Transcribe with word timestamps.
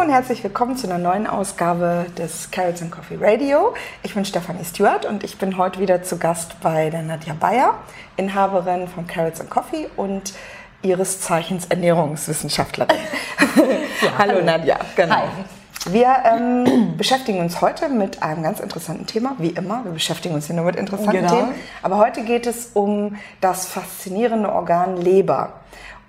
Hallo 0.00 0.08
und 0.08 0.14
herzlich 0.14 0.42
willkommen 0.42 0.78
zu 0.78 0.86
einer 0.86 0.96
neuen 0.96 1.26
Ausgabe 1.26 2.06
des 2.16 2.50
Carrots 2.50 2.80
and 2.80 2.90
Coffee 2.90 3.18
Radio. 3.20 3.74
Ich 4.02 4.14
bin 4.14 4.24
Stefanie 4.24 4.64
Stewart 4.64 5.04
und 5.04 5.24
ich 5.24 5.36
bin 5.36 5.58
heute 5.58 5.78
wieder 5.78 6.02
zu 6.02 6.16
Gast 6.16 6.58
bei 6.62 6.88
der 6.88 7.02
Nadja 7.02 7.34
Bayer, 7.38 7.74
Inhaberin 8.16 8.88
von 8.88 9.06
Carrots 9.06 9.42
and 9.42 9.50
Coffee 9.50 9.90
und 9.98 10.32
ihres 10.80 11.20
Zeichens 11.20 11.66
Ernährungswissenschaftlerin. 11.66 12.96
ja, 14.00 14.12
hallo, 14.16 14.36
hallo 14.36 14.44
Nadja. 14.46 14.78
Genau. 14.96 15.16
Hi. 15.16 15.92
Wir 15.92 16.16
ähm, 16.24 16.96
beschäftigen 16.96 17.40
uns 17.40 17.60
heute 17.60 17.90
mit 17.90 18.22
einem 18.22 18.42
ganz 18.42 18.60
interessanten 18.60 19.06
Thema, 19.06 19.34
wie 19.36 19.50
immer. 19.50 19.84
Wir 19.84 19.92
beschäftigen 19.92 20.34
uns 20.34 20.46
hier 20.46 20.56
nur 20.56 20.64
mit 20.64 20.76
interessanten 20.76 21.20
genau. 21.20 21.34
Themen. 21.34 21.54
Aber 21.82 21.98
heute 21.98 22.22
geht 22.22 22.46
es 22.46 22.70
um 22.72 23.16
das 23.42 23.66
faszinierende 23.66 24.50
Organ 24.50 24.96
Leber 24.96 25.59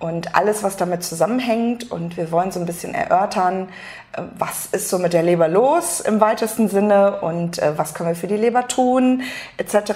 und 0.02 0.34
alles, 0.34 0.64
was 0.64 0.76
damit 0.76 1.04
zusammenhängt. 1.04 1.90
Und 1.90 2.16
wir 2.16 2.32
wollen 2.32 2.50
so 2.50 2.58
ein 2.58 2.66
bisschen 2.66 2.92
erörtern, 2.92 3.68
äh, 4.12 4.22
was 4.36 4.66
ist 4.66 4.88
so 4.88 4.98
mit 4.98 5.12
der 5.12 5.22
Leber 5.22 5.46
los 5.46 6.00
im 6.00 6.20
weitesten 6.20 6.68
Sinne 6.68 7.20
und 7.20 7.60
äh, 7.60 7.78
was 7.78 7.94
können 7.94 8.08
wir 8.08 8.16
für 8.16 8.26
die 8.26 8.36
Leber 8.36 8.66
tun, 8.66 9.22
etc. 9.58 9.92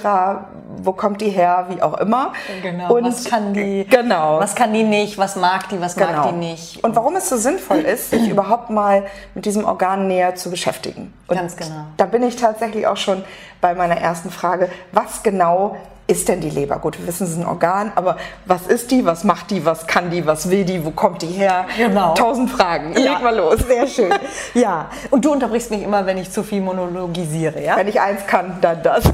Wo 0.77 0.93
kommt 0.93 1.21
die 1.21 1.31
her, 1.31 1.67
wie 1.71 1.83
auch 1.83 1.99
immer. 1.99 2.33
Genau, 2.63 2.95
und 2.95 3.05
was 3.05 3.25
kann 3.25 3.53
die, 3.53 3.85
genau. 3.91 4.39
was 4.39 4.55
kann 4.55 4.73
die 4.73 4.85
nicht, 4.85 5.19
was 5.19 5.35
mag 5.35 5.69
die, 5.71 5.81
was 5.81 5.97
genau. 5.97 6.13
mag 6.13 6.29
die 6.31 6.37
nicht. 6.37 6.85
Und 6.85 6.95
warum 6.95 7.17
es 7.17 7.29
so 7.29 7.37
sinnvoll 7.37 7.79
ist, 7.81 8.11
sich 8.11 8.29
überhaupt 8.29 8.71
mal 8.71 9.07
mit 9.35 9.45
diesem 9.45 9.65
Organ 9.65 10.07
näher 10.07 10.37
zu 10.37 10.51
beschäftigen. 10.51 11.13
Und 11.27 11.37
Ganz 11.37 11.57
genau. 11.57 11.87
Da 11.97 12.07
bin 12.07 12.23
ich 12.23 12.37
tatsächlich 12.37 12.87
auch 12.87 12.97
schon 12.97 13.25
bei 13.61 13.75
meiner 13.75 13.97
ersten 13.97 14.31
Frage, 14.31 14.71
was 14.93 15.25
genau 15.25 15.77
ist 16.07 16.29
denn 16.29 16.41
die 16.41 16.51
Leber? 16.51 16.79
Gut, 16.79 16.99
wir 16.99 17.07
wissen, 17.07 17.25
es 17.25 17.31
ist 17.33 17.39
ein 17.39 17.47
Organ, 17.47 17.93
aber 17.95 18.17
was 18.45 18.67
ist 18.67 18.91
die? 18.91 19.05
Was 19.05 19.25
macht 19.25 19.51
die? 19.51 19.65
Was 19.65 19.87
kann 19.87 20.11
die? 20.11 20.25
Was 20.27 20.51
will 20.51 20.65
die? 20.65 20.85
Wo 20.85 20.91
kommt 20.91 21.23
die 21.23 21.27
her? 21.27 21.67
Genau. 21.77 22.15
Tausend 22.15 22.51
Fragen. 22.51 22.93
Ja. 22.93 23.13
Leg 23.15 23.23
mal 23.23 23.37
los. 23.37 23.61
Sehr 23.67 23.87
schön. 23.87 24.15
ja, 24.55 24.89
und 25.11 25.25
du 25.25 25.33
unterbrichst 25.33 25.71
mich 25.71 25.83
immer, 25.83 26.07
wenn 26.07 26.19
ich 26.19 26.31
zu 26.31 26.43
viel 26.43 26.61
monologisiere, 26.61 27.63
ja? 27.63 27.77
Wenn 27.77 27.89
ich 27.89 28.01
eins 28.01 28.27
kann, 28.27 28.59
dann 28.61 28.83
das. 28.83 29.05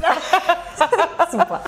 Super. 1.31 1.61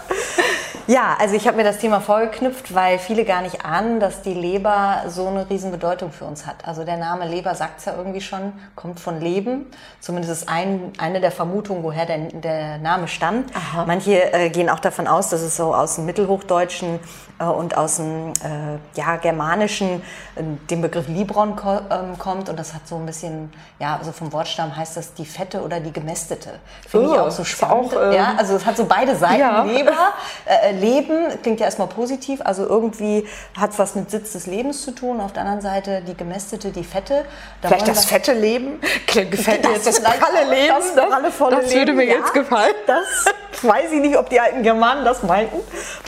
Ja, 0.87 1.17
also 1.19 1.33
ich 1.33 1.47
habe 1.47 1.57
mir 1.57 1.63
das 1.63 1.79
Thema 1.79 1.99
vorgeknüpft, 1.99 2.75
weil 2.75 2.99
viele 2.99 3.25
gar 3.25 3.41
nicht 3.41 3.65
ahnen, 3.65 3.99
dass 3.99 4.21
die 4.21 4.35
Leber 4.35 5.05
so 5.07 5.27
eine 5.27 5.49
Riesenbedeutung 5.49 6.11
für 6.11 6.25
uns 6.25 6.45
hat. 6.45 6.57
Also 6.63 6.83
der 6.83 6.97
Name 6.97 7.27
Leber 7.27 7.55
sagt 7.55 7.79
es 7.79 7.85
ja 7.85 7.95
irgendwie 7.97 8.21
schon, 8.21 8.53
kommt 8.75 8.99
von 8.99 9.19
Leben. 9.19 9.65
Zumindest 9.99 10.31
ist 10.31 10.49
ein, 10.49 10.93
eine 10.99 11.21
der 11.21 11.31
Vermutungen, 11.31 11.81
woher 11.81 12.05
der, 12.05 12.19
der 12.19 12.77
Name 12.77 13.07
stammt. 13.07 13.51
Aha. 13.55 13.85
Manche 13.87 14.31
äh, 14.31 14.49
gehen 14.51 14.69
auch 14.69 14.79
davon 14.79 15.07
aus, 15.07 15.29
dass 15.29 15.41
es 15.41 15.57
so 15.57 15.73
aus 15.73 15.95
dem 15.95 16.05
Mittelhochdeutschen 16.05 16.99
äh, 17.39 17.45
und 17.45 17.75
aus 17.77 17.97
dem 17.97 18.33
äh, 18.43 18.77
ja, 18.95 19.15
Germanischen 19.17 20.03
äh, 20.35 20.43
dem 20.69 20.81
Begriff 20.81 21.07
Libron 21.07 21.55
ko 21.55 21.79
ähm, 21.89 22.19
kommt. 22.19 22.47
Und 22.47 22.59
das 22.59 22.75
hat 22.75 22.87
so 22.87 22.95
ein 22.97 23.07
bisschen, 23.07 23.51
ja, 23.79 23.97
also 23.97 24.11
vom 24.11 24.31
Wortstamm 24.31 24.75
heißt 24.75 24.97
das 24.97 25.15
die 25.15 25.25
fette 25.25 25.63
oder 25.63 25.79
die 25.79 25.91
gemästete. 25.91 26.59
Finde 26.87 27.09
oh, 27.09 27.13
ich 27.13 27.19
auch 27.19 27.31
so 27.31 27.43
spannend. 27.43 27.95
Auch, 27.95 28.03
ähm, 28.03 28.11
ja, 28.11 28.35
also 28.37 28.55
es 28.55 28.65
hat 28.67 28.77
so 28.77 28.85
beide 28.95 29.15
Seiten. 29.15 29.39
Ja. 29.39 29.63
Leber, 29.63 30.13
äh, 30.45 30.71
Leben 30.71 31.41
klingt 31.41 31.59
ja 31.59 31.65
erstmal 31.65 31.87
positiv, 31.87 32.41
also 32.43 32.65
irgendwie 32.67 33.27
hat 33.59 33.71
es 33.71 33.79
was 33.79 33.95
mit 33.95 34.09
Sitz 34.09 34.33
des 34.33 34.47
Lebens 34.47 34.83
zu 34.83 34.91
tun. 34.91 35.19
Auf 35.19 35.33
der 35.33 35.43
anderen 35.43 35.61
Seite 35.61 36.01
die 36.01 36.15
gemästete, 36.15 36.71
die 36.71 36.83
fette. 36.83 37.25
Da 37.61 37.69
Vielleicht 37.69 37.87
das 37.87 38.05
fette 38.05 38.33
Leben? 38.33 38.79
Gefällt 39.07 39.65
mir 39.65 39.73
jetzt 39.73 39.87
das 39.87 40.01
pralle 40.01 40.49
Leben? 40.49 40.67
Das, 40.67 40.95
das, 40.95 41.39
das 41.49 41.73
würde 41.73 41.93
mir 41.93 42.05
ja, 42.05 42.15
jetzt 42.15 42.33
gefallen. 42.33 42.73
Das 42.87 43.25
weiß 43.63 43.91
ich 43.91 44.01
nicht, 44.01 44.17
ob 44.17 44.29
die 44.29 44.39
alten 44.39 44.63
Germanen 44.63 45.05
das 45.05 45.23
meinten. 45.23 45.57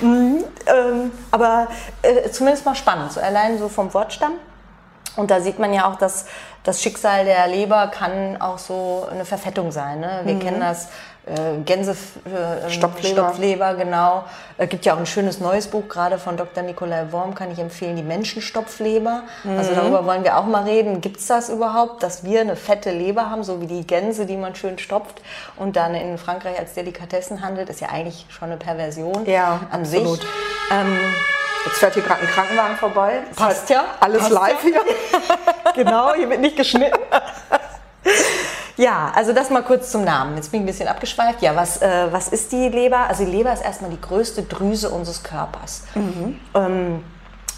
Mhm, 0.02 0.44
ähm, 0.66 1.12
aber 1.32 1.68
äh, 2.02 2.30
zumindest 2.30 2.66
mal 2.66 2.76
spannend, 2.76 3.12
so 3.12 3.20
allein 3.20 3.58
so 3.58 3.70
vom 3.70 3.94
Wortstamm. 3.94 4.34
Und 5.16 5.32
da 5.32 5.42
sieht 5.42 5.58
man 5.58 5.74
ja 5.74 5.92
auch, 5.92 5.96
dass 5.96 6.26
das 6.64 6.82
Schicksal 6.82 7.26
der 7.26 7.48
Leber 7.48 7.88
kann 7.88 8.40
auch 8.40 8.60
so 8.60 9.08
eine 9.10 9.26
Verfettung 9.26 9.72
sein. 9.72 10.00
Ne? 10.00 10.22
Wir 10.26 10.36
mhm. 10.36 10.40
kennen 10.40 10.60
das 10.60 10.90
äh, 11.28 11.62
Gänse 11.66 11.92
äh, 11.92 12.70
Stopfleber. 12.70 13.24
Stopfleber, 13.24 13.76
genau. 13.76 14.24
Es 14.58 14.66
äh, 14.66 14.68
gibt 14.68 14.86
ja 14.86 14.94
auch 14.94 15.00
ein 15.00 15.06
schönes 15.06 15.40
neues 15.40 15.68
Buch, 15.68 15.88
gerade 15.88 16.18
von 16.18 16.38
Dr. 16.38 16.64
Nikolai 16.64 17.12
Worm, 17.12 17.36
kann 17.36 17.52
ich 17.52 17.60
empfehlen, 17.60 17.96
die 17.96 18.04
Menschenstopfleber. 18.04 19.24
Mhm. 19.44 19.58
Also 19.58 19.74
darüber 19.76 20.06
wollen 20.06 20.24
wir 20.24 20.38
auch 20.38 20.46
mal 20.46 20.64
reden. 20.64 21.02
Gibt 21.02 21.18
es 21.18 21.28
das 21.28 21.50
überhaupt, 21.50 22.04
dass 22.04 22.24
wir 22.24 22.42
eine 22.42 22.56
fette 22.56 22.92
Leber 22.92 23.30
haben, 23.30 23.44
so 23.44 23.62
wie 23.62 23.68
die 23.68 23.86
Gänse, 23.86 24.26
die 24.26 24.38
man 24.38 24.56
schön 24.56 24.80
stopft 24.80 25.22
und 25.58 25.76
dann 25.76 25.94
in 25.96 26.18
Frankreich 26.18 26.58
als 26.58 26.74
Delikatessen 26.74 27.42
handelt? 27.42 27.70
Ist 27.70 27.82
ja 27.82 27.90
eigentlich 27.90 28.26
schon 28.30 28.50
eine 28.50 28.58
Perversion 28.58 29.26
ja, 29.26 29.62
an 29.72 29.82
absolut. 29.82 30.22
sich. 30.22 30.30
Ähm, 30.72 30.98
Jetzt 31.68 31.80
fährt 31.80 31.94
hier 31.96 32.04
gerade 32.04 32.22
ein 32.22 32.28
Krankenwagen 32.28 32.78
vorbei. 32.78 33.24
Passt 33.36 33.70
ja. 33.70 33.84
Alles 34.00 34.20
Passt 34.20 34.32
live 34.32 34.64
ja. 34.64 34.70
hier. 34.70 34.82
genau, 35.84 36.14
hier 36.14 36.30
wird 36.30 36.40
nicht 36.40 36.56
geschnitten. 36.56 36.98
Ja, 38.78 39.12
also 39.16 39.34
das 39.34 39.50
mal 39.50 39.64
kurz 39.64 39.92
zum 39.92 40.04
Namen. 40.04 40.36
Jetzt 40.36 40.52
bin 40.52 40.62
ich 40.62 40.64
ein 40.64 40.68
bisschen 40.68 40.88
abgeschweift. 40.88 41.42
Ja, 41.42 41.56
was, 41.56 41.82
äh, 41.82 42.08
was 42.12 42.28
ist 42.28 42.52
die 42.52 42.70
Leber? 42.70 43.00
Also 43.10 43.26
die 43.26 43.32
Leber 43.32 43.52
ist 43.52 43.64
erstmal 43.64 43.90
die 43.90 44.00
größte 44.00 44.44
Drüse 44.44 44.90
unseres 44.90 45.24
Körpers. 45.24 45.84
Mhm. 45.96 46.40
Ähm, 46.54 47.04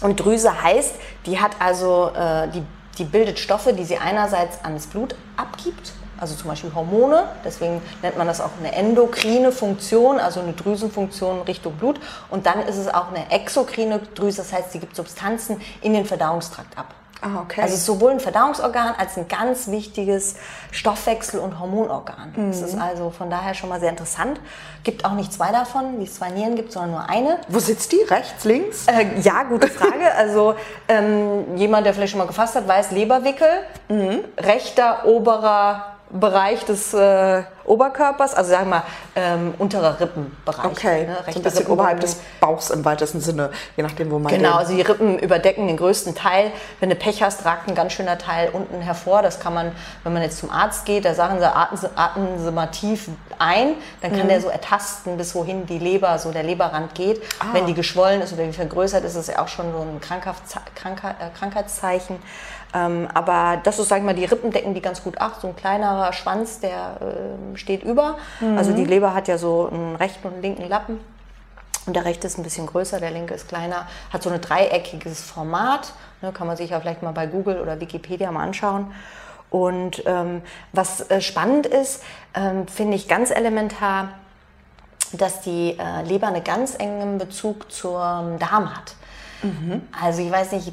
und 0.00 0.18
Drüse 0.18 0.62
heißt, 0.62 0.94
die 1.26 1.38
hat 1.38 1.52
also, 1.58 2.10
äh, 2.14 2.48
die, 2.48 2.62
die 2.96 3.04
bildet 3.04 3.38
Stoffe, 3.38 3.74
die 3.74 3.84
sie 3.84 3.98
einerseits 3.98 4.64
ans 4.64 4.86
Blut 4.86 5.14
abgibt, 5.36 5.92
also 6.18 6.34
zum 6.34 6.48
Beispiel 6.48 6.74
Hormone, 6.74 7.24
deswegen 7.44 7.82
nennt 8.02 8.16
man 8.16 8.26
das 8.26 8.40
auch 8.40 8.50
eine 8.58 8.72
endokrine 8.72 9.52
Funktion, 9.52 10.18
also 10.18 10.40
eine 10.40 10.52
Drüsenfunktion 10.52 11.42
Richtung 11.42 11.74
Blut. 11.74 12.00
Und 12.30 12.46
dann 12.46 12.60
ist 12.60 12.76
es 12.76 12.88
auch 12.88 13.08
eine 13.08 13.30
exokrine 13.30 14.00
Drüse, 14.14 14.38
das 14.38 14.52
heißt, 14.52 14.72
sie 14.72 14.80
gibt 14.80 14.96
Substanzen 14.96 15.60
in 15.82 15.92
den 15.92 16.06
Verdauungstrakt 16.06 16.78
ab. 16.78 16.94
Ah, 17.22 17.40
okay. 17.42 17.60
Also 17.60 17.76
sowohl 17.76 18.12
ein 18.12 18.20
Verdauungsorgan 18.20 18.94
als 18.96 19.16
ein 19.16 19.28
ganz 19.28 19.68
wichtiges 19.68 20.36
Stoffwechsel- 20.72 21.40
und 21.40 21.60
Hormonorgan. 21.60 22.32
Mhm. 22.34 22.50
Das 22.50 22.62
ist 22.62 22.78
also 22.78 23.10
von 23.10 23.28
daher 23.28 23.54
schon 23.54 23.68
mal 23.68 23.80
sehr 23.80 23.90
interessant. 23.90 24.40
Gibt 24.84 25.04
auch 25.04 25.12
nicht 25.12 25.32
zwei 25.32 25.52
davon, 25.52 25.98
wie 25.98 26.04
es 26.04 26.14
zwei 26.14 26.30
Nieren 26.30 26.56
gibt, 26.56 26.72
sondern 26.72 26.92
nur 26.92 27.10
eine. 27.10 27.38
Wo 27.48 27.58
sitzt 27.58 27.92
die? 27.92 28.00
Rechts, 28.08 28.44
links? 28.44 28.86
Äh, 28.86 29.20
ja, 29.20 29.42
gute 29.42 29.68
Frage. 29.68 30.12
also 30.16 30.54
ähm, 30.88 31.56
jemand, 31.56 31.86
der 31.86 31.92
vielleicht 31.92 32.12
schon 32.12 32.18
mal 32.18 32.26
gefasst 32.26 32.54
hat, 32.54 32.66
weiß 32.66 32.92
Leberwickel, 32.92 33.48
mhm. 33.88 34.24
rechter 34.38 35.04
oberer 35.04 35.99
Bereich 36.12 36.64
des 36.64 36.92
äh, 36.92 37.42
Oberkörpers, 37.64 38.34
also 38.34 38.50
sagen 38.50 38.64
wir 38.64 38.76
mal 38.76 38.82
ähm, 39.14 39.54
unterer 39.58 40.00
Rippenbereich. 40.00 40.64
Okay, 40.64 41.06
ne? 41.06 41.16
so 41.30 41.38
ein 41.38 41.42
bisschen 41.42 41.66
oberhalb 41.68 42.00
des 42.00 42.16
Bauchs 42.40 42.70
im 42.70 42.84
weitesten 42.84 43.20
Sinne, 43.20 43.50
je 43.76 43.82
nachdem, 43.84 44.10
wo 44.10 44.18
man 44.18 44.32
Genau, 44.32 44.56
also 44.56 44.74
die 44.74 44.80
Rippen 44.80 45.18
überdecken 45.20 45.68
den 45.68 45.76
größten 45.76 46.16
Teil. 46.16 46.50
Wenn 46.80 46.90
du 46.90 46.96
Pech 46.96 47.22
hast, 47.22 47.44
ragt 47.44 47.68
ein 47.68 47.76
ganz 47.76 47.92
schöner 47.92 48.18
Teil 48.18 48.50
unten 48.52 48.80
hervor. 48.80 49.22
Das 49.22 49.38
kann 49.38 49.54
man, 49.54 49.72
wenn 50.02 50.12
man 50.12 50.22
jetzt 50.22 50.38
zum 50.38 50.50
Arzt 50.50 50.84
geht, 50.84 51.04
da 51.04 51.14
sagen 51.14 51.38
sie, 51.38 51.46
atmen 51.46 51.78
Sie, 51.80 51.88
atmen 51.94 52.38
sie 52.38 52.50
mal 52.50 52.66
tief 52.66 53.08
ein, 53.38 53.74
dann 54.02 54.10
kann 54.10 54.24
mhm. 54.24 54.28
der 54.28 54.40
so 54.40 54.48
ertasten, 54.48 55.16
bis 55.16 55.34
wohin 55.34 55.66
die 55.66 55.78
Leber, 55.78 56.18
so 56.18 56.32
der 56.32 56.42
Leberrand 56.42 56.94
geht. 56.94 57.22
Ah. 57.38 57.46
Wenn 57.52 57.66
die 57.66 57.74
geschwollen 57.74 58.20
ist 58.20 58.32
oder 58.32 58.46
wie 58.46 58.52
vergrößert 58.52 59.04
ist, 59.04 59.12
ist 59.12 59.28
es 59.28 59.34
ja 59.34 59.42
auch 59.42 59.48
schon 59.48 59.72
so 59.72 59.80
ein 59.80 59.96
äh, 59.96 61.38
Krankheitszeichen. 61.38 62.16
Ähm, 62.72 63.08
aber 63.12 63.58
das 63.62 63.78
ist, 63.78 63.88
sag 63.88 63.98
ich 63.98 64.04
mal, 64.04 64.14
die 64.14 64.24
Rippen 64.24 64.50
decken 64.50 64.74
die 64.74 64.80
ganz 64.80 65.02
gut 65.02 65.18
ab. 65.18 65.38
So 65.40 65.48
ein 65.48 65.56
kleinerer 65.56 66.12
Schwanz, 66.12 66.60
der 66.60 66.98
äh, 67.00 67.56
steht 67.56 67.82
über. 67.82 68.18
Mhm. 68.40 68.58
Also 68.58 68.72
die 68.72 68.84
Leber 68.84 69.14
hat 69.14 69.28
ja 69.28 69.38
so 69.38 69.68
einen 69.70 69.96
rechten 69.96 70.28
und 70.28 70.34
einen 70.34 70.42
linken 70.42 70.68
Lappen. 70.68 71.00
Und 71.86 71.96
der 71.96 72.04
rechte 72.04 72.26
ist 72.26 72.38
ein 72.38 72.42
bisschen 72.42 72.66
größer, 72.66 73.00
der 73.00 73.10
linke 73.10 73.34
ist 73.34 73.48
kleiner, 73.48 73.88
hat 74.12 74.22
so 74.22 74.30
ein 74.30 74.40
dreieckiges 74.40 75.22
Format. 75.22 75.92
Ne, 76.20 76.32
kann 76.32 76.46
man 76.46 76.56
sich 76.56 76.70
ja 76.70 76.80
vielleicht 76.80 77.02
mal 77.02 77.12
bei 77.12 77.26
Google 77.26 77.60
oder 77.60 77.80
Wikipedia 77.80 78.30
mal 78.30 78.42
anschauen. 78.42 78.92
Und 79.48 80.02
ähm, 80.06 80.42
was 80.72 81.10
äh, 81.10 81.20
spannend 81.20 81.66
ist, 81.66 82.02
ähm, 82.34 82.68
finde 82.68 82.96
ich 82.96 83.08
ganz 83.08 83.30
elementar, 83.30 84.10
dass 85.12 85.40
die 85.40 85.76
äh, 85.78 86.02
Leber 86.04 86.28
einen 86.28 86.44
ganz 86.44 86.76
engen 86.76 87.18
Bezug 87.18 87.72
zum 87.72 88.38
Darm 88.38 88.76
hat. 88.76 88.94
Mhm. 89.42 89.82
Also 90.00 90.22
ich 90.22 90.30
weiß 90.30 90.52
nicht, 90.52 90.72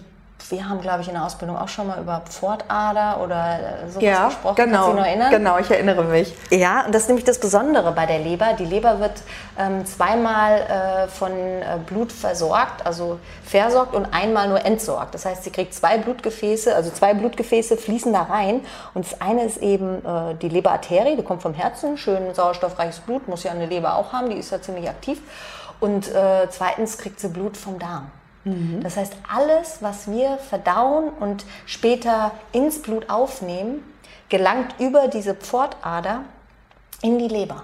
wir 0.49 0.69
haben, 0.69 0.81
glaube 0.81 1.01
ich, 1.01 1.07
in 1.07 1.15
der 1.15 1.25
Ausbildung 1.25 1.57
auch 1.57 1.67
schon 1.67 1.87
mal 1.87 1.99
über 1.99 2.21
Pfortader 2.21 3.21
oder 3.21 3.59
äh, 3.59 3.89
sowas 3.89 4.03
ja, 4.03 4.25
gesprochen. 4.27 4.55
Genau, 4.55 4.77
Kannst 4.77 4.89
du 4.89 4.93
noch 4.95 5.05
erinnern? 5.05 5.31
Genau, 5.31 5.57
ich 5.57 5.69
erinnere 5.69 6.03
mich. 6.05 6.33
Ja, 6.49 6.85
und 6.85 6.95
das 6.95 7.03
ist 7.03 7.07
nämlich 7.09 7.25
das 7.25 7.39
Besondere 7.39 7.91
bei 7.91 8.05
der 8.05 8.19
Leber. 8.19 8.53
Die 8.57 8.65
Leber 8.65 8.99
wird 8.99 9.23
ähm, 9.57 9.85
zweimal 9.85 10.59
äh, 10.59 11.07
von 11.07 11.31
äh, 11.31 11.79
Blut 11.85 12.11
versorgt, 12.11 12.85
also 12.85 13.19
versorgt 13.43 13.93
und 13.93 14.05
einmal 14.13 14.47
nur 14.47 14.63
entsorgt. 14.63 15.13
Das 15.15 15.25
heißt, 15.25 15.43
sie 15.43 15.51
kriegt 15.51 15.73
zwei 15.73 15.97
Blutgefäße, 15.97 16.73
also 16.75 16.91
zwei 16.91 17.13
Blutgefäße 17.13 17.75
fließen 17.77 18.13
da 18.13 18.23
rein. 18.23 18.61
Und 18.93 19.05
das 19.05 19.19
eine 19.19 19.43
ist 19.43 19.57
eben 19.57 20.05
äh, 20.05 20.35
die 20.41 20.49
Leberarterie, 20.49 21.17
die 21.17 21.23
kommt 21.23 21.41
vom 21.41 21.53
Herzen, 21.53 21.97
schön 21.97 22.33
sauerstoffreiches 22.33 22.99
Blut, 22.99 23.27
muss 23.27 23.43
ja 23.43 23.51
eine 23.51 23.65
Leber 23.65 23.95
auch 23.95 24.13
haben, 24.13 24.29
die 24.29 24.37
ist 24.37 24.51
ja 24.51 24.61
ziemlich 24.61 24.87
aktiv. 24.89 25.19
Und 25.79 26.13
äh, 26.13 26.47
zweitens 26.49 26.97
kriegt 26.97 27.19
sie 27.19 27.29
Blut 27.29 27.57
vom 27.57 27.79
Darm. 27.79 28.09
Mhm. 28.47 28.81
Das 28.81 28.97
heißt, 28.97 29.13
alles, 29.33 29.77
was 29.81 30.09
wir 30.09 30.37
verdauen 30.37 31.09
und 31.09 31.45
später 31.65 32.31
ins 32.51 32.81
Blut 32.81 33.09
aufnehmen, 33.09 33.83
gelangt 34.29 34.75
über 34.79 35.07
diese 35.07 35.33
Pfortader 35.33 36.21
in 37.01 37.19
die 37.19 37.27
Leber. 37.27 37.63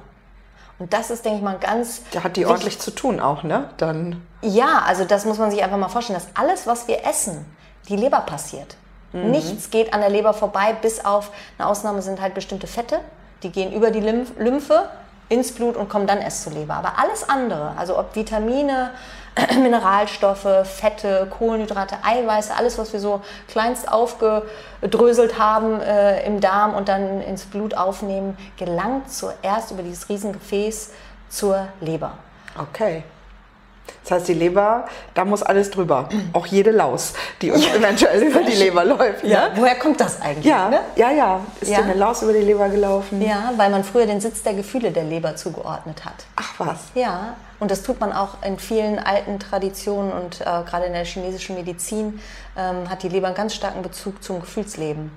Und 0.80 0.94
das 0.94 1.12
ist, 1.12 1.24
denke 1.24 1.38
ich 1.38 1.44
mal, 1.44 1.58
ganz. 1.60 2.02
Da 2.12 2.24
hat 2.24 2.36
die 2.36 2.46
ordentlich 2.46 2.80
zu 2.80 2.92
tun 2.92 3.20
auch, 3.20 3.44
ne? 3.44 3.70
Dann. 3.78 4.22
Ja, 4.42 4.84
also 4.86 5.06
das 5.06 5.26
muss 5.26 5.38
man 5.38 5.52
sich 5.52 5.64
einfach 5.64 5.78
mal 5.78 5.88
vorstellen, 5.88 6.20
dass 6.20 6.28
alles, 6.36 6.68
was 6.68 6.88
wir 6.88 7.06
essen, 7.06 7.46
die 7.88 7.96
Leber 7.96 8.22
passiert. 8.22 8.76
Mhm. 9.14 9.32
Nichts 9.32 9.70
geht 9.70 9.94
an 9.94 10.02
der 10.02 10.10
Leber 10.10 10.34
vorbei, 10.34 10.76
bis 10.82 11.06
auf 11.06 11.32
eine 11.58 11.68
Ausnahme 11.68 12.02
sind 12.02 12.20
halt 12.20 12.34
bestimmte 12.34 12.68
Fette, 12.68 13.00
die 13.44 13.52
gehen 13.52 13.72
über 13.72 13.92
die 13.92 14.00
Lymphe 14.00 14.90
ins 15.30 15.52
Blut 15.54 15.78
und 15.78 15.90
kommen 15.90 16.08
dann 16.08 16.20
erst 16.20 16.44
zur 16.44 16.54
Leber. 16.54 16.74
Aber 16.74 17.00
alles 17.00 17.28
andere, 17.30 17.74
also 17.78 17.98
ob 17.98 18.16
Vitamine, 18.16 18.92
Mineralstoffe, 19.62 20.66
Fette, 20.66 21.28
Kohlenhydrate, 21.30 21.98
Eiweiße, 22.04 22.56
alles, 22.56 22.78
was 22.78 22.94
wir 22.94 23.00
so 23.00 23.22
kleinst 23.48 23.92
aufgedröselt 23.92 25.40
haben 25.40 25.82
äh, 25.82 26.26
im 26.26 26.40
Darm 26.40 26.76
und 26.76 26.88
dann 26.88 27.22
ins 27.22 27.46
Blut 27.46 27.76
aufnehmen, 27.76 28.38
gelangt 28.58 29.12
zuerst 29.12 29.72
über 29.72 29.84
dieses 29.84 30.10
Riesengefäß 30.10 30.92
zur 31.30 31.68
Leber. 31.82 32.18
Okay. 32.58 33.04
Das 34.04 34.12
heißt, 34.12 34.28
die 34.28 34.34
Leber, 34.34 34.86
da 35.14 35.24
muss 35.24 35.44
alles 35.44 35.72
drüber. 35.72 36.10
Auch 36.34 36.46
jede 36.46 36.72
Laus, 36.72 37.14
die 37.42 37.52
uns 37.52 37.66
ja. 37.66 37.76
eventuell 37.76 38.22
über 38.24 38.42
die 38.42 38.56
Leber 38.56 38.84
läuft. 38.84 39.24
Ja. 39.24 39.50
Ne? 39.50 39.56
Woher 39.56 39.76
kommt 39.76 40.02
das 40.02 40.22
eigentlich? 40.22 40.46
Ja, 40.46 40.70
ne? 40.70 40.80
ja, 40.96 41.12
ja. 41.12 41.40
Ist 41.62 41.72
ja. 41.72 41.78
dir 41.78 41.86
eine 41.86 41.94
Laus 41.94 42.22
über 42.22 42.34
die 42.34 42.42
Leber 42.42 42.68
gelaufen? 42.70 43.22
Ja, 43.22 43.54
weil 43.56 43.70
man 43.70 43.84
früher 43.84 44.06
den 44.06 44.20
Sitz 44.20 44.44
der 44.44 44.54
Gefühle 44.54 44.92
der 44.92 45.04
Leber 45.04 45.36
zugeordnet 45.36 46.04
hat. 46.04 46.26
Ach 46.36 46.54
was. 46.58 46.80
Ja, 46.96 47.36
und 47.60 47.72
das 47.72 47.82
tut 47.82 48.02
man 48.02 48.12
auch 48.12 48.44
in 48.44 48.60
vielen 48.60 49.00
alten 49.00 49.40
Traditionen 49.40 50.12
und 50.12 50.42
äh, 50.42 50.44
gerade 50.44 50.86
in 50.86 50.94
der 50.94 51.06
chinesischen 51.06 51.56
Medizin 51.56 52.20
ähm, 52.58 52.90
hat 52.90 53.04
die 53.04 53.10
Leber 53.10 53.28
einen 53.28 53.38
ganz 53.38 53.56
starken 53.56 53.82
Bezug 53.82 54.22
zum 54.22 54.42
Gefühlsleben. 54.42 55.12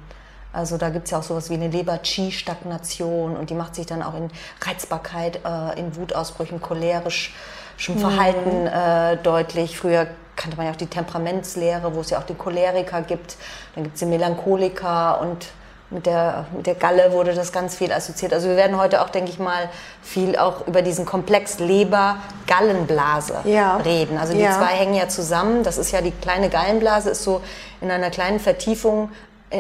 Also 0.57 0.79
da 0.79 0.89
gibt 0.89 1.05
es 1.05 1.11
ja 1.11 1.19
auch 1.19 1.23
sowas 1.23 1.51
wie 1.51 1.55
eine 1.55 1.69
Leber-Qi-Stagnation 1.69 3.37
und 3.37 3.51
die 3.51 3.55
macht 3.55 3.75
sich 3.75 3.85
dann 3.85 4.03
auch 4.03 4.15
in 4.15 4.31
Reizbarkeit, 4.63 5.41
äh, 5.45 5.79
in 5.79 5.95
Wutausbrüchen, 5.97 6.63
cholerisch 6.63 7.35
schon 7.77 7.99
Verhalten 7.99 8.63
mhm. 8.63 8.67
äh, 8.69 9.17
deutlich. 9.19 9.79
Früher 9.79 10.07
kannte 10.35 10.57
man 10.57 10.65
ja 10.65 10.73
auch 10.73 10.77
die 10.77 10.87
Temperamentslehre, 10.87 11.95
wo 11.95 12.01
es 12.01 12.09
ja 12.09 12.19
auch 12.19 12.25
die 12.25 12.35
Choleriker 12.35 13.03
gibt. 13.03 13.37
Dann 13.75 13.85
gibt 13.85 13.97
es 13.97 14.01
die 14.01 14.07
Melancholiker 14.07 15.21
und 15.21 15.47
mit 15.91 16.07
der, 16.07 16.47
mit 16.57 16.67
der 16.67 16.75
Galle 16.75 17.13
wurde 17.13 17.35
das 17.35 17.53
ganz 17.53 17.77
viel 17.77 17.93
assoziiert. 17.93 18.33
Also 18.33 18.49
wir 18.49 18.57
werden 18.57 18.79
heute 18.79 19.03
auch, 19.03 19.11
denke 19.11 19.31
ich 19.31 19.39
mal, 19.39 19.69
viel 20.01 20.39
auch 20.39 20.67
über 20.67 20.81
diesen 20.81 21.05
Komplex 21.05 21.59
Leber-Gallenblase 21.59 23.41
ja. 23.45 23.77
reden. 23.77 24.17
Also 24.17 24.33
die 24.33 24.41
ja. 24.41 24.57
zwei 24.57 24.75
hängen 24.75 24.95
ja 24.95 25.09
zusammen. 25.09 25.65
Das 25.65 25.77
ist 25.77 25.93
ja 25.93 26.01
die 26.01 26.13
kleine 26.13 26.49
Gallenblase, 26.49 27.11
ist 27.11 27.25
so 27.25 27.43
in 27.83 27.91
einer 27.91 28.09
kleinen 28.09 28.41
Vertiefung 28.41 29.11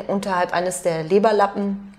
unterhalb 0.08 0.52
eines 0.52 0.82
der 0.82 1.02
Leberlappen, 1.02 1.94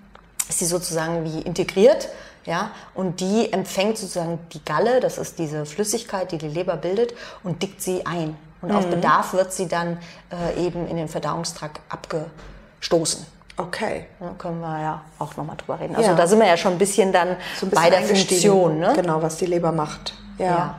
ist 0.48 0.58
sie 0.58 0.66
sozusagen 0.66 1.24
wie 1.24 1.40
integriert. 1.40 2.08
Ja, 2.44 2.70
und 2.94 3.20
die 3.20 3.52
empfängt 3.52 3.98
sozusagen 3.98 4.38
die 4.54 4.64
Galle, 4.64 5.00
das 5.00 5.18
ist 5.18 5.38
diese 5.38 5.66
Flüssigkeit, 5.66 6.32
die 6.32 6.38
die 6.38 6.48
Leber 6.48 6.76
bildet, 6.76 7.12
und 7.42 7.62
dickt 7.62 7.82
sie 7.82 8.06
ein. 8.06 8.36
Und 8.62 8.70
mhm. 8.70 8.76
auf 8.76 8.86
Bedarf 8.86 9.34
wird 9.34 9.52
sie 9.52 9.68
dann 9.68 9.98
äh, 10.32 10.66
eben 10.66 10.88
in 10.88 10.96
den 10.96 11.08
Verdauungstrakt 11.08 11.80
abgestoßen. 11.90 13.26
Okay. 13.58 14.06
Da 14.18 14.30
können 14.38 14.60
wir 14.60 14.80
ja 14.80 15.02
auch 15.18 15.36
nochmal 15.36 15.56
drüber 15.56 15.78
reden. 15.78 15.94
Also 15.96 16.10
ja. 16.10 16.16
da 16.16 16.26
sind 16.26 16.38
wir 16.38 16.46
ja 16.46 16.56
schon 16.56 16.72
ein 16.72 16.78
bisschen 16.78 17.12
dann 17.12 17.36
so 17.58 17.66
ein 17.66 17.70
bisschen 17.70 17.84
bei 17.84 17.90
der 17.90 18.02
Funktion. 18.02 18.78
Ne? 18.78 18.92
Genau, 18.94 19.20
was 19.20 19.36
die 19.36 19.46
Leber 19.46 19.72
macht. 19.72 20.14
ja. 20.38 20.44
ja. 20.44 20.74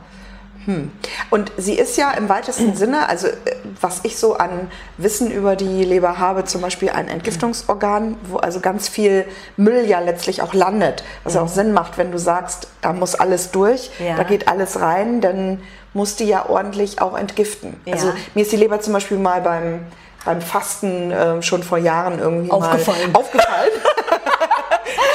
Hm. 0.70 0.92
Und 1.30 1.52
sie 1.56 1.74
ist 1.74 1.96
ja 1.96 2.12
im 2.12 2.28
weitesten 2.28 2.74
Sinne, 2.76 3.08
also 3.08 3.26
äh, 3.26 3.32
was 3.80 4.00
ich 4.04 4.18
so 4.18 4.36
an 4.36 4.70
Wissen 4.98 5.30
über 5.30 5.56
die 5.56 5.84
Leber 5.84 6.18
habe, 6.18 6.44
zum 6.44 6.60
Beispiel 6.60 6.90
ein 6.90 7.08
Entgiftungsorgan, 7.08 8.16
wo 8.24 8.36
also 8.36 8.60
ganz 8.60 8.88
viel 8.88 9.24
Müll 9.56 9.84
ja 9.86 10.00
letztlich 10.00 10.42
auch 10.42 10.54
landet. 10.54 11.02
Was 11.24 11.34
ja 11.34 11.42
auch 11.42 11.48
Sinn 11.48 11.72
macht, 11.72 11.98
wenn 11.98 12.12
du 12.12 12.18
sagst, 12.18 12.68
da 12.80 12.92
muss 12.92 13.14
alles 13.14 13.50
durch, 13.50 13.90
ja. 13.98 14.16
da 14.16 14.22
geht 14.22 14.48
alles 14.48 14.80
rein, 14.80 15.20
dann 15.20 15.60
muss 15.92 16.16
die 16.16 16.24
ja 16.24 16.48
ordentlich 16.48 17.00
auch 17.00 17.18
entgiften. 17.18 17.80
Ja. 17.84 17.94
Also 17.94 18.12
mir 18.34 18.42
ist 18.42 18.52
die 18.52 18.56
Leber 18.56 18.80
zum 18.80 18.92
Beispiel 18.92 19.18
mal 19.18 19.40
beim, 19.40 19.80
beim 20.24 20.40
Fasten 20.40 21.10
äh, 21.10 21.42
schon 21.42 21.62
vor 21.62 21.78
Jahren 21.78 22.18
irgendwie 22.18 22.50
aufgefallen. 22.50 23.12
mal 23.12 23.18
aufgefallen. 23.18 23.70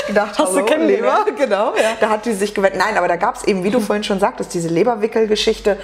gedacht, 0.07 0.37
hast 0.37 0.55
hallo, 0.55 0.65
du 0.65 0.75
Leber, 0.75 1.25
genau. 1.37 1.75
Ja. 1.75 1.91
Da 1.99 2.09
hat 2.09 2.25
die 2.25 2.33
sich 2.33 2.53
gewendet. 2.53 2.79
Nein, 2.79 2.97
aber 2.97 3.07
da 3.07 3.15
gab 3.15 3.35
es 3.35 3.43
eben, 3.43 3.63
wie 3.63 3.71
du 3.71 3.79
vorhin 3.79 4.03
schon 4.03 4.19
sagtest, 4.19 4.53
diese 4.53 4.69
Leberwickelgeschichte. 4.69 5.77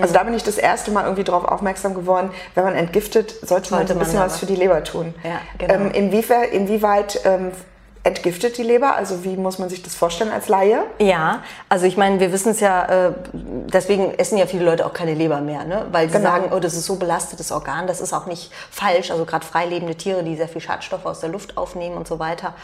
Also 0.00 0.14
da 0.14 0.22
bin 0.22 0.34
ich 0.34 0.44
das 0.44 0.58
erste 0.58 0.92
Mal 0.92 1.04
irgendwie 1.04 1.24
darauf 1.24 1.44
aufmerksam 1.44 1.94
geworden, 1.94 2.30
wenn 2.54 2.64
man 2.64 2.74
entgiftet, 2.74 3.30
sollte, 3.30 3.70
sollte 3.70 3.72
man 3.72 3.86
ein 3.86 3.98
bisschen 3.98 4.20
was 4.20 4.38
für 4.38 4.46
die 4.46 4.54
Leber 4.54 4.84
tun. 4.84 5.12
Ja, 5.24 5.40
genau. 5.58 5.74
ähm, 5.74 5.90
inwieweit, 5.90 6.52
inwieweit 6.52 7.20
ähm, 7.24 7.50
entgiftet 8.04 8.58
die 8.58 8.62
Leber? 8.62 8.96
Also 8.96 9.24
wie 9.24 9.36
muss 9.36 9.58
man 9.58 9.68
sich 9.68 9.82
das 9.82 9.94
vorstellen 9.94 10.32
als 10.32 10.48
Laie? 10.48 10.84
Ja, 10.98 11.42
also 11.68 11.86
ich 11.86 11.96
meine, 11.96 12.20
wir 12.20 12.32
wissen 12.32 12.50
es 12.50 12.60
ja, 12.60 13.08
äh, 13.08 13.12
deswegen 13.32 14.14
essen 14.14 14.38
ja 14.38 14.46
viele 14.46 14.64
Leute 14.64 14.86
auch 14.86 14.92
keine 14.92 15.14
Leber 15.14 15.40
mehr, 15.40 15.64
ne? 15.64 15.86
weil 15.92 16.08
sie 16.08 16.18
genau. 16.18 16.30
sagen, 16.30 16.52
oh, 16.54 16.58
das 16.58 16.74
ist 16.74 16.86
so 16.86 16.96
belastetes 16.96 17.52
Organ, 17.52 17.86
das 17.86 18.00
ist 18.00 18.12
auch 18.12 18.26
nicht 18.26 18.50
falsch. 18.70 19.10
Also 19.10 19.24
gerade 19.24 19.44
freilebende 19.44 19.94
Tiere, 19.94 20.22
die 20.24 20.36
sehr 20.36 20.48
viel 20.48 20.60
Schadstoffe 20.60 21.06
aus 21.06 21.20
der 21.20 21.30
Luft 21.30 21.56
aufnehmen 21.56 21.96
und 21.96 22.08
so 22.08 22.18
weiter 22.18 22.54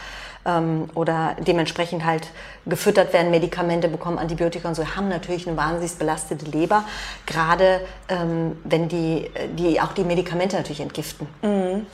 ähm, 0.45 0.89
oder 0.93 1.35
dementsprechend 1.39 2.05
halt 2.05 2.29
gefüttert 2.65 3.13
werden, 3.13 3.31
Medikamente 3.31 3.87
bekommen, 3.87 4.19
Antibiotika 4.19 4.67
und 4.67 4.75
so, 4.75 4.95
haben 4.95 5.09
natürlich 5.09 5.47
eine 5.47 5.57
wahnsinnig 5.57 5.97
belastete 5.97 6.45
Leber, 6.45 6.83
gerade 7.25 7.81
ähm, 8.09 8.57
wenn 8.63 8.87
die, 8.87 9.29
die 9.57 9.81
auch 9.81 9.93
die 9.93 10.03
Medikamente 10.03 10.55
natürlich 10.55 10.81
entgiften. 10.81 11.27
Mhm. 11.41 11.85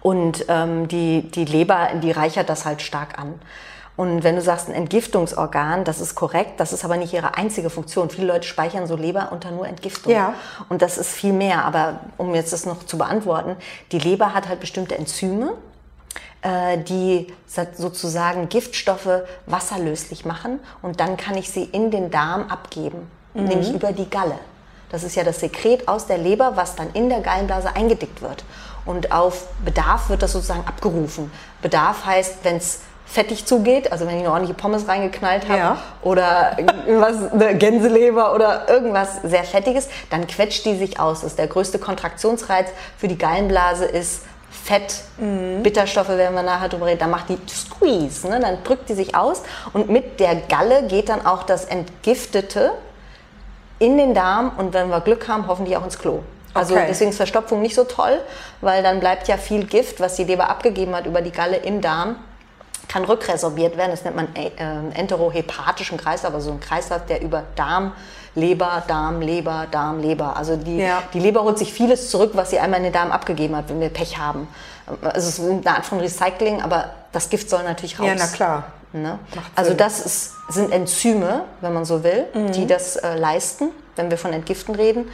Und 0.00 0.44
ähm, 0.48 0.86
die, 0.88 1.30
die 1.30 1.46
Leber, 1.46 1.88
die 2.02 2.10
reichert 2.10 2.50
das 2.50 2.66
halt 2.66 2.82
stark 2.82 3.18
an. 3.18 3.34
Und 3.96 4.24
wenn 4.24 4.34
du 4.34 4.42
sagst, 4.42 4.68
ein 4.68 4.74
Entgiftungsorgan, 4.74 5.84
das 5.84 6.00
ist 6.00 6.16
korrekt, 6.16 6.58
das 6.58 6.72
ist 6.72 6.84
aber 6.84 6.96
nicht 6.96 7.12
ihre 7.12 7.36
einzige 7.36 7.70
Funktion. 7.70 8.10
Viele 8.10 8.26
Leute 8.26 8.46
speichern 8.46 8.86
so 8.86 8.96
Leber 8.96 9.28
unter 9.30 9.52
nur 9.52 9.68
Entgiftung. 9.68 10.12
Ja. 10.12 10.34
Und 10.68 10.82
das 10.82 10.98
ist 10.98 11.10
viel 11.12 11.32
mehr. 11.32 11.64
Aber 11.64 12.00
um 12.16 12.34
jetzt 12.34 12.52
das 12.52 12.66
noch 12.66 12.84
zu 12.84 12.98
beantworten, 12.98 13.56
die 13.92 14.00
Leber 14.00 14.34
hat 14.34 14.48
halt 14.48 14.58
bestimmte 14.58 14.98
Enzyme, 14.98 15.52
die 16.44 17.32
sozusagen 17.46 18.50
Giftstoffe 18.50 19.22
wasserlöslich 19.46 20.26
machen 20.26 20.60
und 20.82 21.00
dann 21.00 21.16
kann 21.16 21.36
ich 21.38 21.50
sie 21.50 21.64
in 21.64 21.90
den 21.90 22.10
Darm 22.10 22.48
abgeben, 22.48 23.10
mhm. 23.32 23.44
nämlich 23.44 23.72
über 23.72 23.92
die 23.92 24.10
Galle. 24.10 24.38
Das 24.90 25.02
ist 25.02 25.16
ja 25.16 25.24
das 25.24 25.40
Sekret 25.40 25.88
aus 25.88 26.06
der 26.06 26.18
Leber, 26.18 26.52
was 26.54 26.76
dann 26.76 26.88
in 26.92 27.08
der 27.08 27.20
Gallenblase 27.20 27.74
eingedickt 27.74 28.22
wird. 28.22 28.44
Und 28.84 29.10
auf 29.10 29.46
Bedarf 29.64 30.10
wird 30.10 30.22
das 30.22 30.32
sozusagen 30.32 30.66
abgerufen. 30.66 31.32
Bedarf 31.62 32.04
heißt, 32.04 32.38
wenn 32.42 32.56
es 32.56 32.80
fettig 33.06 33.46
zugeht, 33.46 33.92
also 33.92 34.06
wenn 34.06 34.14
ich 34.16 34.20
eine 34.20 34.30
ordentliche 34.30 34.54
Pommes 34.54 34.88
reingeknallt 34.88 35.48
habe 35.48 35.58
ja. 35.58 35.78
oder 36.02 36.58
irgendwas, 36.58 37.32
eine 37.32 37.56
Gänseleber 37.56 38.34
oder 38.34 38.68
irgendwas 38.68 39.20
sehr 39.22 39.44
Fettiges, 39.44 39.88
dann 40.10 40.26
quetscht 40.26 40.64
die 40.64 40.76
sich 40.76 41.00
aus. 41.00 41.20
Das 41.20 41.32
ist 41.32 41.38
der 41.38 41.46
größte 41.46 41.78
Kontraktionsreiz 41.78 42.68
für 42.96 43.08
die 43.08 43.18
Gallenblase 43.18 43.84
ist 43.84 44.22
Fett, 44.62 45.02
mhm. 45.18 45.62
Bitterstoffe 45.62 46.08
werden 46.08 46.34
wir 46.34 46.42
nachher 46.42 46.68
drüber 46.68 46.86
reden, 46.86 47.00
dann 47.00 47.10
macht 47.10 47.28
die 47.28 47.38
Squeeze, 47.48 48.28
ne? 48.28 48.40
dann 48.40 48.62
drückt 48.64 48.88
die 48.88 48.94
sich 48.94 49.14
aus 49.14 49.42
und 49.72 49.90
mit 49.90 50.20
der 50.20 50.36
Galle 50.36 50.86
geht 50.86 51.08
dann 51.08 51.26
auch 51.26 51.42
das 51.42 51.64
Entgiftete 51.64 52.72
in 53.78 53.98
den 53.98 54.14
Darm 54.14 54.52
und 54.56 54.72
wenn 54.72 54.88
wir 54.88 55.00
Glück 55.00 55.28
haben, 55.28 55.48
hoffentlich 55.48 55.76
auch 55.76 55.84
ins 55.84 55.98
Klo. 55.98 56.20
Also 56.54 56.74
okay. 56.74 56.86
deswegen 56.88 57.10
ist 57.10 57.16
Verstopfung 57.16 57.60
nicht 57.60 57.74
so 57.74 57.84
toll, 57.84 58.20
weil 58.60 58.82
dann 58.82 59.00
bleibt 59.00 59.26
ja 59.26 59.36
viel 59.36 59.66
Gift, 59.66 60.00
was 60.00 60.14
die 60.14 60.24
Leber 60.24 60.48
abgegeben 60.48 60.94
hat 60.94 61.04
über 61.04 61.20
die 61.20 61.32
Galle 61.32 61.56
im 61.56 61.80
Darm, 61.80 62.16
kann 62.94 63.04
rückresorbiert 63.04 63.76
werden. 63.76 63.90
Das 63.90 64.04
nennt 64.04 64.14
man 64.14 64.28
äh, 64.36 64.50
enterohepatischen 64.94 65.98
Kreislauf, 65.98 66.32
also 66.32 66.50
so 66.50 66.52
ein 66.52 66.60
Kreislauf, 66.60 67.04
der 67.06 67.22
über 67.22 67.42
Darm, 67.56 67.92
Leber, 68.36 68.84
Darm, 68.86 69.20
Leber, 69.20 69.66
Darm, 69.68 69.98
Leber. 69.98 70.36
Also 70.36 70.56
die, 70.56 70.78
ja. 70.78 71.02
die 71.12 71.18
Leber 71.18 71.42
holt 71.42 71.58
sich 71.58 71.72
vieles 71.72 72.08
zurück, 72.08 72.30
was 72.34 72.50
sie 72.50 72.60
einmal 72.60 72.78
in 72.78 72.84
den 72.84 72.92
Darm 72.92 73.10
abgegeben 73.10 73.56
hat, 73.56 73.68
wenn 73.68 73.80
wir 73.80 73.88
Pech 73.88 74.18
haben. 74.18 74.46
Also 75.02 75.28
es 75.28 75.38
ist 75.40 75.40
eine 75.40 75.66
Art 75.66 75.84
von 75.84 75.98
Recycling, 75.98 76.62
aber 76.62 76.90
das 77.10 77.28
Gift 77.30 77.50
soll 77.50 77.64
natürlich 77.64 77.98
raus. 77.98 78.06
Ja, 78.06 78.14
na 78.16 78.26
klar. 78.28 78.64
Ne? 78.92 79.18
Also 79.56 79.74
das 79.74 80.06
ist, 80.06 80.32
sind 80.50 80.70
Enzyme, 80.70 81.46
wenn 81.62 81.72
man 81.72 81.84
so 81.84 82.04
will, 82.04 82.26
mhm. 82.32 82.52
die 82.52 82.64
das 82.64 82.94
äh, 82.94 83.16
leisten, 83.16 83.70
wenn 83.96 84.08
wir 84.08 84.18
von 84.18 84.32
Entgiften 84.32 84.76
reden. 84.76 85.10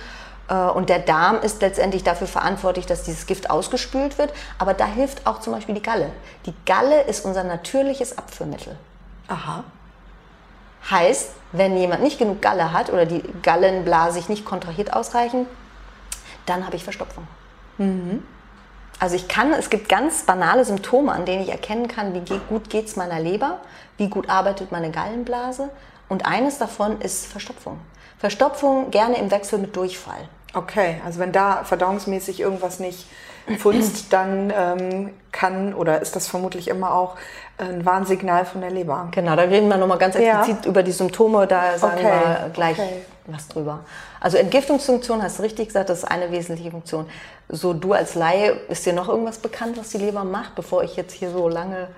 Äh, 0.50 0.54
und 0.54 0.90
der 0.90 0.98
Darm 0.98 1.40
ist 1.40 1.62
letztendlich 1.62 2.02
dafür 2.02 2.26
verantwortlich, 2.26 2.84
dass 2.84 3.04
dieses 3.04 3.26
Gift 3.26 3.48
ausgespült 3.48 4.18
wird. 4.18 4.32
Aber 4.58 4.74
da 4.74 4.84
hilft 4.84 5.26
auch 5.26 5.40
zum 5.40 5.54
Beispiel 5.54 5.74
die 5.74 5.82
Galle. 5.82 6.10
Die 6.44 6.54
Galle 6.66 7.02
ist 7.02 7.24
unser 7.24 7.44
natürliches 7.44 8.18
Abführmittel. 8.18 8.76
Aha. 9.28 9.64
Heißt, 10.90 11.30
wenn 11.52 11.76
jemand 11.76 12.02
nicht 12.02 12.18
genug 12.18 12.42
Galle 12.42 12.72
hat 12.72 12.90
oder 12.92 13.06
die 13.06 13.22
Gallenblase 13.42 14.14
sich 14.14 14.28
nicht 14.28 14.44
kontrahiert 14.44 14.92
ausreichend, 14.92 15.46
dann 16.46 16.66
habe 16.66 16.76
ich 16.76 16.84
Verstopfung. 16.84 17.26
Mhm. 17.78 18.22
Also 18.98 19.16
ich 19.16 19.28
kann, 19.28 19.52
es 19.52 19.70
gibt 19.70 19.88
ganz 19.88 20.24
banale 20.24 20.64
Symptome, 20.64 21.12
an 21.12 21.24
denen 21.24 21.42
ich 21.42 21.50
erkennen 21.50 21.88
kann, 21.88 22.12
wie 22.14 22.38
gut 22.48 22.68
geht 22.68 22.86
es 22.86 22.96
meiner 22.96 23.18
Leber, 23.18 23.58
wie 23.96 24.08
gut 24.08 24.28
arbeitet 24.28 24.72
meine 24.72 24.90
Gallenblase. 24.90 25.70
Und 26.08 26.26
eines 26.26 26.58
davon 26.58 27.00
ist 27.00 27.26
Verstopfung. 27.26 27.78
Verstopfung 28.18 28.90
gerne 28.90 29.16
im 29.16 29.30
Wechsel 29.30 29.58
mit 29.58 29.74
Durchfall. 29.74 30.28
Okay, 30.52 31.00
also 31.04 31.20
wenn 31.20 31.32
da 31.32 31.64
verdauungsmäßig 31.64 32.40
irgendwas 32.40 32.80
nicht 32.80 33.06
funzt, 33.58 34.06
dann 34.12 34.52
ähm, 34.56 35.10
kann 35.32 35.74
oder 35.74 36.02
ist 36.02 36.16
das 36.16 36.26
vermutlich 36.28 36.68
immer 36.68 36.92
auch 36.94 37.16
ein 37.58 37.84
Warnsignal 37.84 38.44
von 38.44 38.60
der 38.60 38.70
Leber. 38.70 39.08
Genau, 39.10 39.36
da 39.36 39.42
reden 39.42 39.68
wir 39.68 39.76
nochmal 39.76 39.98
ganz 39.98 40.16
explizit 40.16 40.64
ja. 40.64 40.70
über 40.70 40.82
die 40.82 40.92
Symptome, 40.92 41.46
da 41.46 41.76
sagen 41.78 41.98
okay. 41.98 42.04
wir 42.04 42.50
gleich 42.52 42.78
okay. 42.78 43.02
was 43.26 43.48
drüber. 43.48 43.80
Also 44.20 44.38
Entgiftungsfunktion, 44.38 45.22
hast 45.22 45.38
du 45.38 45.42
richtig 45.42 45.68
gesagt, 45.68 45.90
das 45.90 45.98
ist 45.98 46.04
eine 46.04 46.30
wesentliche 46.30 46.70
Funktion. 46.70 47.06
So 47.48 47.72
du 47.72 47.92
als 47.92 48.14
Laie, 48.14 48.52
ist 48.68 48.86
dir 48.86 48.92
noch 48.92 49.08
irgendwas 49.08 49.38
bekannt, 49.38 49.76
was 49.78 49.90
die 49.90 49.98
Leber 49.98 50.24
macht, 50.24 50.54
bevor 50.54 50.82
ich 50.82 50.96
jetzt 50.96 51.12
hier 51.12 51.30
so 51.30 51.48
lange 51.48 51.88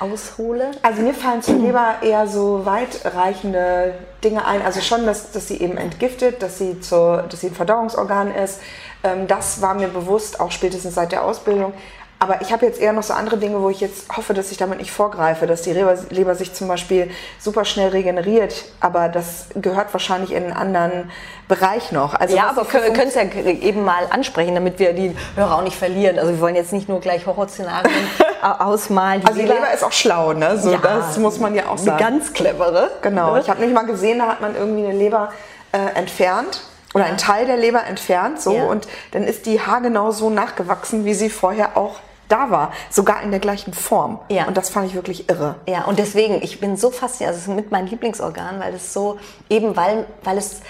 aushole? 0.00 0.70
Also 0.82 1.02
mir 1.02 1.14
fallen 1.14 1.42
zur 1.42 1.56
Leber 1.56 1.96
eher 2.02 2.26
so 2.26 2.64
weitreichende 2.64 3.94
Dinge 4.22 4.44
ein. 4.44 4.62
Also 4.62 4.80
schon, 4.80 5.06
dass, 5.06 5.32
dass 5.32 5.48
sie 5.48 5.60
eben 5.60 5.76
entgiftet, 5.76 6.42
dass 6.42 6.58
sie, 6.58 6.80
zur, 6.80 7.24
dass 7.28 7.40
sie 7.40 7.48
ein 7.48 7.54
Verdauungsorgan 7.54 8.34
ist. 8.34 8.60
Ähm, 9.02 9.26
das 9.26 9.60
war 9.60 9.74
mir 9.74 9.88
bewusst, 9.88 10.40
auch 10.40 10.50
spätestens 10.50 10.94
seit 10.94 11.12
der 11.12 11.24
Ausbildung. 11.24 11.72
Aber 12.20 12.40
ich 12.42 12.52
habe 12.52 12.66
jetzt 12.66 12.80
eher 12.80 12.92
noch 12.92 13.04
so 13.04 13.14
andere 13.14 13.36
Dinge, 13.36 13.62
wo 13.62 13.70
ich 13.70 13.80
jetzt 13.80 14.08
hoffe, 14.16 14.34
dass 14.34 14.50
ich 14.50 14.56
damit 14.56 14.78
nicht 14.78 14.90
vorgreife, 14.90 15.46
dass 15.46 15.62
die 15.62 15.72
Leber, 15.72 15.96
Leber, 16.10 16.34
sich 16.34 16.52
zum 16.52 16.66
Beispiel 16.66 17.10
super 17.38 17.64
schnell 17.64 17.90
regeneriert. 17.90 18.64
Aber 18.80 19.08
das 19.08 19.46
gehört 19.54 19.92
wahrscheinlich 19.92 20.32
in 20.32 20.42
einen 20.44 20.52
anderen 20.52 21.12
Bereich 21.46 21.92
noch. 21.92 22.14
Also 22.14 22.36
ja, 22.36 22.48
aber 22.50 22.70
wir 22.72 22.92
können 22.92 23.08
es 23.08 23.14
ja 23.14 23.22
eben 23.22 23.84
mal 23.84 24.04
ansprechen, 24.10 24.56
damit 24.56 24.80
wir 24.80 24.94
die 24.94 25.16
Hörer 25.36 25.58
auch 25.58 25.62
nicht 25.62 25.76
verlieren. 25.76 26.18
Also 26.18 26.32
wir 26.32 26.40
wollen 26.40 26.56
jetzt 26.56 26.72
nicht 26.72 26.88
nur 26.88 27.00
gleich 27.00 27.24
Horrorszenarien 27.24 27.94
ausmalen. 28.42 29.20
Die 29.20 29.26
also 29.28 29.38
die 29.38 29.46
Leber, 29.46 29.60
Leber 29.60 29.72
ist 29.72 29.84
auch 29.84 29.92
schlau, 29.92 30.32
ne? 30.32 30.58
So, 30.58 30.72
ja, 30.72 30.78
das 30.78 31.18
muss 31.18 31.38
man 31.38 31.54
ja 31.54 31.68
auch 31.68 31.78
sagen. 31.78 32.02
Eine 32.02 32.16
ganz 32.16 32.32
clevere. 32.32 32.90
Genau. 33.00 33.34
Ne? 33.34 33.40
Ich 33.40 33.48
habe 33.48 33.60
nicht 33.60 33.72
mal 33.72 33.86
gesehen, 33.86 34.18
da 34.18 34.26
hat 34.26 34.40
man 34.40 34.56
irgendwie 34.56 34.84
eine 34.84 34.96
Leber 34.96 35.30
äh, 35.70 35.96
entfernt 35.96 36.62
oder 36.94 37.04
ja. 37.04 37.10
einen 37.10 37.18
Teil 37.18 37.46
der 37.46 37.56
Leber 37.56 37.84
entfernt, 37.84 38.40
so 38.40 38.54
ja. 38.54 38.64
und 38.64 38.88
dann 39.12 39.22
ist 39.22 39.46
die 39.46 39.60
haargenau 39.60 40.10
so 40.10 40.30
nachgewachsen, 40.30 41.04
wie 41.04 41.14
sie 41.14 41.30
vorher 41.30 41.76
auch 41.76 41.96
da 42.28 42.50
war, 42.50 42.72
sogar 42.90 43.22
in 43.22 43.30
der 43.30 43.40
gleichen 43.40 43.72
Form. 43.72 44.20
Ja. 44.28 44.46
Und 44.46 44.56
das 44.56 44.70
fand 44.70 44.86
ich 44.88 44.94
wirklich 44.94 45.28
irre. 45.28 45.56
Ja, 45.66 45.84
und 45.84 45.98
deswegen, 45.98 46.42
ich 46.42 46.60
bin 46.60 46.76
so 46.76 46.90
fasziniert, 46.90 47.34
also 47.34 47.38
es 47.38 47.48
ist 47.48 47.54
mit 47.54 47.70
meinem 47.70 47.86
Lieblingsorgan, 47.86 48.60
weil 48.60 48.74
es 48.74 48.92
so, 48.92 49.18
eben 49.48 49.76
weil, 49.76 50.06
weil 50.24 50.38
es 50.38 50.60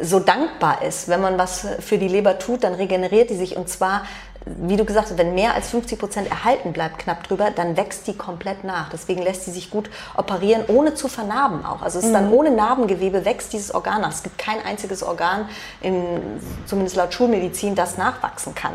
so 0.00 0.20
dankbar 0.20 0.82
ist. 0.82 1.08
Wenn 1.08 1.20
man 1.20 1.36
was 1.36 1.66
für 1.80 1.98
die 1.98 2.08
Leber 2.08 2.38
tut, 2.38 2.64
dann 2.64 2.74
regeneriert 2.74 3.30
die 3.30 3.36
sich 3.36 3.56
und 3.56 3.68
zwar 3.68 4.02
wie 4.46 4.76
du 4.76 4.84
gesagt 4.84 5.10
hast, 5.10 5.18
wenn 5.18 5.34
mehr 5.34 5.54
als 5.54 5.68
50 5.68 5.98
Prozent 5.98 6.30
erhalten 6.30 6.72
bleibt, 6.72 6.98
knapp 6.98 7.24
drüber, 7.24 7.50
dann 7.50 7.76
wächst 7.76 8.06
die 8.06 8.16
komplett 8.16 8.64
nach. 8.64 8.88
Deswegen 8.88 9.22
lässt 9.22 9.44
sie 9.44 9.50
sich 9.50 9.70
gut 9.70 9.90
operieren, 10.16 10.64
ohne 10.68 10.94
zu 10.94 11.08
vernarben 11.08 11.64
auch. 11.64 11.82
Also 11.82 11.98
es 11.98 12.06
ist 12.06 12.12
dann 12.12 12.28
mhm. 12.28 12.34
ohne 12.34 12.50
Narbengewebe 12.50 13.24
wächst 13.24 13.52
dieses 13.52 13.74
Organ 13.74 14.00
nach. 14.00 14.12
Es 14.12 14.22
gibt 14.22 14.38
kein 14.38 14.64
einziges 14.64 15.02
Organ, 15.02 15.48
in, 15.82 16.40
zumindest 16.66 16.96
laut 16.96 17.12
Schulmedizin, 17.12 17.74
das 17.74 17.98
nachwachsen 17.98 18.54
kann. 18.54 18.72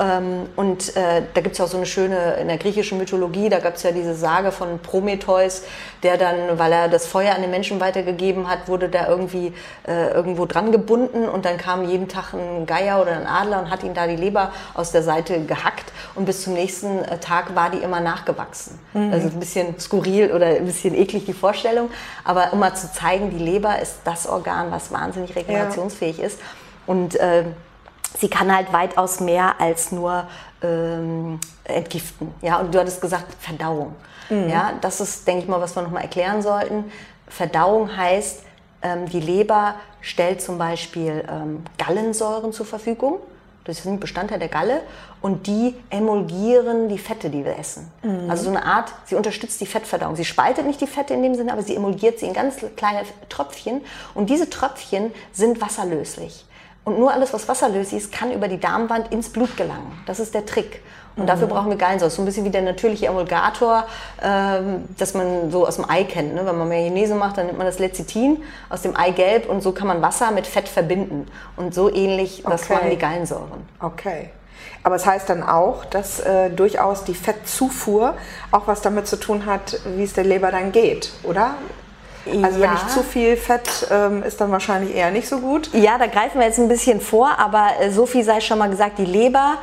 Ähm, 0.00 0.46
und 0.56 0.96
äh, 0.96 1.22
da 1.34 1.40
gibt 1.42 1.52
es 1.52 1.58
ja 1.58 1.66
auch 1.66 1.68
so 1.68 1.76
eine 1.76 1.84
schöne, 1.84 2.34
in 2.40 2.48
der 2.48 2.56
griechischen 2.56 2.96
Mythologie, 2.96 3.50
da 3.50 3.58
gab 3.58 3.74
es 3.74 3.82
ja 3.82 3.92
diese 3.92 4.14
Sage 4.14 4.50
von 4.50 4.78
Prometheus, 4.78 5.62
der 6.02 6.16
dann, 6.16 6.58
weil 6.58 6.72
er 6.72 6.88
das 6.88 7.06
Feuer 7.06 7.34
an 7.34 7.42
den 7.42 7.50
Menschen 7.50 7.80
weitergegeben 7.80 8.48
hat, 8.48 8.66
wurde 8.66 8.88
da 8.88 9.08
irgendwie 9.08 9.52
äh, 9.86 10.10
irgendwo 10.10 10.46
dran 10.46 10.72
gebunden 10.72 11.28
und 11.28 11.44
dann 11.44 11.58
kam 11.58 11.86
jeden 11.86 12.08
Tag 12.08 12.32
ein 12.32 12.64
Geier 12.64 13.02
oder 13.02 13.12
ein 13.12 13.26
Adler 13.26 13.60
und 13.60 13.70
hat 13.70 13.82
ihn 13.84 13.92
da 13.92 14.06
die 14.06 14.16
Leber 14.16 14.52
aus 14.72 14.90
der 14.90 15.02
Seite 15.02 15.44
gehackt 15.44 15.92
und 16.14 16.24
bis 16.24 16.44
zum 16.44 16.54
nächsten 16.54 17.04
äh, 17.04 17.18
Tag 17.18 17.54
war 17.54 17.68
die 17.68 17.78
immer 17.78 18.00
nachgewachsen. 18.00 18.78
Mhm. 18.94 19.12
Also 19.12 19.28
ein 19.28 19.38
bisschen 19.38 19.78
skurril 19.78 20.32
oder 20.32 20.46
ein 20.46 20.64
bisschen 20.64 20.94
eklig 20.94 21.26
die 21.26 21.34
Vorstellung, 21.34 21.90
aber 22.24 22.54
um 22.54 22.58
mal 22.58 22.74
zu 22.74 22.90
zeigen, 22.90 23.30
die 23.30 23.44
Leber 23.44 23.78
ist 23.80 23.98
das 24.04 24.26
Organ, 24.26 24.70
was 24.70 24.90
wahnsinnig 24.90 25.36
regenerationsfähig 25.36 26.18
ja. 26.18 26.26
ist. 26.26 26.38
Und 26.86 27.16
äh, 27.16 27.44
sie 28.18 28.28
kann 28.28 28.54
halt 28.54 28.72
weitaus 28.72 29.20
mehr 29.20 29.60
als 29.60 29.92
nur 29.92 30.26
ähm, 30.62 31.40
entgiften. 31.64 32.34
Ja, 32.42 32.58
und 32.58 32.74
du 32.74 32.78
hattest 32.78 33.00
gesagt 33.00 33.34
Verdauung. 33.40 33.94
Mhm. 34.28 34.48
Ja, 34.48 34.72
das 34.80 35.00
ist, 35.00 35.26
denke 35.26 35.42
ich 35.42 35.48
mal, 35.48 35.60
was 35.60 35.76
wir 35.76 35.82
nochmal 35.82 36.02
erklären 36.02 36.42
sollten. 36.42 36.90
Verdauung 37.28 37.96
heißt, 37.96 38.42
ähm, 38.82 39.06
die 39.06 39.20
Leber 39.20 39.74
stellt 40.00 40.40
zum 40.42 40.58
Beispiel 40.58 41.24
ähm, 41.30 41.64
Gallensäuren 41.78 42.52
zur 42.52 42.66
Verfügung. 42.66 43.18
Das 43.64 43.82
sind 43.82 44.00
Bestandteil 44.00 44.38
der 44.38 44.48
Galle 44.48 44.80
und 45.20 45.46
die 45.46 45.76
emulgieren 45.90 46.88
die 46.88 46.98
Fette, 46.98 47.28
die 47.28 47.44
wir 47.44 47.58
essen. 47.58 47.90
Mhm. 48.02 48.30
Also 48.30 48.44
so 48.44 48.50
eine 48.50 48.64
Art, 48.64 48.92
sie 49.04 49.14
unterstützt 49.14 49.60
die 49.60 49.66
Fettverdauung. 49.66 50.16
Sie 50.16 50.24
spaltet 50.24 50.66
nicht 50.66 50.80
die 50.80 50.86
Fette 50.86 51.12
in 51.12 51.22
dem 51.22 51.34
Sinne, 51.34 51.52
aber 51.52 51.62
sie 51.62 51.76
emulgiert 51.76 52.18
sie 52.18 52.26
in 52.26 52.32
ganz 52.32 52.56
kleine 52.76 53.02
Tröpfchen 53.28 53.82
und 54.14 54.30
diese 54.30 54.48
Tröpfchen 54.48 55.12
sind 55.32 55.60
wasserlöslich. 55.60 56.46
Und 56.84 56.98
nur 56.98 57.12
alles, 57.12 57.32
was 57.32 57.46
wasserlöslich 57.46 58.04
ist, 58.04 58.12
kann 58.12 58.32
über 58.32 58.48
die 58.48 58.58
Darmwand 58.58 59.12
ins 59.12 59.28
Blut 59.28 59.56
gelangen. 59.56 59.92
Das 60.06 60.18
ist 60.18 60.34
der 60.34 60.46
Trick. 60.46 60.82
Und 61.16 61.24
mhm. 61.24 61.26
dafür 61.26 61.46
brauchen 61.46 61.68
wir 61.68 61.76
Gallensäure. 61.76 62.10
So 62.10 62.22
ein 62.22 62.24
bisschen 62.24 62.44
wie 62.44 62.50
der 62.50 62.62
natürliche 62.62 63.06
Emulgator, 63.06 63.84
ähm, 64.22 64.84
das 64.96 65.14
man 65.14 65.50
so 65.50 65.66
aus 65.66 65.76
dem 65.76 65.88
Ei 65.88 66.04
kennt. 66.04 66.34
Ne? 66.34 66.46
Wenn 66.46 66.56
man 66.56 66.68
Mayonnaise 66.68 67.14
macht, 67.14 67.36
dann 67.36 67.46
nimmt 67.46 67.58
man 67.58 67.66
das 67.66 67.78
Lecithin 67.78 68.42
aus 68.70 68.82
dem 68.82 68.96
Eigelb 68.96 69.48
und 69.48 69.62
so 69.62 69.72
kann 69.72 69.88
man 69.88 70.00
Wasser 70.00 70.30
mit 70.30 70.46
Fett 70.46 70.68
verbinden. 70.68 71.26
Und 71.56 71.74
so 71.74 71.92
ähnlich, 71.92 72.44
das 72.48 72.64
okay. 72.64 72.74
machen 72.74 72.90
die 72.90 72.98
Gallensäuren. 72.98 73.68
Okay. 73.80 74.30
Aber 74.82 74.96
es 74.96 75.02
das 75.02 75.12
heißt 75.12 75.28
dann 75.28 75.42
auch, 75.42 75.84
dass 75.84 76.20
äh, 76.20 76.50
durchaus 76.50 77.04
die 77.04 77.14
Fettzufuhr 77.14 78.14
auch 78.50 78.66
was 78.66 78.80
damit 78.80 79.06
zu 79.06 79.16
tun 79.16 79.44
hat, 79.44 79.78
wie 79.96 80.04
es 80.04 80.14
der 80.14 80.24
Leber 80.24 80.50
dann 80.50 80.72
geht, 80.72 81.12
oder? 81.22 81.54
Also 82.26 82.60
ja. 82.60 82.64
wenn 82.64 82.72
nicht 82.72 82.90
zu 82.90 83.02
viel 83.02 83.36
Fett 83.36 83.88
ähm, 83.90 84.22
ist 84.22 84.40
dann 84.40 84.50
wahrscheinlich 84.50 84.94
eher 84.94 85.10
nicht 85.10 85.28
so 85.28 85.38
gut. 85.38 85.70
Ja, 85.72 85.98
da 85.98 86.06
greifen 86.06 86.38
wir 86.38 86.46
jetzt 86.46 86.58
ein 86.58 86.68
bisschen 86.68 87.00
vor, 87.00 87.38
aber 87.38 87.70
äh, 87.80 87.90
so 87.90 88.06
viel 88.06 88.24
sei 88.24 88.40
schon 88.40 88.58
mal 88.58 88.68
gesagt, 88.68 88.98
die 88.98 89.04
Leber 89.04 89.56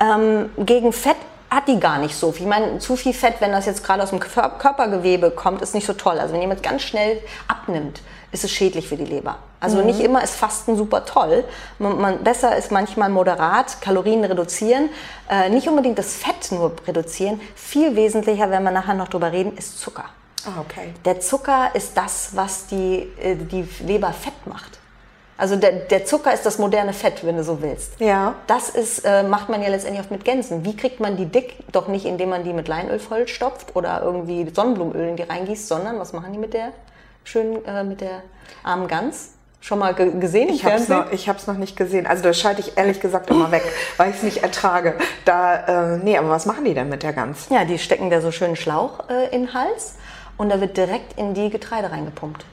ähm, 0.00 0.50
gegen 0.58 0.92
Fett 0.92 1.16
hat 1.50 1.68
die 1.68 1.78
gar 1.78 1.98
nicht 1.98 2.16
so 2.16 2.32
viel. 2.32 2.42
Ich 2.42 2.48
meine, 2.48 2.78
zu 2.78 2.96
viel 2.96 3.12
Fett, 3.12 3.36
wenn 3.40 3.52
das 3.52 3.66
jetzt 3.66 3.84
gerade 3.84 4.02
aus 4.02 4.10
dem 4.10 4.20
Körpergewebe 4.20 5.30
kommt, 5.30 5.62
ist 5.62 5.74
nicht 5.74 5.86
so 5.86 5.92
toll. 5.92 6.18
Also 6.18 6.34
wenn 6.34 6.40
jemand 6.40 6.62
ganz 6.62 6.82
schnell 6.82 7.18
abnimmt, 7.46 8.02
ist 8.32 8.44
es 8.44 8.50
schädlich 8.50 8.88
für 8.88 8.96
die 8.96 9.04
Leber. 9.04 9.38
Also 9.60 9.78
mhm. 9.78 9.86
nicht 9.86 10.00
immer 10.00 10.22
ist 10.22 10.34
Fasten 10.34 10.76
super 10.76 11.04
toll. 11.04 11.44
Man, 11.78 12.00
man, 12.00 12.24
besser 12.24 12.56
ist 12.56 12.72
manchmal 12.72 13.10
moderat, 13.10 13.80
Kalorien 13.80 14.24
reduzieren. 14.24 14.90
Äh, 15.30 15.48
nicht 15.50 15.68
unbedingt 15.68 15.98
das 15.98 16.14
Fett 16.14 16.50
nur 16.50 16.72
reduzieren. 16.86 17.40
Viel 17.54 17.94
wesentlicher, 17.96 18.50
wenn 18.50 18.64
wir 18.64 18.72
nachher 18.72 18.94
noch 18.94 19.08
drüber 19.08 19.32
reden, 19.32 19.56
ist 19.56 19.80
Zucker. 19.80 20.06
Ah, 20.46 20.60
okay. 20.60 20.94
Der 21.04 21.20
Zucker 21.20 21.70
ist 21.74 21.96
das, 21.96 22.30
was 22.34 22.66
die, 22.68 23.12
äh, 23.20 23.34
die 23.34 23.68
Leber 23.84 24.12
fett 24.12 24.46
macht. 24.46 24.78
Also 25.38 25.56
der, 25.56 25.72
der 25.72 26.06
Zucker 26.06 26.32
ist 26.32 26.46
das 26.46 26.58
moderne 26.58 26.94
Fett, 26.94 27.24
wenn 27.24 27.36
du 27.36 27.44
so 27.44 27.60
willst. 27.60 28.00
Ja. 28.00 28.36
Das 28.46 28.70
ist, 28.70 29.00
äh, 29.04 29.22
macht 29.22 29.50
man 29.50 29.62
ja 29.62 29.68
letztendlich 29.68 30.00
oft 30.00 30.10
mit 30.10 30.24
Gänsen. 30.24 30.64
Wie 30.64 30.74
kriegt 30.74 30.98
man 30.98 31.16
die 31.16 31.26
dick? 31.26 31.56
Doch 31.72 31.88
nicht, 31.88 32.06
indem 32.06 32.30
man 32.30 32.44
die 32.44 32.54
mit 32.54 32.68
Leinöl 32.68 32.98
vollstopft 32.98 33.76
oder 33.76 34.00
irgendwie 34.02 34.48
Sonnenblumenöl 34.54 35.08
in 35.10 35.16
die 35.16 35.24
reingießt, 35.24 35.68
sondern 35.68 35.98
was 35.98 36.14
machen 36.14 36.32
die 36.32 36.38
mit 36.38 36.54
der 36.54 36.72
schönen, 37.24 37.62
äh, 37.66 37.84
mit 37.84 38.00
der 38.00 38.22
armen 38.62 38.88
Gans? 38.88 39.32
Schon 39.60 39.80
mal 39.80 39.94
gesehen? 39.94 40.48
Ich 40.48 40.64
habe 40.64 40.76
es 40.76 40.88
noch, 40.88 41.54
noch 41.54 41.58
nicht 41.58 41.76
gesehen. 41.76 42.06
Also 42.06 42.22
das 42.22 42.38
schalte 42.38 42.60
ich 42.60 42.78
ehrlich 42.78 43.00
gesagt 43.00 43.30
immer 43.30 43.50
weg, 43.50 43.64
weil 43.96 44.10
ich 44.10 44.16
es 44.16 44.22
nicht 44.22 44.42
ertrage. 44.42 44.94
Da, 45.24 45.96
äh, 45.96 45.98
nee, 45.98 46.16
aber 46.16 46.30
was 46.30 46.46
machen 46.46 46.64
die 46.64 46.72
denn 46.72 46.88
mit 46.88 47.02
der 47.02 47.12
Gans? 47.12 47.48
Ja, 47.50 47.64
die 47.64 47.78
stecken 47.78 48.08
da 48.08 48.20
so 48.20 48.30
schönen 48.30 48.56
Schlauch 48.56 49.08
äh, 49.10 49.34
in 49.34 49.46
den 49.46 49.54
Hals 49.54 49.96
und 50.36 50.48
da 50.48 50.60
wird 50.60 50.76
direkt 50.76 51.18
in 51.18 51.34
die 51.34 51.50
Getreide 51.50 51.90
reingepumpt. 51.90 52.44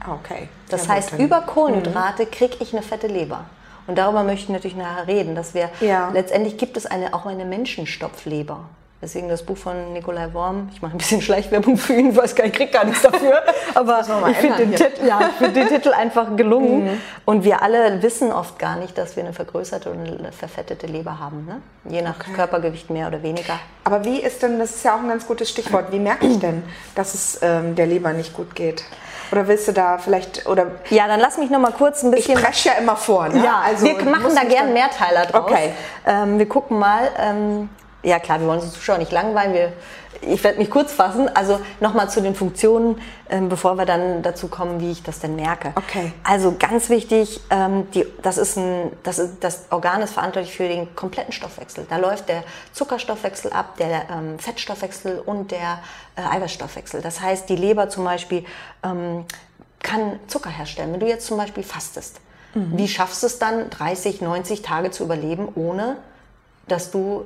Ah, 0.00 0.14
okay. 0.14 0.48
Das 0.68 0.86
ja, 0.86 0.94
heißt, 0.94 1.18
über 1.18 1.42
Kohlenhydrate 1.42 2.24
mhm. 2.24 2.30
kriege 2.30 2.56
ich 2.60 2.72
eine 2.72 2.82
fette 2.82 3.06
Leber. 3.06 3.44
Und 3.86 3.96
darüber 3.96 4.22
möchte 4.22 4.44
ich 4.44 4.48
natürlich 4.50 4.76
nachher 4.76 5.06
reden, 5.06 5.34
dass 5.34 5.54
wir 5.54 5.70
ja. 5.80 6.10
letztendlich 6.10 6.56
gibt 6.58 6.76
es 6.76 6.86
eine, 6.86 7.12
auch 7.12 7.26
eine 7.26 7.44
Menschenstopfleber. 7.44 8.64
Deswegen 9.02 9.30
das 9.30 9.42
Buch 9.42 9.56
von 9.56 9.94
Nikolai 9.94 10.34
Worm. 10.34 10.68
Ich 10.74 10.82
mache 10.82 10.92
ein 10.92 10.98
bisschen 10.98 11.22
Schleichwerbung 11.22 11.78
für 11.78 11.94
ihn, 11.94 12.14
weiß 12.14 12.34
gar, 12.34 12.46
ich 12.46 12.52
kriege 12.52 12.70
gar 12.70 12.84
nichts 12.84 13.00
dafür. 13.02 13.42
Aber 13.74 14.00
ich 14.30 14.36
finde 14.36 14.58
den, 14.58 14.74
Titel, 14.74 15.06
ja, 15.06 15.30
find 15.38 15.56
den 15.56 15.68
Titel 15.68 15.92
einfach 15.92 16.36
gelungen. 16.36 16.84
Mhm. 16.84 17.00
Und 17.24 17.44
wir 17.44 17.62
alle 17.62 18.02
wissen 18.02 18.30
oft 18.30 18.58
gar 18.58 18.76
nicht, 18.76 18.98
dass 18.98 19.16
wir 19.16 19.24
eine 19.24 19.32
vergrößerte 19.32 19.90
und 19.90 20.18
eine 20.18 20.32
verfettete 20.32 20.86
Leber 20.86 21.18
haben. 21.18 21.46
Ne? 21.46 21.62
Je 21.90 22.02
nach 22.02 22.16
okay. 22.20 22.32
Körpergewicht 22.34 22.90
mehr 22.90 23.08
oder 23.08 23.22
weniger. 23.22 23.58
Aber 23.84 24.04
wie 24.04 24.20
ist 24.20 24.42
denn, 24.42 24.58
das 24.58 24.76
ist 24.76 24.84
ja 24.84 24.94
auch 24.94 25.00
ein 25.00 25.08
ganz 25.08 25.26
gutes 25.26 25.48
Stichwort, 25.48 25.92
wie 25.92 25.98
merke 25.98 26.26
ich 26.26 26.38
denn, 26.38 26.62
dass 26.94 27.14
es 27.14 27.38
ähm, 27.42 27.74
der 27.74 27.86
Leber 27.86 28.12
nicht 28.12 28.34
gut 28.34 28.54
geht? 28.54 28.84
Oder 29.32 29.48
willst 29.48 29.68
du 29.68 29.72
da 29.72 29.96
vielleicht 29.96 30.46
oder? 30.46 30.66
Ja, 30.90 31.06
dann 31.06 31.20
lass 31.20 31.38
mich 31.38 31.50
noch 31.50 31.60
mal 31.60 31.72
kurz 31.72 32.02
ein 32.02 32.10
bisschen. 32.10 32.36
Ich 32.36 32.44
presche 32.44 32.70
ja 32.70 32.74
immer 32.74 32.96
vor. 32.96 33.28
Ne? 33.28 33.44
Ja, 33.44 33.62
also 33.64 33.86
wir 33.86 34.04
machen 34.04 34.34
da 34.34 34.42
gern 34.42 34.72
Mehrteiler 34.72 35.24
draus. 35.26 35.50
Okay. 35.50 35.72
Ähm, 36.04 36.38
wir 36.38 36.48
gucken 36.48 36.78
mal. 36.78 37.08
Ähm, 37.18 37.68
ja 38.02 38.18
klar, 38.18 38.40
wir 38.40 38.46
wollen 38.46 38.60
unsere 38.60 38.72
Zuschauer 38.72 38.98
nicht 38.98 39.12
langweilen. 39.12 39.52
Wir, 39.52 39.72
ich 40.22 40.42
werde 40.42 40.58
mich 40.58 40.70
kurz 40.70 40.92
fassen. 40.92 41.28
Also 41.34 41.60
nochmal 41.80 42.10
zu 42.10 42.20
den 42.20 42.34
Funktionen, 42.34 43.00
ähm, 43.28 43.48
bevor 43.48 43.76
wir 43.76 43.86
dann 43.86 44.22
dazu 44.22 44.48
kommen, 44.48 44.80
wie 44.80 44.90
ich 44.90 45.02
das 45.02 45.20
denn 45.20 45.36
merke. 45.36 45.72
Okay. 45.76 46.12
Also 46.24 46.54
ganz 46.58 46.88
wichtig, 46.88 47.40
ähm, 47.50 47.90
die, 47.92 48.06
das, 48.22 48.38
ist 48.38 48.56
ein, 48.56 48.92
das, 49.02 49.18
ist, 49.18 49.34
das 49.40 49.64
Organ 49.70 50.02
ist 50.02 50.14
verantwortlich 50.14 50.54
für 50.54 50.68
den 50.68 50.94
kompletten 50.94 51.32
Stoffwechsel. 51.32 51.86
Da 51.88 51.96
läuft 51.96 52.28
der 52.28 52.44
Zuckerstoffwechsel 52.72 53.52
ab, 53.52 53.76
der 53.78 54.08
ähm, 54.10 54.38
Fettstoffwechsel 54.38 55.20
und 55.24 55.50
der 55.50 55.80
äh, 56.16 56.22
Eiweißstoffwechsel. 56.22 57.02
Das 57.02 57.20
heißt, 57.20 57.48
die 57.48 57.56
Leber 57.56 57.88
zum 57.88 58.04
Beispiel 58.04 58.44
ähm, 58.82 59.24
kann 59.82 60.20
Zucker 60.26 60.50
herstellen. 60.50 60.92
Wenn 60.92 61.00
du 61.00 61.08
jetzt 61.08 61.26
zum 61.26 61.36
Beispiel 61.36 61.62
fastest, 61.62 62.20
mhm. 62.54 62.76
wie 62.76 62.88
schaffst 62.88 63.22
du 63.22 63.26
es 63.26 63.38
dann, 63.38 63.70
30, 63.70 64.20
90 64.20 64.62
Tage 64.62 64.90
zu 64.90 65.04
überleben, 65.04 65.48
ohne 65.54 65.96
dass 66.68 66.90
du 66.90 67.24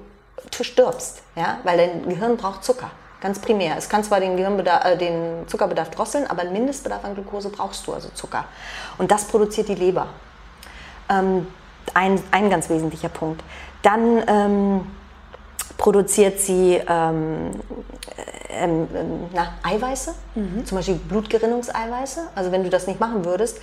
stirbst, 0.63 1.23
ja? 1.37 1.59
weil 1.65 1.79
dein 1.79 2.09
Gehirn 2.09 2.37
braucht 2.37 2.65
Zucker. 2.65 2.91
Ganz 3.21 3.39
primär. 3.39 3.77
Es 3.79 3.89
kann 3.89 4.05
zwar 4.05 4.21
den, 4.21 4.37
Gehirnbedarf, 4.37 4.85
äh, 4.85 4.97
den 4.99 5.49
Zuckerbedarf 5.49 5.91
drosseln, 5.91 6.27
aber 6.27 6.43
einen 6.43 6.53
Mindestbedarf 6.53 7.05
an 7.05 7.15
Glucose 7.15 7.49
brauchst 7.49 7.87
du, 7.87 7.95
also 7.95 8.11
Zucker. 8.11 8.45
Und 8.99 9.11
das 9.11 9.25
produziert 9.25 9.69
die 9.69 9.75
Leber. 9.75 10.09
Ähm, 11.09 11.47
ein, 11.95 12.23
ein 12.31 12.51
ganz 12.51 12.69
wesentlicher 12.69 13.09
Punkt. 13.09 13.43
Dann 13.83 14.23
ähm, 14.27 14.87
produziert 15.79 16.39
sie 16.39 16.81
ähm, 16.87 17.51
ähm, 18.51 18.89
na, 19.33 19.55
Eiweiße, 19.63 20.15
mhm. 20.35 20.65
zum 20.65 20.79
Beispiel 20.79 20.97
Blutgerinnungseiweiße. 20.97 22.29
Also 22.35 22.53
wenn 22.53 22.63
du 22.63 22.71
das 22.71 22.87
nicht 22.87 23.01
machen 23.01 23.25
würdest, 23.25 23.61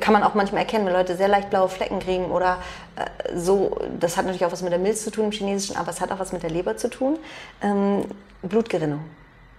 kann 0.00 0.12
man 0.12 0.22
auch 0.22 0.34
manchmal 0.34 0.62
erkennen, 0.62 0.86
wenn 0.86 0.92
Leute 0.92 1.16
sehr 1.16 1.28
leicht 1.28 1.50
blaue 1.50 1.68
Flecken 1.68 2.00
kriegen 2.00 2.26
oder 2.26 2.58
äh, 2.96 3.36
so. 3.38 3.78
Das 4.00 4.16
hat 4.16 4.24
natürlich 4.24 4.44
auch 4.44 4.52
was 4.52 4.62
mit 4.62 4.72
der 4.72 4.78
Milz 4.78 5.04
zu 5.04 5.10
tun 5.10 5.26
im 5.26 5.32
Chinesischen, 5.32 5.76
aber 5.76 5.90
es 5.90 6.00
hat 6.00 6.10
auch 6.12 6.18
was 6.18 6.32
mit 6.32 6.42
der 6.42 6.50
Leber 6.50 6.76
zu 6.76 6.88
tun. 6.88 7.18
Ähm, 7.62 8.04
Blutgerinnung. 8.42 9.00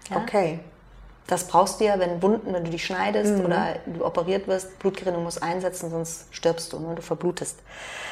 Ja? 0.10 0.18
Okay. 0.18 0.60
Das 1.28 1.48
brauchst 1.48 1.80
du 1.80 1.86
ja, 1.86 2.00
wenn 2.00 2.22
Wunden, 2.22 2.54
wenn 2.54 2.66
du 2.66 2.72
dich 2.72 2.86
schneidest 2.86 3.38
mhm. 3.38 3.46
oder 3.46 3.76
du 3.86 4.06
operiert 4.06 4.48
wirst, 4.48 4.78
Blutgerinnung 4.80 5.24
muss 5.24 5.42
einsetzen, 5.42 5.90
sonst 5.90 6.26
stirbst 6.32 6.74
du, 6.74 6.80
ne? 6.80 6.96
du 6.96 7.02
verblutest. 7.02 7.60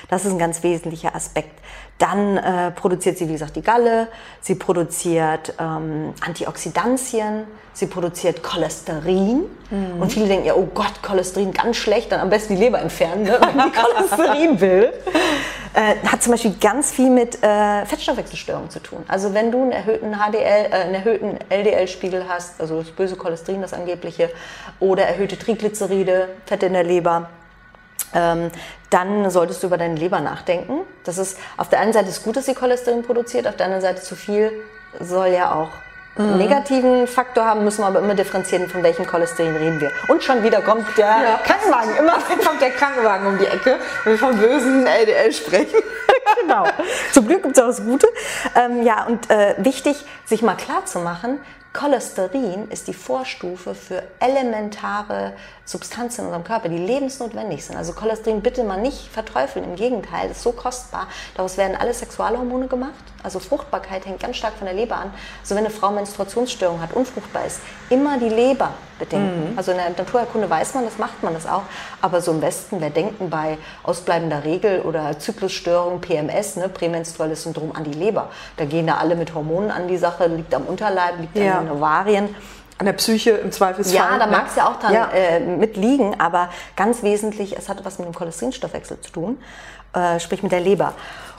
Das 0.10 0.24
ist 0.25 0.32
ein 0.32 0.39
ganz 0.39 0.63
wesentlicher 0.63 1.13
Aspekt. 1.13 1.60
Dann 1.98 2.38
äh, 2.38 2.72
produziert 2.72 3.18
sie, 3.18 3.27
wie 3.27 3.34
gesagt, 3.34 3.56
die 3.56 3.62
Galle, 3.62 4.08
sie 4.39 4.56
produziert 4.56 5.53
ähm, 5.60 6.13
Antioxidantien, 6.22 7.44
sie 7.74 7.88
produziert 7.88 8.41
Cholesterin. 8.41 9.44
Mhm. 9.70 10.01
Und 10.01 10.12
viele 10.12 10.27
denken 10.27 10.46
ja, 10.46 10.56
oh 10.56 10.70
Gott, 10.74 11.03
Cholesterin 11.03 11.51
ganz 11.51 11.77
schlecht, 11.77 12.12
dann 12.12 12.22
am 12.22 12.30
besten 12.30 12.56
die 12.56 12.62
Leber 12.62 12.80
entfernen, 12.80 13.24
ne? 13.24 13.38
wenn 13.41 13.65
die 13.65 13.72
Cholesterin 13.77 14.62
will. 14.62 14.94
Äh, 15.74 15.96
hat 16.06 16.22
zum 16.22 16.32
Beispiel 16.32 16.56
ganz 16.60 16.92
viel 16.92 17.10
mit 17.10 17.42
äh, 17.42 17.86
Fettstoffwechselstörungen 17.86 18.70
zu 18.70 18.82
tun. 18.82 19.06
Also 19.08 19.34
wenn 19.34 19.51
du 19.51 19.62
einen 19.62 19.72
erhöhten 19.72 20.16
HDL, 20.16 20.66
äh, 20.70 20.74
einen 20.74 20.96
erhöhten 20.96 21.40
LDL-Spiegel 21.50 22.25
hast, 22.28 22.60
also 22.60 22.82
das 22.82 22.92
böse 22.92 23.16
Cholesterin, 23.16 23.62
das 23.62 23.74
angebliche, 23.74 24.30
oder 24.82 25.06
erhöhte 25.06 25.38
Triglyceride, 25.38 26.28
Fette 26.46 26.66
in 26.66 26.74
der 26.74 26.84
Leber, 26.84 27.30
ähm, 28.13 28.51
dann 28.90 29.30
solltest 29.30 29.63
du 29.63 29.68
über 29.68 29.78
deine 29.78 29.96
Leber 29.96 30.20
nachdenken. 30.20 30.82
Das 31.06 31.18
ist 31.18 31.38
auf 31.56 31.70
der 31.70 31.80
einen 31.80 31.94
Seite 31.94 32.10
ist 32.10 32.24
gut, 32.24 32.36
dass 32.36 32.48
sie 32.48 32.54
Cholesterin 32.54 33.04
produziert, 33.04 33.48
auf 33.48 33.56
der 33.56 33.68
anderen 33.68 33.82
Seite 33.82 34.01
zu 34.01 34.16
viel 34.16 34.51
soll 35.00 35.30
ja 35.30 35.56
auch 35.56 35.70
mhm. 36.22 36.38
negativen 36.38 37.08
Faktor 37.08 37.46
haben, 37.46 37.63
müssen 37.63 37.82
wir 37.82 37.88
aber 37.88 38.00
immer 38.00 38.16
differenzieren, 38.16 38.70
von 38.70 38.84
welchem 38.84 39.06
Cholesterin 39.06 39.56
reden 39.56 39.80
wir. 39.80 39.92
Und 40.08 40.24
schon 40.24 40.44
wieder 40.44 40.62
kommt 40.62 40.98
der 40.98 41.06
ja. 41.06 41.40
Krankenwagen. 41.44 41.96
Immer 41.98 42.13
kommt 42.46 42.62
der 42.62 42.72
Krankenwagen 42.72 43.28
um 43.28 43.38
die 43.38 43.46
Ecke, 43.46 43.78
wenn 44.04 44.13
wir 44.13 44.20
vom 44.20 44.38
bösen 44.38 44.86
LDL 44.86 45.32
sprechen. 45.34 45.80
genau. 46.42 46.66
Zum 47.12 47.28
Glück 47.28 47.44
gibt 47.44 47.58
es 47.58 47.63
auch 47.63 47.68
das 47.68 47.84
Gute. 47.84 48.08
Ähm, 48.56 48.84
ja, 48.84 49.06
und 49.06 49.30
äh, 49.30 49.56
wichtig, 49.58 50.06
sich 50.25 50.42
mal 50.42 50.56
klar 50.56 50.86
zu 50.86 51.00
machen, 51.00 51.40
Cholesterin 51.74 52.70
ist 52.70 52.88
die 52.88 52.94
Vorstufe 52.94 53.75
für 53.75 54.04
elementare 54.20 55.34
Substanzen 55.63 56.22
in 56.22 56.28
unserem 56.28 56.44
Körper, 56.44 56.68
die 56.68 56.78
lebensnotwendig 56.78 57.66
sind. 57.66 57.78
Also 57.78 57.94
Cholesterin 57.94 58.42
bitte 58.42 58.63
mal 58.63 58.82
nicht 58.82 59.08
verteufeln, 59.08 59.63
im 59.63 59.75
Gegenteil, 59.75 60.28
das 60.28 60.38
ist 60.38 60.44
so 60.44 60.51
kostbar. 60.51 61.08
Daraus 61.36 61.58
werden 61.58 61.78
alle 61.80 61.94
Sexualhormone 61.94 62.68
gemacht. 62.68 62.94
Also 63.24 63.40
Fruchtbarkeit 63.40 64.06
hängt 64.06 64.20
ganz 64.20 64.36
stark 64.36 64.56
von 64.56 64.66
der 64.66 64.75
Leber 64.75 64.98
an. 64.98 65.13
Also 65.42 65.56
wenn 65.56 65.66
eine 65.66 65.74
Frau 65.74 65.92
Menstruationsstörung 65.92 66.82
hat, 66.82 66.92
unfruchtbar 66.94 67.46
ist, 67.46 67.62
immer 67.90 68.18
die 68.18 68.30
Leber 68.30 68.74
bedenken. 69.00 69.51
Mhm. 69.51 69.58
Also 69.58 69.72
in 69.72 69.78
der 69.78 69.90
Naturerkunde 69.90 70.50
weiß 70.50 70.74
man, 70.74 70.86
das 70.86 70.98
macht 70.98 71.24
man 71.24 71.34
das 71.34 71.48
auch. 71.48 71.63
Aber 72.01 72.22
so 72.22 72.32
im 72.32 72.42
Westen, 72.42 72.82
wir 72.82 72.90
denken 72.90 73.30
bei 73.30 73.58
ausbleibender 73.84 74.44
Regel 74.44 74.82
oder 74.82 75.18
Zyklusstörung, 75.20 76.01
PMS, 76.01 76.56
ne, 76.56 76.70
prämenstruelles 76.70 77.44
Syndrom 77.44 77.72
an 77.75 77.84
die 77.84 77.94
Leber. 77.94 78.30
Da 78.58 78.66
gehen 78.66 78.88
da 78.88 78.98
alle 78.98 79.16
mit 79.16 79.34
Hormonen 79.34 79.72
an 79.72 79.88
die 79.88 79.98
Sache, 79.98 80.28
liegt 80.28 80.54
am 80.54 80.63
Unterleib, 80.63 81.20
liegt 81.20 81.38
ja. 81.38 81.61
An 81.62 81.77
Ovarien 81.77 82.36
an 82.82 82.86
der 82.88 82.94
Psyche 82.94 83.32
im 83.32 83.51
Zweifelsfall. 83.51 83.96
Ja, 83.96 84.18
da 84.18 84.25
ne? 84.25 84.32
mag 84.32 84.48
es 84.48 84.56
ja 84.56 84.68
auch 84.68 84.80
dann 84.80 84.91
ja. 84.91 85.10
Äh, 85.13 85.39
mitliegen, 85.39 86.20
aber 86.20 86.50
ganz 86.75 87.03
wesentlich, 87.03 87.56
es 87.56 87.70
hat 87.70 87.86
was 87.86 88.00
mit 88.00 88.08
dem 88.08 88.15
Cholesterinstoffwechsel 88.15 89.00
zu 89.01 89.12
tun, 89.12 89.38
äh, 89.94 90.20
sprich 90.20 90.41
mit 90.41 90.51
der 90.51 90.62
Leber. 90.62 90.94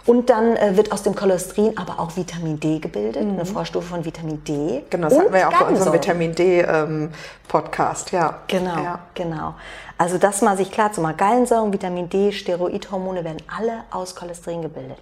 Und 0.06 0.30
dann 0.30 0.56
äh, 0.56 0.76
wird 0.76 0.92
aus 0.92 1.02
dem 1.02 1.14
Cholesterin 1.16 1.76
aber 1.76 1.98
auch 1.98 2.16
Vitamin 2.16 2.58
D 2.58 2.78
gebildet, 2.78 3.24
mhm. 3.24 3.32
eine 3.32 3.46
Vorstufe 3.46 3.88
von 3.88 4.04
Vitamin 4.04 4.42
D. 4.44 4.84
Genau, 4.90 5.08
das 5.08 5.18
hatten 5.18 5.32
wir 5.32 5.40
ja 5.40 5.48
auch 5.48 5.58
bei 5.58 5.66
unserem 5.66 5.92
Vitamin 5.92 6.34
D-Podcast, 6.34 8.12
ähm, 8.12 8.18
ja. 8.20 8.38
Genau, 8.46 8.82
ja. 8.82 8.98
genau. 9.14 9.54
Also 9.98 10.18
das 10.18 10.42
mal 10.42 10.56
sich 10.56 10.70
klar 10.70 10.92
zu 10.92 11.00
machen. 11.00 11.16
Gallensäure, 11.16 11.72
Vitamin 11.72 12.08
D, 12.08 12.32
Steroidhormone 12.32 13.24
werden 13.24 13.42
alle 13.56 13.84
aus 13.90 14.14
Cholesterin 14.14 14.62
gebildet. 14.62 14.98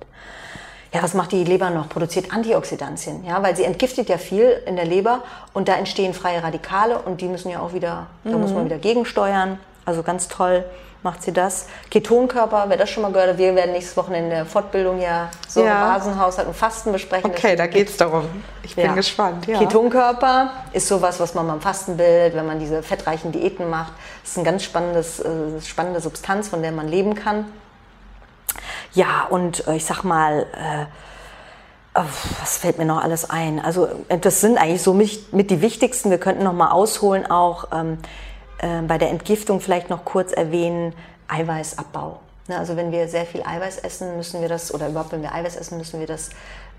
Ja, 0.92 1.02
was 1.02 1.14
macht 1.14 1.30
die 1.32 1.44
Leber 1.44 1.70
noch? 1.70 1.88
Produziert 1.88 2.32
Antioxidantien, 2.32 3.24
ja, 3.24 3.42
weil 3.42 3.54
sie 3.54 3.62
entgiftet 3.64 4.08
ja 4.08 4.18
viel 4.18 4.60
in 4.66 4.76
der 4.76 4.86
Leber 4.86 5.22
und 5.52 5.68
da 5.68 5.74
entstehen 5.74 6.14
freie 6.14 6.42
Radikale 6.42 6.98
und 6.98 7.20
die 7.20 7.28
müssen 7.28 7.50
ja 7.50 7.60
auch 7.60 7.72
wieder, 7.72 8.08
mhm. 8.24 8.32
da 8.32 8.38
muss 8.38 8.50
man 8.50 8.62
mhm. 8.62 8.66
wieder 8.66 8.78
gegensteuern. 8.78 9.58
Also 9.84 10.02
ganz 10.02 10.28
toll 10.28 10.64
macht 11.02 11.22
sie 11.22 11.32
das. 11.32 11.66
Ketonkörper, 11.90 12.64
wer 12.68 12.76
das 12.76 12.90
schon 12.90 13.02
mal 13.02 13.12
gehört 13.12 13.30
hat, 13.30 13.38
wir 13.38 13.54
werden 13.54 13.72
nächstes 13.72 13.96
Wochenende 13.96 14.28
in 14.28 14.34
der 14.34 14.46
Fortbildung 14.46 15.00
ja 15.00 15.30
so 15.48 15.64
ja. 15.64 15.96
Basenhaushalt 15.96 16.48
und 16.48 16.56
Fasten 16.56 16.92
besprechen. 16.92 17.30
Okay, 17.30 17.56
da 17.56 17.66
geht 17.66 17.88
es 17.88 17.96
darum. 17.96 18.24
Ich 18.62 18.74
bin 18.74 18.84
ja. 18.84 18.94
gespannt. 18.94 19.46
Ja. 19.46 19.58
Ketonkörper 19.58 20.50
ist 20.72 20.88
sowas, 20.88 21.18
was 21.20 21.34
man 21.34 21.46
beim 21.46 21.60
Fasten 21.60 21.96
bildet, 21.96 22.34
wenn 22.34 22.46
man 22.46 22.58
diese 22.58 22.82
fettreichen 22.82 23.32
Diäten 23.32 23.70
macht. 23.70 23.92
Das 24.22 24.32
ist 24.32 24.38
eine 24.38 24.44
ganz 24.44 24.62
spannendes, 24.62 25.20
äh, 25.20 25.60
spannende 25.64 26.00
Substanz, 26.00 26.48
von 26.48 26.62
der 26.62 26.72
man 26.72 26.88
leben 26.88 27.14
kann. 27.14 27.46
Ja, 28.92 29.26
und 29.28 29.66
äh, 29.66 29.76
ich 29.76 29.84
sag 29.84 30.02
mal, 30.02 30.46
äh, 30.52 30.86
oh, 31.94 32.04
was 32.40 32.58
fällt 32.58 32.78
mir 32.78 32.84
noch 32.84 33.02
alles 33.02 33.28
ein? 33.30 33.60
Also 33.60 33.88
äh, 34.08 34.18
das 34.18 34.40
sind 34.40 34.58
eigentlich 34.58 34.82
so 34.82 34.94
mit, 34.94 35.32
mit 35.32 35.50
die 35.50 35.60
wichtigsten. 35.60 36.10
Wir 36.10 36.18
könnten 36.18 36.42
noch 36.42 36.52
mal 36.52 36.70
ausholen, 36.70 37.30
auch 37.30 37.68
ähm, 37.72 37.98
äh, 38.58 38.82
bei 38.82 38.98
der 38.98 39.10
Entgiftung 39.10 39.60
vielleicht 39.60 39.90
noch 39.90 40.04
kurz 40.04 40.32
erwähnen, 40.32 40.94
Eiweißabbau. 41.28 42.20
Ne, 42.48 42.58
also 42.58 42.76
wenn 42.76 42.90
wir 42.90 43.06
sehr 43.06 43.26
viel 43.26 43.42
Eiweiß 43.42 43.78
essen, 43.78 44.16
müssen 44.16 44.40
wir 44.40 44.48
das, 44.48 44.74
oder 44.74 44.88
überhaupt 44.88 45.12
wenn 45.12 45.22
wir 45.22 45.32
Eiweiß 45.32 45.54
essen, 45.54 45.78
müssen 45.78 46.00
wir 46.00 46.08
das 46.08 46.30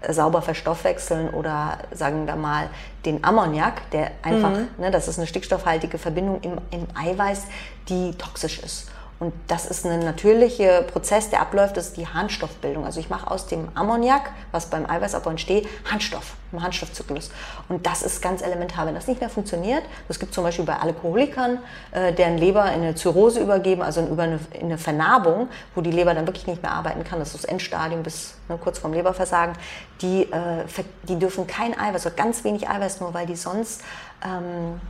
äh, 0.02 0.12
sauber 0.12 0.42
verstoffwechseln 0.42 1.30
oder 1.30 1.78
sagen 1.94 2.28
wir 2.28 2.36
mal 2.36 2.70
den 3.06 3.24
Ammoniak, 3.24 3.90
der 3.92 4.12
einfach, 4.22 4.52
mhm. 4.52 4.68
ne, 4.78 4.92
das 4.92 5.08
ist 5.08 5.18
eine 5.18 5.28
stickstoffhaltige 5.28 5.98
Verbindung 5.98 6.42
im, 6.42 6.58
im 6.72 6.88
Eiweiß, 6.94 7.44
die 7.88 8.12
toxisch 8.18 8.60
ist. 8.60 8.90
Und 9.22 9.34
das 9.46 9.68
ist 9.68 9.86
ein 9.86 10.00
natürlicher 10.00 10.82
Prozess, 10.82 11.30
der 11.30 11.42
abläuft, 11.42 11.78
das 11.78 11.90
ist 11.90 11.98
die 11.98 12.08
Harnstoffbildung. 12.08 12.86
Also 12.86 13.00
ich 13.00 13.12
mache 13.12 13.30
aus 13.30 13.46
dem 13.46 13.68
Ammoniak, 13.76 14.32
was 14.52 14.66
beim 14.66 14.90
Eiweißabbau 14.90 15.30
entsteht, 15.30 15.70
Harnstoff, 15.86 16.34
im 16.52 16.64
Harnstoffzyklus. 16.64 17.30
Und 17.70 17.86
das 17.86 18.02
ist 18.02 18.24
ganz 18.24 18.42
elementar. 18.42 18.88
Wenn 18.88 18.96
das 18.96 19.06
nicht 19.06 19.20
mehr 19.20 19.30
funktioniert, 19.30 19.84
das 20.08 20.20
gibt 20.20 20.34
zum 20.34 20.44
Beispiel 20.44 20.66
bei 20.66 20.76
Alkoholikern, 20.76 21.60
äh, 21.92 22.14
deren 22.14 22.40
Leber 22.40 22.66
in 22.74 22.82
eine 22.82 22.96
Zirrhose 22.96 23.42
übergeben, 23.42 23.84
also 23.84 24.02
über 24.02 24.24
eine, 24.24 24.40
in 24.54 24.66
eine 24.66 24.80
Vernarbung, 24.80 25.50
wo 25.76 25.82
die 25.82 25.92
Leber 25.92 26.16
dann 26.16 26.26
wirklich 26.26 26.48
nicht 26.48 26.64
mehr 26.64 26.72
arbeiten 26.72 27.04
kann, 27.04 27.20
das 27.20 27.36
ist 27.36 27.44
das 27.44 27.46
Endstadium 27.46 28.02
bis 28.02 28.34
ne, 28.50 28.58
kurz 28.58 28.80
vorm 28.80 28.94
Leberversagen, 28.94 29.54
die, 30.02 30.24
äh, 30.32 30.66
die 31.04 31.20
dürfen 31.20 31.46
kein 31.46 31.80
Eiweiß, 31.80 32.08
oder 32.08 32.16
ganz 32.16 32.44
wenig 32.44 32.68
Eiweiß 32.68 33.02
nur, 33.02 33.14
weil 33.14 33.28
die 33.28 33.36
sonst 33.36 33.84
ähm, 34.26 34.82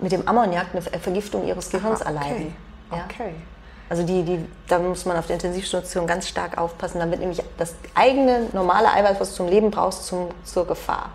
mit 0.00 0.10
dem 0.10 0.26
Ammoniak 0.26 0.66
eine 0.72 0.82
Vergiftung 0.82 1.46
ihres 1.46 1.70
Gehirns 1.70 2.02
Aha, 2.02 2.10
okay. 2.10 2.18
erleiden. 2.18 2.56
Ja? 2.90 3.04
Okay. 3.08 3.34
Also 3.90 4.02
die, 4.02 4.22
die, 4.22 4.44
da 4.68 4.78
muss 4.78 5.06
man 5.06 5.16
auf 5.16 5.26
der 5.26 5.34
Intensivstation 5.34 6.06
ganz 6.06 6.28
stark 6.28 6.58
aufpassen, 6.58 6.98
damit 6.98 7.20
nämlich 7.20 7.42
das 7.56 7.74
eigene 7.94 8.46
normale 8.52 8.92
Eiweiß, 8.92 9.18
was 9.18 9.30
du 9.30 9.36
zum 9.36 9.48
Leben 9.48 9.70
brauchst, 9.70 10.06
zum, 10.06 10.28
zur 10.44 10.66
Gefahr. 10.66 11.10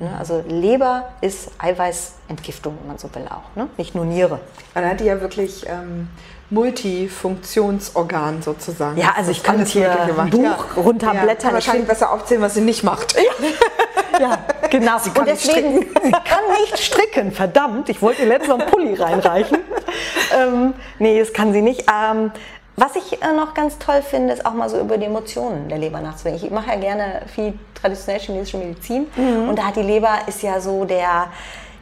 Ne? 0.00 0.10
Also 0.18 0.42
Leber 0.48 1.10
ist 1.20 1.50
Eiweißentgiftung, 1.58 2.76
wenn 2.80 2.88
man 2.88 2.98
so 2.98 3.08
will 3.14 3.26
auch, 3.28 3.56
ne? 3.56 3.68
nicht 3.76 3.94
nur 3.94 4.04
Niere. 4.04 4.40
Dann 4.74 4.88
hat 4.88 5.00
die 5.00 5.04
ja 5.04 5.20
wirklich 5.20 5.66
ähm, 5.68 6.08
Multifunktionsorgan 6.50 8.42
sozusagen. 8.42 8.98
Ja, 8.98 9.14
also 9.16 9.30
ich 9.30 9.42
kann 9.42 9.64
hier 9.64 10.18
ein 10.18 10.30
Buch 10.30 10.42
ja. 10.42 10.58
runterblättern. 10.76 11.50
Ja, 11.50 11.54
wahrscheinlich 11.54 11.86
besser 11.86 12.12
aufzählen, 12.12 12.42
was 12.42 12.54
sie 12.54 12.62
nicht 12.62 12.82
macht. 12.82 13.14
Ja, 13.16 14.20
ja 14.20 14.38
genau. 14.70 14.98
Sie 14.98 15.10
kann 15.10 15.22
Und 15.22 15.28
deswegen, 15.28 15.74
nicht 15.74 15.90
stricken. 15.90 16.02
sie 16.04 16.12
kann 16.12 16.44
nicht 16.60 16.78
stricken, 16.78 17.32
verdammt. 17.32 17.88
Ich 17.88 18.00
wollte 18.02 18.22
ihr 18.22 18.28
letztens 18.28 18.48
noch 18.50 18.60
einen 18.60 18.70
Pulli 18.70 18.94
reinreichen. 18.94 19.58
ähm, 20.38 20.74
nee, 20.98 21.18
das 21.18 21.32
kann 21.32 21.52
sie 21.52 21.62
nicht. 21.62 21.84
Ähm, 21.88 22.32
was 22.76 22.94
ich 22.94 23.20
äh, 23.22 23.32
noch 23.32 23.54
ganz 23.54 23.78
toll 23.78 24.02
finde, 24.02 24.32
ist 24.32 24.46
auch 24.46 24.54
mal 24.54 24.68
so 24.68 24.78
über 24.78 24.98
die 24.98 25.06
Emotionen 25.06 25.68
der 25.68 25.78
Leber 25.78 26.00
nachzudenken. 26.00 26.46
Ich 26.46 26.52
mache 26.52 26.68
ja 26.68 26.76
gerne 26.76 27.22
viel 27.34 27.54
traditionell 27.74 28.20
chinesische 28.20 28.56
Medizin 28.56 29.08
mhm. 29.16 29.48
und 29.48 29.58
da 29.58 29.64
hat 29.64 29.76
die 29.76 29.82
Leber 29.82 30.20
ist 30.28 30.42
ja 30.42 30.60
so 30.60 30.84
der, 30.84 31.26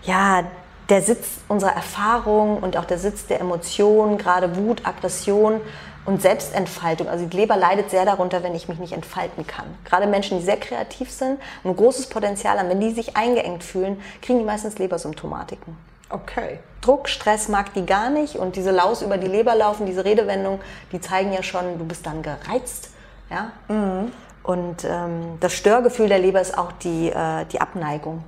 ja, 0.05 0.42
der 0.88 1.03
Sitz 1.03 1.40
unserer 1.49 1.75
Erfahrung 1.75 2.59
und 2.59 2.79
auch 2.79 2.87
der 2.87 2.99
Sitz 2.99 3.27
der 3.27 3.40
Emotionen, 3.40 4.16
gerade 4.16 4.57
Wut, 4.57 4.87
Aggression 4.87 5.61
und 6.07 6.23
Selbstentfaltung. 6.23 7.09
Also 7.09 7.27
die 7.27 7.37
Leber 7.37 7.57
leidet 7.57 7.90
sehr 7.90 8.05
darunter, 8.05 8.42
wenn 8.42 8.55
ich 8.55 8.69
mich 8.69 8.79
nicht 8.79 8.92
entfalten 8.92 9.47
kann. 9.47 9.66
Gerade 9.85 10.07
Menschen, 10.07 10.38
die 10.38 10.45
sehr 10.45 10.57
kreativ 10.57 11.11
sind, 11.11 11.40
ein 11.64 11.77
großes 11.77 12.09
Potenzial 12.09 12.59
haben, 12.59 12.69
wenn 12.69 12.81
die 12.81 12.92
sich 12.92 13.16
eingeengt 13.16 13.64
fühlen, 13.64 14.01
kriegen 14.23 14.38
die 14.38 14.45
meistens 14.45 14.79
Lebersymptomatiken. 14.79 15.77
Okay. 16.09 16.61
Druck, 16.81 17.09
Stress 17.09 17.49
mag 17.49 17.75
die 17.75 17.85
gar 17.85 18.11
nicht 18.11 18.37
und 18.37 18.55
diese 18.55 18.71
Laus 18.71 19.03
über 19.03 19.19
die 19.19 19.27
Leber 19.27 19.57
laufen, 19.57 19.87
diese 19.87 20.05
Redewendung, 20.05 20.61
die 20.92 21.01
zeigen 21.01 21.33
ja 21.33 21.42
schon, 21.42 21.79
du 21.79 21.85
bist 21.85 22.07
dann 22.07 22.23
gereizt. 22.23 22.90
Ja? 23.29 23.51
Mhm. 23.69 24.12
Und 24.45 24.85
ähm, 24.85 25.38
das 25.40 25.55
Störgefühl 25.55 26.09
der 26.09 26.21
Leber 26.21 26.40
ist 26.40 26.57
auch 26.57 26.71
die, 26.71 27.11
äh, 27.11 27.45
die 27.47 27.61
Abneigung. 27.61 28.23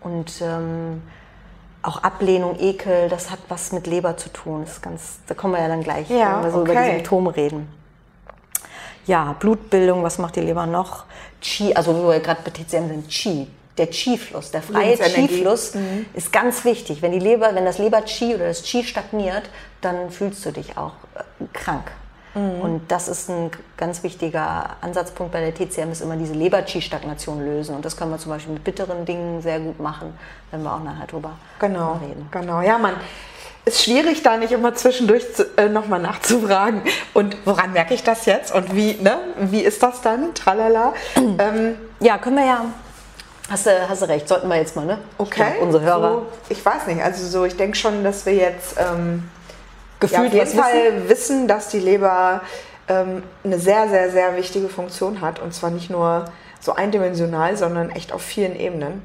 Und 0.00 0.40
ähm, 0.40 1.02
auch 1.86 2.02
Ablehnung, 2.02 2.58
Ekel, 2.58 3.08
das 3.08 3.30
hat 3.30 3.38
was 3.48 3.72
mit 3.72 3.86
Leber 3.86 4.16
zu 4.16 4.28
tun. 4.32 4.62
Das 4.62 4.74
ist 4.74 4.82
ganz, 4.82 5.18
da 5.26 5.34
kommen 5.34 5.54
wir 5.54 5.60
ja 5.60 5.68
dann 5.68 5.82
gleich, 5.82 6.10
ja, 6.10 6.36
wenn 6.36 6.44
wir 6.44 6.50
so 6.50 6.60
okay. 6.60 6.72
über 6.72 6.80
die 6.82 6.90
Symptome 6.90 7.36
reden. 7.36 7.68
Ja, 9.06 9.36
Blutbildung, 9.38 10.02
was 10.02 10.18
macht 10.18 10.36
die 10.36 10.40
Leber 10.40 10.66
noch? 10.66 11.04
Qi, 11.40 11.74
also 11.74 11.94
wo 11.94 12.08
wir 12.10 12.20
gerade 12.20 12.40
bei 12.44 12.50
TCM 12.50 12.88
sind, 12.88 13.08
Qi. 13.08 13.46
Der 13.78 13.88
Qi-Fluss, 13.88 14.50
der 14.52 14.62
freie 14.62 14.96
Qi-Fluss 14.96 15.74
mhm. 15.74 16.06
ist 16.14 16.32
ganz 16.32 16.64
wichtig. 16.64 17.02
Wenn 17.02 17.12
die 17.12 17.18
Leber, 17.18 17.54
wenn 17.54 17.66
das 17.66 17.76
Leber-Qi 17.76 18.34
oder 18.34 18.48
das 18.48 18.62
Qi 18.62 18.82
stagniert, 18.82 19.42
dann 19.82 20.10
fühlst 20.10 20.44
du 20.46 20.50
dich 20.50 20.78
auch 20.78 20.92
äh, 21.14 21.44
krank. 21.52 21.92
Mhm. 22.36 22.60
Und 22.60 22.82
das 22.88 23.08
ist 23.08 23.30
ein 23.30 23.50
ganz 23.76 24.02
wichtiger 24.02 24.76
Ansatzpunkt 24.82 25.32
bei 25.32 25.40
der 25.40 25.54
TCM, 25.54 25.90
ist 25.90 26.02
immer 26.02 26.16
diese 26.16 26.34
Leber-Qi-Stagnation 26.34 27.44
lösen. 27.44 27.74
Und 27.74 27.84
das 27.84 27.96
können 27.96 28.10
wir 28.10 28.18
zum 28.18 28.30
Beispiel 28.30 28.52
mit 28.52 28.62
bitteren 28.62 29.06
Dingen 29.06 29.40
sehr 29.40 29.58
gut 29.58 29.80
machen, 29.80 30.16
wenn 30.50 30.62
wir 30.62 30.72
auch 30.72 30.82
nachher 30.82 31.06
drüber 31.06 31.32
genau, 31.58 31.94
reden. 31.94 32.28
Genau, 32.30 32.60
ja, 32.60 32.76
man 32.76 32.94
ist 33.64 33.82
schwierig, 33.82 34.22
da 34.22 34.36
nicht 34.36 34.52
immer 34.52 34.74
zwischendurch 34.74 35.24
äh, 35.56 35.68
nochmal 35.68 36.00
nachzufragen. 36.00 36.82
Und 37.14 37.36
woran 37.46 37.72
merke 37.72 37.94
ich 37.94 38.04
das 38.04 38.26
jetzt? 38.26 38.54
Und 38.54 38.76
wie, 38.76 38.94
ne? 39.00 39.16
wie 39.38 39.60
ist 39.60 39.82
das 39.82 40.02
dann? 40.02 40.34
Tralala. 40.34 40.92
ähm, 41.16 41.76
ja, 42.00 42.18
können 42.18 42.36
wir 42.36 42.44
ja. 42.44 42.64
Hast 43.48 43.66
du, 43.66 43.88
hast 43.88 44.02
du 44.02 44.08
recht, 44.08 44.28
sollten 44.28 44.48
wir 44.48 44.56
jetzt 44.56 44.76
mal, 44.76 44.84
ne? 44.84 44.98
Okay. 45.18 45.52
Glaub, 45.52 45.62
unsere 45.62 45.84
Hörer. 45.84 46.10
So, 46.10 46.26
ich 46.48 46.64
weiß 46.64 46.86
nicht, 46.88 47.00
also 47.00 47.26
so, 47.26 47.44
ich 47.44 47.56
denke 47.56 47.76
schon, 47.76 48.02
dass 48.02 48.26
wir 48.26 48.34
jetzt 48.34 48.76
ähm, 48.78 49.30
Gefühlt 50.00 50.32
ja, 50.32 50.42
auf 50.42 50.48
jeden 50.48 50.58
Fall 50.58 50.92
wissen? 50.94 51.08
wissen, 51.08 51.48
dass 51.48 51.68
die 51.68 51.80
Leber 51.80 52.42
ähm, 52.88 53.22
eine 53.44 53.58
sehr, 53.58 53.88
sehr, 53.88 54.10
sehr 54.10 54.36
wichtige 54.36 54.68
Funktion 54.68 55.20
hat. 55.20 55.40
Und 55.40 55.54
zwar 55.54 55.70
nicht 55.70 55.90
nur 55.90 56.26
so 56.60 56.74
eindimensional, 56.74 57.56
sondern 57.56 57.90
echt 57.90 58.12
auf 58.12 58.22
vielen 58.22 58.58
Ebenen. 58.58 59.02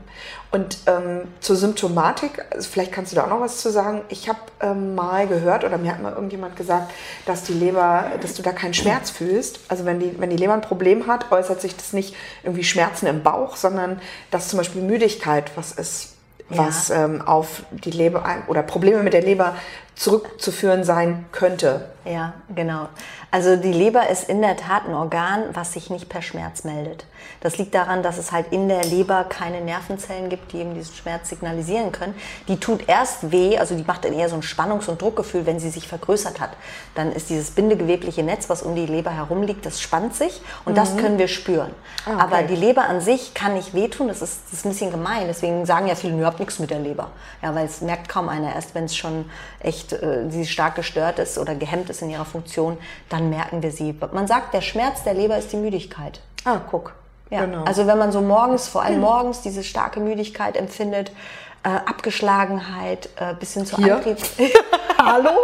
Und 0.51 0.79
ähm, 0.87 1.29
zur 1.39 1.55
Symptomatik, 1.55 2.43
also 2.51 2.69
vielleicht 2.69 2.91
kannst 2.91 3.11
du 3.11 3.15
da 3.15 3.23
auch 3.23 3.29
noch 3.29 3.39
was 3.39 3.57
zu 3.57 3.69
sagen. 3.71 4.01
Ich 4.09 4.27
habe 4.27 4.39
ähm, 4.59 4.95
mal 4.95 5.27
gehört 5.27 5.63
oder 5.63 5.77
mir 5.77 5.93
hat 5.93 6.01
mal 6.01 6.11
irgendjemand 6.11 6.57
gesagt, 6.57 6.91
dass 7.25 7.43
die 7.43 7.53
Leber, 7.53 8.11
dass 8.21 8.33
du 8.33 8.41
da 8.41 8.51
keinen 8.51 8.73
Schmerz 8.73 9.11
fühlst. 9.11 9.61
Also 9.69 9.85
wenn 9.85 9.99
die, 9.99 10.19
wenn 10.19 10.29
die 10.29 10.35
Leber 10.35 10.53
ein 10.53 10.61
Problem 10.61 11.07
hat, 11.07 11.31
äußert 11.31 11.61
sich 11.61 11.77
das 11.77 11.93
nicht 11.93 12.15
irgendwie 12.43 12.65
Schmerzen 12.65 13.05
im 13.05 13.23
Bauch, 13.23 13.55
sondern 13.55 14.01
dass 14.29 14.49
zum 14.49 14.57
Beispiel 14.57 14.81
Müdigkeit 14.81 15.51
was 15.55 15.71
ist, 15.71 16.10
was 16.57 16.89
ja. 16.89 17.05
ähm, 17.05 17.21
auf 17.21 17.63
die 17.71 17.91
Leber 17.91 18.23
oder 18.47 18.63
Probleme 18.63 19.03
mit 19.03 19.13
der 19.13 19.21
Leber 19.21 19.55
zurückzuführen 19.95 20.83
sein 20.83 21.25
könnte. 21.31 21.89
Ja, 22.05 22.33
genau. 22.55 22.89
Also 23.31 23.55
die 23.55 23.71
Leber 23.71 24.09
ist 24.09 24.27
in 24.27 24.41
der 24.41 24.57
Tat 24.57 24.87
ein 24.87 24.93
Organ, 24.93 25.45
was 25.53 25.71
sich 25.71 25.89
nicht 25.89 26.09
per 26.09 26.21
Schmerz 26.21 26.65
meldet. 26.65 27.05
Das 27.39 27.57
liegt 27.57 27.73
daran, 27.73 28.03
dass 28.03 28.17
es 28.17 28.33
halt 28.33 28.51
in 28.51 28.67
der 28.67 28.83
Leber 28.83 29.23
keine 29.23 29.61
Nervenzellen 29.61 30.29
gibt, 30.29 30.51
die 30.51 30.57
eben 30.57 30.73
diesen 30.73 30.93
Schmerz 30.93 31.29
signalisieren 31.29 31.93
können. 31.93 32.13
Die 32.49 32.59
tut 32.59 32.89
erst 32.89 33.31
weh, 33.31 33.57
also 33.57 33.75
die 33.75 33.83
macht 33.83 34.03
dann 34.03 34.13
eher 34.13 34.27
so 34.27 34.35
ein 34.35 34.41
Spannungs- 34.41 34.89
und 34.89 35.01
Druckgefühl, 35.01 35.45
wenn 35.45 35.59
sie 35.59 35.69
sich 35.69 35.87
vergrößert 35.87 36.41
hat. 36.41 36.51
Dann 36.93 37.13
ist 37.13 37.29
dieses 37.29 37.51
bindegewebliche 37.51 38.21
Netz, 38.21 38.49
was 38.49 38.63
um 38.63 38.75
die 38.75 38.85
Leber 38.85 39.11
herum 39.11 39.43
liegt, 39.43 39.65
das 39.65 39.79
spannt 39.79 40.13
sich 40.13 40.41
und 40.65 40.73
mhm. 40.73 40.75
das 40.75 40.97
können 40.97 41.17
wir 41.17 41.29
spüren. 41.29 41.71
Ah, 42.05 42.15
okay. 42.15 42.21
Aber 42.21 42.43
die 42.43 42.55
Leber 42.55 42.83
an 42.83 42.99
sich 42.99 43.33
kann 43.33 43.53
nicht 43.53 43.73
wehtun, 43.73 44.09
das 44.09 44.21
ist, 44.21 44.41
das 44.45 44.59
ist 44.59 44.65
ein 44.65 44.69
bisschen 44.71 44.91
gemein. 44.91 45.27
Deswegen 45.27 45.65
sagen 45.65 45.87
ja 45.87 45.95
viele, 45.95 46.17
ihr 46.17 46.25
habt 46.25 46.39
nichts 46.39 46.59
mit 46.59 46.69
der 46.69 46.79
Leber. 46.79 47.11
Ja, 47.41 47.55
weil 47.55 47.65
es 47.65 47.79
merkt 47.79 48.09
kaum 48.09 48.27
einer. 48.27 48.53
Erst 48.53 48.75
wenn 48.75 48.85
es 48.85 48.95
schon 48.95 49.29
echt, 49.59 49.93
äh, 49.93 50.29
sie 50.29 50.45
stark 50.45 50.75
gestört 50.75 51.19
ist 51.19 51.37
oder 51.37 51.55
gehemmt 51.55 51.89
ist 51.89 52.01
in 52.01 52.09
ihrer 52.09 52.25
Funktion, 52.25 52.77
dann 53.09 53.20
merken 53.29 53.61
wir 53.61 53.71
sie. 53.71 53.95
Man 54.11 54.27
sagt, 54.27 54.53
der 54.53 54.61
Schmerz 54.61 55.03
der 55.03 55.13
Leber 55.13 55.37
ist 55.37 55.51
die 55.51 55.57
Müdigkeit. 55.57 56.21
Ah, 56.45 56.59
guck. 56.69 56.93
Ja, 57.29 57.45
genau. 57.45 57.63
also 57.63 57.87
wenn 57.87 57.97
man 57.97 58.11
so 58.11 58.21
morgens, 58.21 58.67
vor 58.67 58.83
allem 58.83 58.99
morgens, 58.99 59.41
diese 59.41 59.63
starke 59.63 60.01
Müdigkeit 60.01 60.57
empfindet, 60.57 61.13
äh, 61.63 61.69
Abgeschlagenheit, 61.69 63.09
äh, 63.17 63.33
bis 63.33 63.53
hin 63.53 63.65
zu 63.65 63.77
Hier? 63.77 63.97
Antrieb. 63.97 64.17
Hallo? 64.97 65.31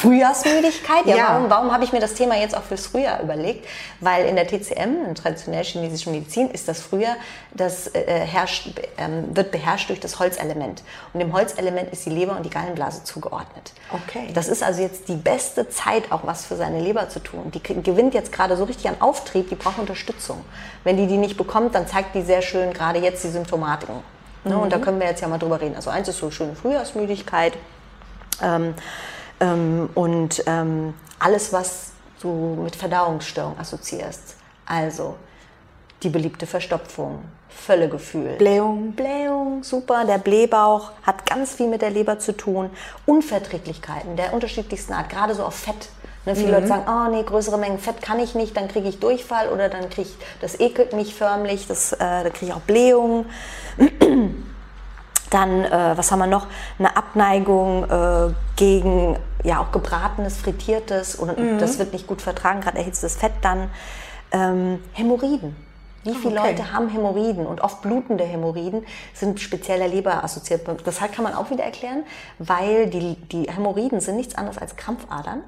Frühjahrsmüdigkeit. 0.00 1.04
Ja, 1.04 1.16
ja. 1.16 1.28
Warum, 1.28 1.50
warum 1.50 1.72
habe 1.72 1.84
ich 1.84 1.92
mir 1.92 2.00
das 2.00 2.14
Thema 2.14 2.34
jetzt 2.36 2.56
auch 2.56 2.62
fürs 2.62 2.86
Frühjahr 2.86 3.20
überlegt? 3.20 3.66
Weil 4.00 4.24
in 4.26 4.36
der 4.36 4.46
TCM, 4.46 5.08
in 5.08 5.14
traditionell 5.14 5.62
chinesischen 5.62 6.12
Medizin, 6.12 6.50
ist 6.50 6.68
das 6.68 6.80
Frühjahr, 6.80 7.16
das 7.52 7.94
äh, 7.94 8.04
herrscht, 8.06 8.70
ähm, 8.96 9.36
wird 9.36 9.50
beherrscht 9.50 9.90
durch 9.90 10.00
das 10.00 10.18
Holzelement. 10.18 10.82
Und 11.12 11.20
dem 11.20 11.34
Holzelement 11.34 11.92
ist 11.92 12.06
die 12.06 12.10
Leber 12.10 12.34
und 12.36 12.46
die 12.46 12.50
Gallenblase 12.50 13.04
zugeordnet. 13.04 13.72
Okay. 13.92 14.28
Das 14.32 14.48
ist 14.48 14.62
also 14.62 14.80
jetzt 14.80 15.08
die 15.08 15.16
beste 15.16 15.68
Zeit, 15.68 16.10
auch 16.12 16.20
was 16.24 16.46
für 16.46 16.56
seine 16.56 16.80
Leber 16.80 17.10
zu 17.10 17.20
tun. 17.20 17.50
Die 17.50 17.62
gewinnt 17.62 18.14
jetzt 18.14 18.32
gerade 18.32 18.56
so 18.56 18.64
richtig 18.64 18.88
an 18.88 18.96
Auftrieb, 19.00 19.50
die 19.50 19.54
braucht 19.54 19.78
Unterstützung. 19.78 20.44
Wenn 20.82 20.96
die 20.96 21.08
die 21.08 21.18
nicht 21.18 21.36
bekommt, 21.36 21.74
dann 21.74 21.86
zeigt 21.86 22.14
die 22.14 22.22
sehr 22.22 22.40
schön 22.40 22.72
gerade 22.72 23.00
jetzt 23.00 23.22
die 23.22 23.28
Symptomatiken. 23.28 23.96
Ne? 24.44 24.54
Mhm. 24.54 24.60
Und 24.62 24.72
da 24.72 24.78
können 24.78 25.00
wir 25.00 25.06
jetzt 25.06 25.20
ja 25.20 25.28
mal 25.28 25.38
drüber 25.38 25.60
reden. 25.60 25.76
Also 25.76 25.90
eins 25.90 26.08
ist 26.08 26.18
so 26.18 26.30
schöne 26.30 26.54
Frühjahrsmüdigkeit. 26.54 27.54
Ähm, 28.42 28.74
ähm, 29.40 29.90
und 29.94 30.42
ähm, 30.46 30.94
alles, 31.18 31.52
was 31.52 31.92
du 32.20 32.58
mit 32.62 32.76
Verdauungsstörung 32.76 33.58
assoziierst. 33.58 34.36
Also 34.66 35.16
die 36.02 36.08
beliebte 36.08 36.46
Verstopfung, 36.46 37.24
Völlegefühl. 37.48 38.36
Blähung. 38.36 38.92
Blähung, 38.92 39.62
super. 39.62 40.04
Der 40.04 40.18
Blähbauch 40.18 40.92
hat 41.02 41.26
ganz 41.26 41.54
viel 41.54 41.68
mit 41.68 41.82
der 41.82 41.90
Leber 41.90 42.18
zu 42.18 42.36
tun. 42.36 42.70
Unverträglichkeiten 43.06 44.16
der 44.16 44.32
unterschiedlichsten 44.32 44.92
Art, 44.92 45.10
gerade 45.10 45.34
so 45.34 45.44
auf 45.44 45.54
Fett. 45.54 45.88
Ne, 46.26 46.36
viele 46.36 46.48
mhm. 46.48 46.54
Leute 46.54 46.66
sagen, 46.66 46.84
oh 46.86 47.10
nee, 47.10 47.22
größere 47.22 47.56
Mengen 47.56 47.78
Fett 47.78 48.02
kann 48.02 48.18
ich 48.18 48.34
nicht, 48.34 48.56
dann 48.56 48.68
kriege 48.68 48.88
ich 48.88 49.00
Durchfall 49.00 49.48
oder 49.48 49.68
dann 49.70 49.88
kriege 49.88 50.08
ich, 50.08 50.16
das 50.40 50.60
ekelt 50.60 50.92
mich 50.92 51.14
förmlich, 51.14 51.66
das, 51.66 51.92
äh, 51.92 51.98
dann 51.98 52.32
kriege 52.32 52.46
ich 52.46 52.52
auch 52.52 52.60
Blähungen. 52.60 53.26
Dann, 55.30 55.64
äh, 55.64 55.96
was 55.96 56.10
haben 56.10 56.18
wir 56.18 56.26
noch? 56.26 56.48
Eine 56.80 56.96
Abneigung 56.96 57.84
äh, 57.88 58.34
gegen 58.56 59.16
ja 59.44 59.60
auch 59.60 59.70
gebratenes, 59.70 60.36
frittiertes 60.36 61.14
und 61.14 61.38
mhm. 61.38 61.60
das 61.60 61.78
wird 61.78 61.92
nicht 61.92 62.08
gut 62.08 62.20
vertragen, 62.20 62.60
gerade 62.60 62.78
erhitztes 62.78 63.14
Fett 63.14 63.34
dann. 63.40 63.70
Ähm, 64.32 64.82
Hämorrhoiden. 64.92 65.54
Wie 66.02 66.16
viele 66.16 66.40
okay. 66.40 66.50
Leute 66.50 66.72
haben 66.72 66.88
Hämorrhoiden 66.88 67.46
und 67.46 67.60
oft 67.60 67.80
blutende 67.80 68.24
Hämorrhoiden 68.24 68.84
sind 69.14 69.38
spezieller 69.38 69.86
Leber 69.86 70.24
assoziiert. 70.24 70.62
Das 70.84 70.98
kann 70.98 71.22
man 71.22 71.34
auch 71.34 71.50
wieder 71.50 71.62
erklären, 71.62 72.02
weil 72.40 72.88
die, 72.88 73.14
die 73.30 73.44
Hämorrhoiden 73.44 74.00
sind 74.00 74.16
nichts 74.16 74.34
anderes 74.34 74.58
als 74.58 74.74
Krampfadern 74.74 75.44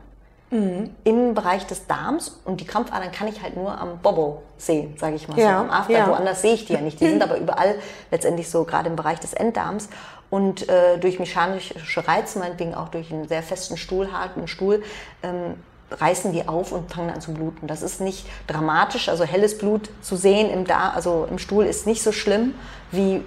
mhm. 0.53 0.91
im 1.05 1.35
Bereich 1.35 1.67
des 1.67 1.87
Darms 1.87 2.41
und 2.45 2.61
die 2.61 2.67
Krampfadern 2.67 3.11
kann 3.11 3.27
ich 3.27 3.43
halt 3.43 3.57
nur 3.57 3.77
am 3.77 3.99
Bobo 3.99 4.43
sehen, 4.57 4.95
sage 4.97 5.17
ich 5.17 5.27
mal 5.27 5.39
ja, 5.39 5.59
so, 5.59 5.65
am 5.65 5.71
After. 5.71 5.93
Ja. 5.93 6.09
Woanders 6.09 6.43
sehe 6.43 6.55
ich 6.55 6.67
die 6.67 6.75
ja 6.75 6.81
nicht. 6.81 7.01
Die 7.01 7.07
sind 7.11 7.23
aber 7.23 7.39
überall 7.39 7.75
letztendlich 8.11 8.49
so, 8.49 8.65
gerade 8.65 8.89
im 8.89 8.97
Bereich 8.97 9.19
des 9.19 9.33
Enddarms. 9.33 9.89
Und 10.31 10.69
äh, 10.69 10.97
durch 10.99 11.19
mechanische 11.19 12.09
Reize, 12.09 12.39
meinetwegen 12.39 12.75
auch 12.75 12.89
durch 12.89 13.13
einen 13.13 13.29
sehr 13.29 13.43
festen 13.43 13.77
Stuhl, 13.77 14.13
harten 14.13 14.49
Stuhl, 14.49 14.83
ähm, 15.23 15.57
reißen 15.91 16.33
die 16.33 16.49
auf 16.49 16.73
und 16.73 16.91
fangen 16.91 17.11
an 17.11 17.21
zu 17.21 17.35
bluten. 17.35 17.67
Das 17.67 17.83
ist 17.83 18.01
nicht 18.01 18.27
dramatisch, 18.47 19.11
also 19.11 19.25
helles 19.25 19.59
Blut 19.59 19.91
zu 20.01 20.17
sehen 20.17 20.51
im, 20.51 20.65
Dar 20.65 20.95
also 20.95 21.27
im 21.29 21.39
Stuhl 21.39 21.67
ist 21.67 21.87
nicht 21.87 22.03
so 22.03 22.13
schlimm 22.13 22.55
wie 22.91 23.23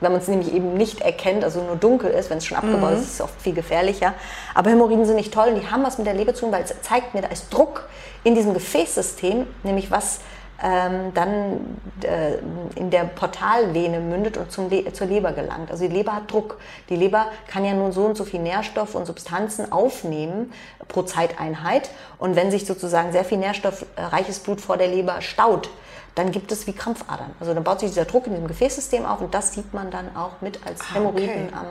wenn 0.00 0.12
man 0.12 0.20
es 0.20 0.28
nämlich 0.28 0.52
eben 0.52 0.74
nicht 0.74 1.00
erkennt, 1.00 1.44
also 1.44 1.62
nur 1.62 1.76
dunkel 1.76 2.10
ist, 2.10 2.30
wenn 2.30 2.38
es 2.38 2.46
schon 2.46 2.56
abgebaut 2.56 2.92
mhm. 2.92 2.96
ist, 2.96 3.02
ist 3.02 3.14
es 3.14 3.20
oft 3.20 3.40
viel 3.40 3.54
gefährlicher. 3.54 4.14
Aber 4.54 4.70
Hämorrhoiden 4.70 5.04
sind 5.04 5.16
nicht 5.16 5.32
toll 5.32 5.48
und 5.48 5.60
die 5.60 5.70
haben 5.70 5.82
was 5.82 5.98
mit 5.98 6.06
der 6.06 6.14
Leber 6.14 6.34
zu 6.34 6.42
tun, 6.42 6.52
weil 6.52 6.62
es 6.62 6.74
zeigt 6.82 7.14
mir, 7.14 7.22
da 7.22 7.28
ist 7.28 7.52
Druck 7.52 7.88
in 8.24 8.34
diesem 8.34 8.54
Gefäßsystem, 8.54 9.46
nämlich 9.62 9.90
was 9.90 10.20
ähm, 10.62 11.12
dann 11.14 11.78
äh, 12.02 12.34
in 12.78 12.90
der 12.90 13.04
Portalvene 13.04 14.00
mündet 14.00 14.36
und 14.36 14.52
zum 14.52 14.68
Le 14.68 14.92
zur 14.92 15.06
Leber 15.06 15.32
gelangt. 15.32 15.70
Also 15.70 15.86
die 15.86 15.94
Leber 15.94 16.14
hat 16.14 16.30
Druck. 16.30 16.58
Die 16.88 16.96
Leber 16.96 17.26
kann 17.46 17.64
ja 17.64 17.72
nur 17.72 17.92
so 17.92 18.04
und 18.04 18.16
so 18.16 18.24
viel 18.24 18.40
Nährstoff 18.40 18.94
und 18.94 19.06
Substanzen 19.06 19.72
aufnehmen 19.72 20.52
pro 20.88 21.02
Zeiteinheit. 21.02 21.90
Und 22.18 22.36
wenn 22.36 22.50
sich 22.50 22.66
sozusagen 22.66 23.12
sehr 23.12 23.24
viel 23.24 23.38
nährstoffreiches 23.38 24.40
Blut 24.40 24.60
vor 24.60 24.76
der 24.76 24.88
Leber 24.88 25.22
staut, 25.22 25.70
dann 26.14 26.32
gibt 26.32 26.52
es 26.52 26.66
wie 26.66 26.72
Krampfadern. 26.72 27.30
Also 27.38 27.54
dann 27.54 27.64
baut 27.64 27.80
sich 27.80 27.90
dieser 27.90 28.04
Druck 28.04 28.26
in 28.26 28.34
dem 28.34 28.46
Gefäßsystem 28.46 29.04
auf 29.04 29.20
und 29.20 29.34
das 29.34 29.52
sieht 29.52 29.72
man 29.72 29.90
dann 29.90 30.16
auch 30.16 30.40
mit 30.40 30.64
als 30.66 30.80
ah, 30.80 30.94
Hämorrhoiden 30.94 31.48
okay. 31.48 31.54
am, 31.54 31.66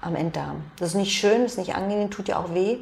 am 0.00 0.16
Enddarm. 0.16 0.62
Das 0.78 0.90
ist 0.90 0.94
nicht 0.94 1.12
schön, 1.12 1.42
das 1.42 1.52
ist 1.52 1.58
nicht 1.58 1.74
angenehm, 1.74 2.10
tut 2.10 2.28
ja 2.28 2.38
auch 2.38 2.52
weh, 2.52 2.78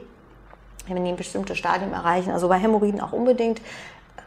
wenn 0.88 1.04
die 1.04 1.10
ein 1.10 1.16
bestimmtes 1.16 1.58
Stadium 1.58 1.92
erreichen. 1.92 2.30
Also 2.30 2.48
bei 2.48 2.58
Hämorrhoiden 2.58 3.00
auch 3.00 3.12
unbedingt 3.12 3.60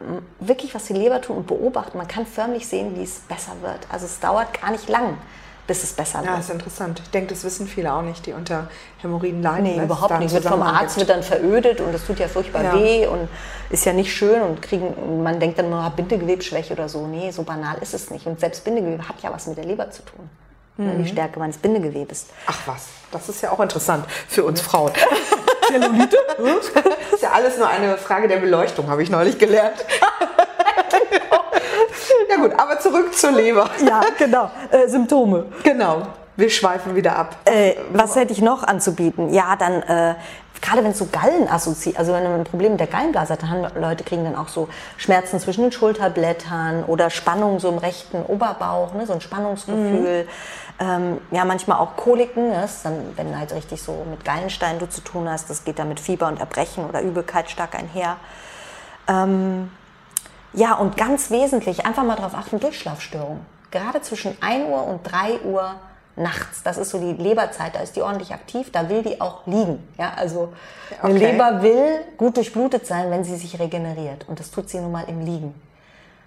ähm, 0.00 0.22
wirklich 0.40 0.74
was 0.74 0.84
die 0.84 0.94
Leber 0.94 1.20
tun 1.20 1.38
und 1.38 1.46
beobachten. 1.46 1.98
Man 1.98 2.08
kann 2.08 2.26
förmlich 2.26 2.66
sehen, 2.66 2.96
wie 2.96 3.02
es 3.02 3.20
besser 3.20 3.52
wird. 3.62 3.80
Also 3.90 4.06
es 4.06 4.20
dauert 4.20 4.60
gar 4.60 4.70
nicht 4.70 4.88
lang 4.88 5.18
bis 5.66 5.82
es 5.82 5.92
besser 5.92 6.20
wird. 6.20 6.30
Ja, 6.30 6.38
ist 6.38 6.50
interessant. 6.50 7.00
Ich 7.02 7.10
denke, 7.10 7.34
das 7.34 7.44
wissen 7.44 7.66
viele 7.66 7.92
auch 7.92 8.02
nicht, 8.02 8.26
die 8.26 8.32
unter 8.32 8.68
Hämorrhoiden 8.98 9.42
leiden. 9.42 9.62
Nee, 9.64 9.82
überhaupt 9.82 10.18
nicht. 10.20 10.32
Wird 10.32 10.44
vom 10.44 10.62
Arzt 10.62 10.96
wird 10.98 11.10
dann 11.10 11.22
verödet 11.22 11.80
und 11.80 11.92
das 11.92 12.06
tut 12.06 12.18
ja 12.18 12.28
furchtbar 12.28 12.62
ja. 12.62 12.74
weh 12.74 13.06
und 13.06 13.28
ist 13.70 13.84
ja 13.84 13.92
nicht 13.92 14.14
schön 14.14 14.42
und 14.42 14.62
kriegen, 14.62 15.22
man 15.22 15.40
denkt 15.40 15.58
dann, 15.58 15.70
man 15.70 15.84
hat 15.84 15.96
Bindegewebsschwäche 15.96 16.72
oder 16.72 16.88
so. 16.88 17.06
Nee, 17.06 17.30
so 17.30 17.42
banal 17.42 17.78
ist 17.80 17.94
es 17.94 18.10
nicht. 18.10 18.26
Und 18.26 18.38
selbst 18.38 18.64
Bindegewebe 18.64 19.08
hat 19.08 19.20
ja 19.22 19.32
was 19.32 19.46
mit 19.46 19.56
der 19.56 19.64
Leber 19.64 19.90
zu 19.90 20.02
tun. 20.02 20.28
Mhm. 20.76 21.02
Die 21.02 21.08
Stärke 21.08 21.38
meines 21.38 21.58
Bindegewebes. 21.58 22.26
Ach 22.46 22.58
was, 22.66 22.86
das 23.10 23.28
ist 23.28 23.42
ja 23.42 23.50
auch 23.50 23.60
interessant 23.60 24.04
für 24.28 24.44
uns 24.44 24.60
Frauen. 24.60 24.92
Zellulite? 25.68 26.16
ist 27.12 27.22
ja 27.22 27.32
alles 27.32 27.58
nur 27.58 27.68
eine 27.68 27.96
Frage 27.96 28.28
der 28.28 28.36
Beleuchtung, 28.36 28.88
habe 28.88 29.02
ich 29.02 29.10
neulich 29.10 29.38
gelernt. 29.38 29.84
Ja 32.28 32.36
gut, 32.36 32.52
aber 32.58 32.78
zurück 32.78 33.14
zur 33.14 33.32
Leber. 33.32 33.70
Ja, 33.86 34.02
genau. 34.18 34.50
Äh, 34.70 34.88
Symptome. 34.88 35.46
Genau. 35.62 36.02
Wir 36.36 36.50
schweifen 36.50 36.94
wieder 36.94 37.16
ab. 37.16 37.36
Äh, 37.46 37.76
was 37.92 38.14
hätte 38.16 38.32
ich 38.32 38.42
noch 38.42 38.62
anzubieten? 38.62 39.32
Ja, 39.32 39.56
dann 39.56 39.82
äh, 39.82 40.14
gerade 40.60 40.82
wenn 40.84 40.90
es 40.90 40.98
so 40.98 41.06
Gallen 41.06 41.48
assoziiert, 41.48 41.98
also 41.98 42.12
wenn 42.12 42.22
man 42.24 42.40
ein 42.40 42.44
Problem 42.44 42.72
mit 42.72 42.80
der 42.80 42.86
Gallenblase 42.86 43.32
hat, 43.32 43.42
dann 43.42 43.50
haben 43.50 43.80
Leute 43.80 44.04
kriegen 44.04 44.24
dann 44.24 44.36
auch 44.36 44.48
so 44.48 44.68
Schmerzen 44.96 45.38
zwischen 45.40 45.62
den 45.62 45.72
Schulterblättern 45.72 46.84
oder 46.84 47.10
Spannung 47.10 47.60
so 47.60 47.68
im 47.68 47.78
rechten 47.78 48.22
Oberbauch, 48.22 48.94
ne, 48.94 49.06
so 49.06 49.12
ein 49.12 49.20
Spannungsgefühl. 49.20 50.24
Mhm. 50.24 50.28
Ähm, 50.78 51.18
ja, 51.30 51.44
manchmal 51.44 51.78
auch 51.78 51.96
Koliken, 51.96 52.50
ne, 52.50 52.68
dann, 52.82 53.16
wenn 53.16 53.38
halt 53.38 53.54
richtig 53.54 53.82
so 53.82 54.04
mit 54.10 54.24
Gallenstein 54.24 54.78
du 54.78 54.88
zu 54.88 55.00
tun 55.00 55.28
hast, 55.28 55.48
das 55.50 55.64
geht 55.64 55.78
dann 55.78 55.88
mit 55.88 56.00
Fieber 56.00 56.28
und 56.28 56.40
Erbrechen 56.40 56.84
oder 56.86 57.00
Übelkeit 57.00 57.50
stark 57.50 57.74
einher. 57.74 58.16
Ähm, 59.08 59.70
ja, 60.56 60.74
und 60.74 60.96
ganz 60.96 61.30
wesentlich, 61.30 61.86
einfach 61.86 62.02
mal 62.02 62.16
darauf 62.16 62.34
achten, 62.34 62.58
Durchschlafstörungen. 62.58 63.44
Gerade 63.70 64.00
zwischen 64.00 64.36
1 64.40 64.68
Uhr 64.68 64.86
und 64.86 65.02
3 65.04 65.40
Uhr 65.40 65.74
nachts. 66.16 66.62
Das 66.62 66.78
ist 66.78 66.90
so 66.90 66.98
die 66.98 67.12
Leberzeit, 67.22 67.74
da 67.74 67.80
ist 67.80 67.94
die 67.94 68.02
ordentlich 68.02 68.32
aktiv, 68.32 68.72
da 68.72 68.88
will 68.88 69.02
die 69.02 69.20
auch 69.20 69.46
liegen. 69.46 69.86
Ja, 69.98 70.14
also 70.16 70.52
okay. 70.90 71.00
eine 71.02 71.18
Leber 71.18 71.62
will 71.62 72.00
gut 72.16 72.36
durchblutet 72.36 72.86
sein, 72.86 73.10
wenn 73.10 73.22
sie 73.22 73.36
sich 73.36 73.58
regeneriert. 73.60 74.26
Und 74.28 74.40
das 74.40 74.50
tut 74.50 74.70
sie 74.70 74.78
nun 74.80 74.92
mal 74.92 75.04
im 75.08 75.20
Liegen. 75.20 75.54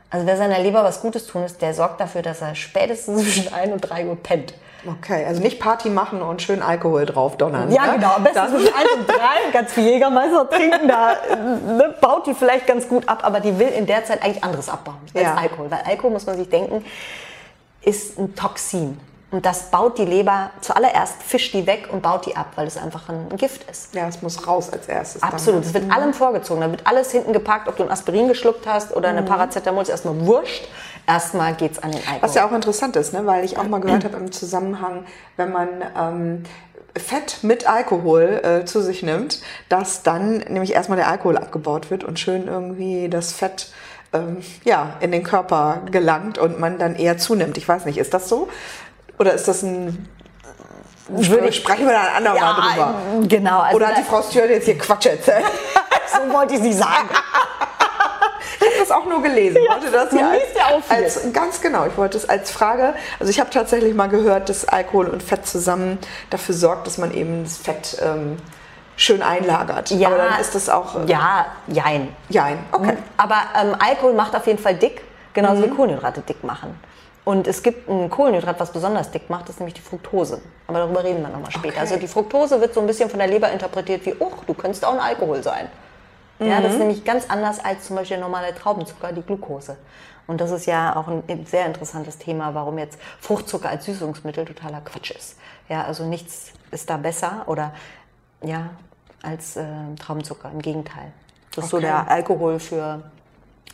Also 0.09 0.25
wer 0.25 0.37
seiner 0.37 0.59
Leber 0.59 0.83
was 0.83 1.01
Gutes 1.01 1.27
tun 1.27 1.43
ist, 1.43 1.61
der 1.61 1.73
sorgt 1.73 2.01
dafür, 2.01 2.21
dass 2.21 2.41
er 2.41 2.55
spätestens 2.55 3.21
zwischen 3.23 3.53
1 3.53 3.71
und 3.71 3.81
3 3.81 4.07
Uhr 4.07 4.15
pennt. 4.15 4.53
Okay, 4.87 5.25
also 5.25 5.41
nicht 5.41 5.59
Party 5.59 5.89
machen 5.89 6.21
und 6.21 6.41
schön 6.41 6.61
Alkohol 6.61 7.05
drauf 7.05 7.35
donnern. 7.35 7.69
Ja, 7.69 7.87
ne? 7.87 7.93
genau. 7.95 8.15
Am 8.15 8.23
besten 8.23 8.47
zwischen 8.47 8.73
1 8.73 8.91
und 8.97 9.09
3 9.09 9.15
ganz 9.53 9.73
viel 9.73 9.83
Jägermeister 9.83 10.49
trinken. 10.49 10.87
Da 10.87 11.15
ne, 11.35 11.95
baut 11.99 12.27
die 12.27 12.33
vielleicht 12.33 12.65
ganz 12.65 12.87
gut 12.87 13.07
ab, 13.09 13.19
aber 13.23 13.41
die 13.41 13.59
will 13.59 13.67
in 13.67 13.85
der 13.85 14.05
Zeit 14.05 14.23
eigentlich 14.23 14.43
anderes 14.43 14.69
abbauen 14.69 14.99
als 15.13 15.23
ja. 15.23 15.35
Alkohol. 15.35 15.69
Weil 15.69 15.81
Alkohol, 15.85 16.11
muss 16.11 16.25
man 16.25 16.37
sich 16.37 16.49
denken, 16.49 16.85
ist 17.81 18.17
ein 18.17 18.35
Toxin. 18.35 18.97
Und 19.31 19.45
das 19.45 19.69
baut 19.69 19.99
die 19.99 20.05
Leber 20.05 20.49
zuallererst, 20.59 21.21
fischt 21.21 21.53
die 21.53 21.67
weg 21.67 21.89
und 21.91 22.01
baut 22.01 22.25
die 22.25 22.35
ab, 22.35 22.53
weil 22.55 22.65
es 22.65 22.77
einfach 22.77 23.09
ein 23.09 23.29
Gift 23.37 23.69
ist. 23.69 23.93
Ja, 23.93 24.07
es 24.07 24.23
muss 24.23 24.47
raus 24.47 24.71
als 24.71 24.87
erstes. 24.87 25.21
Absolut. 25.21 25.63
Es 25.63 25.73
wird 25.73 25.85
mhm. 25.85 25.91
allem 25.91 26.13
vorgezogen. 26.13 26.61
Da 26.61 26.71
wird 26.71 26.87
alles 26.87 27.11
hinten 27.11 27.33
gepackt, 27.33 27.67
ob 27.67 27.77
du 27.77 27.83
ein 27.83 27.91
Aspirin 27.91 28.27
geschluckt 28.27 28.65
hast 28.65 28.95
oder 28.95 29.09
eine 29.09 29.21
mhm. 29.21 29.27
Paracetamol, 29.27 29.83
ist 29.83 29.89
erstmal 29.89 30.19
wurscht. 30.25 30.67
Erstmal 31.05 31.53
geht 31.53 31.73
es 31.73 31.79
an 31.79 31.91
den 31.91 32.01
Alkohol. 32.01 32.21
Was 32.21 32.35
ja 32.35 32.47
auch 32.47 32.51
interessant 32.51 32.95
ist, 32.95 33.13
ne? 33.13 33.25
weil 33.25 33.45
ich 33.45 33.57
auch 33.57 33.67
mal 33.67 33.81
gehört 33.81 34.03
habe 34.03 34.17
im 34.17 34.31
Zusammenhang, 34.31 35.05
wenn 35.37 35.51
man 35.51 35.67
ähm, 35.97 36.43
Fett 36.95 37.39
mit 37.43 37.69
Alkohol 37.69 38.41
äh, 38.43 38.65
zu 38.65 38.81
sich 38.81 39.03
nimmt, 39.03 39.41
dass 39.69 40.03
dann 40.03 40.39
nämlich 40.39 40.73
erstmal 40.73 40.97
der 40.97 41.07
Alkohol 41.07 41.37
abgebaut 41.37 41.91
wird 41.91 42.03
und 42.03 42.19
schön 42.19 42.47
irgendwie 42.47 43.09
das 43.09 43.31
Fett 43.31 43.71
ähm, 44.11 44.37
ja, 44.63 44.97
in 44.99 45.11
den 45.11 45.23
Körper 45.23 45.81
gelangt 45.91 46.37
und 46.37 46.59
man 46.59 46.79
dann 46.79 46.95
eher 46.95 47.17
zunimmt. 47.17 47.57
Ich 47.57 47.67
weiß 47.67 47.85
nicht, 47.85 47.97
ist 47.97 48.13
das 48.13 48.27
so? 48.27 48.49
Oder 49.19 49.33
ist 49.33 49.47
das 49.47 49.63
ein 49.63 50.07
würde 51.09 51.51
sprechen 51.51 51.85
wir 51.85 51.93
da 51.93 52.01
ein 52.01 52.15
andermal 52.17 52.77
ja, 52.77 52.93
drüber. 52.93 53.27
Genau. 53.27 53.59
Also 53.61 53.77
Oder 53.77 53.87
hat 53.87 53.97
die 53.97 54.03
Frau 54.03 54.21
Stewart 54.21 54.49
jetzt 54.49 54.65
hier 54.65 54.77
Quatsch 54.77 55.07
erzählt? 55.07 55.45
so 56.13 56.33
wollte 56.33 56.53
ich 56.55 56.61
sie 56.61 56.73
sagen. 56.73 57.09
ich 58.59 58.67
habe 58.67 58.75
das 58.79 58.91
auch 58.91 59.05
nur 59.05 59.21
gelesen. 59.21 59.57
Ja, 59.63 59.73
wollte 59.73 59.91
das 59.91 60.13
ja 60.13 60.29
als, 60.29 60.41
ja 60.55 60.95
als, 60.95 61.33
ganz 61.33 61.61
genau. 61.61 61.87
Ich 61.87 61.97
wollte 61.97 62.17
es 62.17 62.29
als 62.29 62.51
Frage. 62.51 62.93
Also 63.19 63.31
ich 63.31 63.39
habe 63.39 63.49
tatsächlich 63.49 63.93
mal 63.95 64.07
gehört, 64.07 64.49
dass 64.49 64.65
Alkohol 64.65 65.07
und 65.07 65.23
Fett 65.23 65.47
zusammen 65.47 65.97
dafür 66.29 66.55
sorgt, 66.55 66.85
dass 66.85 66.97
man 66.97 67.11
eben 67.13 67.43
das 67.43 67.57
Fett 67.57 67.97
ähm, 68.03 68.37
schön 68.95 69.23
einlagert. 69.23 69.89
Ja, 69.91 70.09
Aber 70.09 70.17
dann 70.17 70.39
ist 70.39 70.53
das 70.53 70.69
auch. 70.69 70.95
Ähm, 70.95 71.07
ja, 71.07 71.47
jein. 71.67 72.09
Jein. 72.29 72.59
Okay. 72.71 72.97
Aber 73.17 73.41
ähm, 73.59 73.75
Alkohol 73.79 74.13
macht 74.13 74.35
auf 74.35 74.45
jeden 74.45 74.59
Fall 74.59 74.75
dick, 74.75 75.01
genauso 75.33 75.61
mhm. 75.61 75.71
wie 75.71 75.75
Kohlenhydrate 75.75 76.21
dick 76.21 76.43
machen. 76.43 76.79
Und 77.29 77.45
es 77.45 77.61
gibt 77.61 77.87
ein 77.87 78.09
Kohlenhydrat, 78.09 78.59
was 78.59 78.71
besonders 78.71 79.11
dick 79.11 79.29
macht, 79.29 79.43
das 79.43 79.51
ist 79.51 79.59
nämlich 79.59 79.75
die 79.75 79.81
Fructose. 79.81 80.41
Aber 80.65 80.79
darüber 80.79 81.03
reden 81.03 81.21
wir 81.21 81.29
nochmal 81.29 81.51
später. 81.51 81.75
Okay. 81.75 81.79
Also 81.79 81.97
die 81.97 82.07
Fructose 82.07 82.59
wird 82.59 82.73
so 82.73 82.81
ein 82.81 82.87
bisschen 82.87 83.07
von 83.07 83.19
der 83.19 83.27
Leber 83.27 83.51
interpretiert 83.51 84.03
wie, 84.07 84.15
oh, 84.17 84.31
du 84.47 84.55
könntest 84.55 84.83
auch 84.83 84.93
ein 84.93 84.99
Alkohol 84.99 85.43
sein. 85.43 85.67
Mhm. 86.39 86.47
Ja, 86.47 86.59
das 86.59 86.71
ist 86.71 86.79
mhm. 86.79 86.87
nämlich 86.87 87.05
ganz 87.05 87.29
anders 87.29 87.63
als 87.63 87.85
zum 87.85 87.97
Beispiel 87.97 88.17
der 88.17 88.25
normale 88.25 88.55
Traubenzucker, 88.55 89.11
die 89.11 89.21
Glucose. 89.21 89.77
Und 90.25 90.41
das 90.41 90.49
ist 90.49 90.65
ja 90.65 90.95
auch 90.95 91.07
ein 91.07 91.45
sehr 91.45 91.67
interessantes 91.67 92.17
Thema, 92.17 92.55
warum 92.55 92.79
jetzt 92.79 92.97
Fruchtzucker 93.19 93.69
als 93.69 93.85
Süßungsmittel 93.85 94.45
totaler 94.45 94.81
Quatsch 94.81 95.11
ist. 95.11 95.37
Ja, 95.69 95.83
also 95.83 96.05
nichts 96.05 96.53
ist 96.71 96.89
da 96.89 96.97
besser 96.97 97.43
oder 97.45 97.75
ja, 98.41 98.71
als 99.21 99.55
äh, 99.55 99.65
Traubenzucker. 99.99 100.49
Im 100.51 100.63
Gegenteil. 100.63 101.11
Das 101.53 101.65
ist 101.65 101.73
okay. 101.75 101.81
so 101.83 101.87
der 101.87 102.09
Alkohol 102.09 102.59
für 102.59 103.03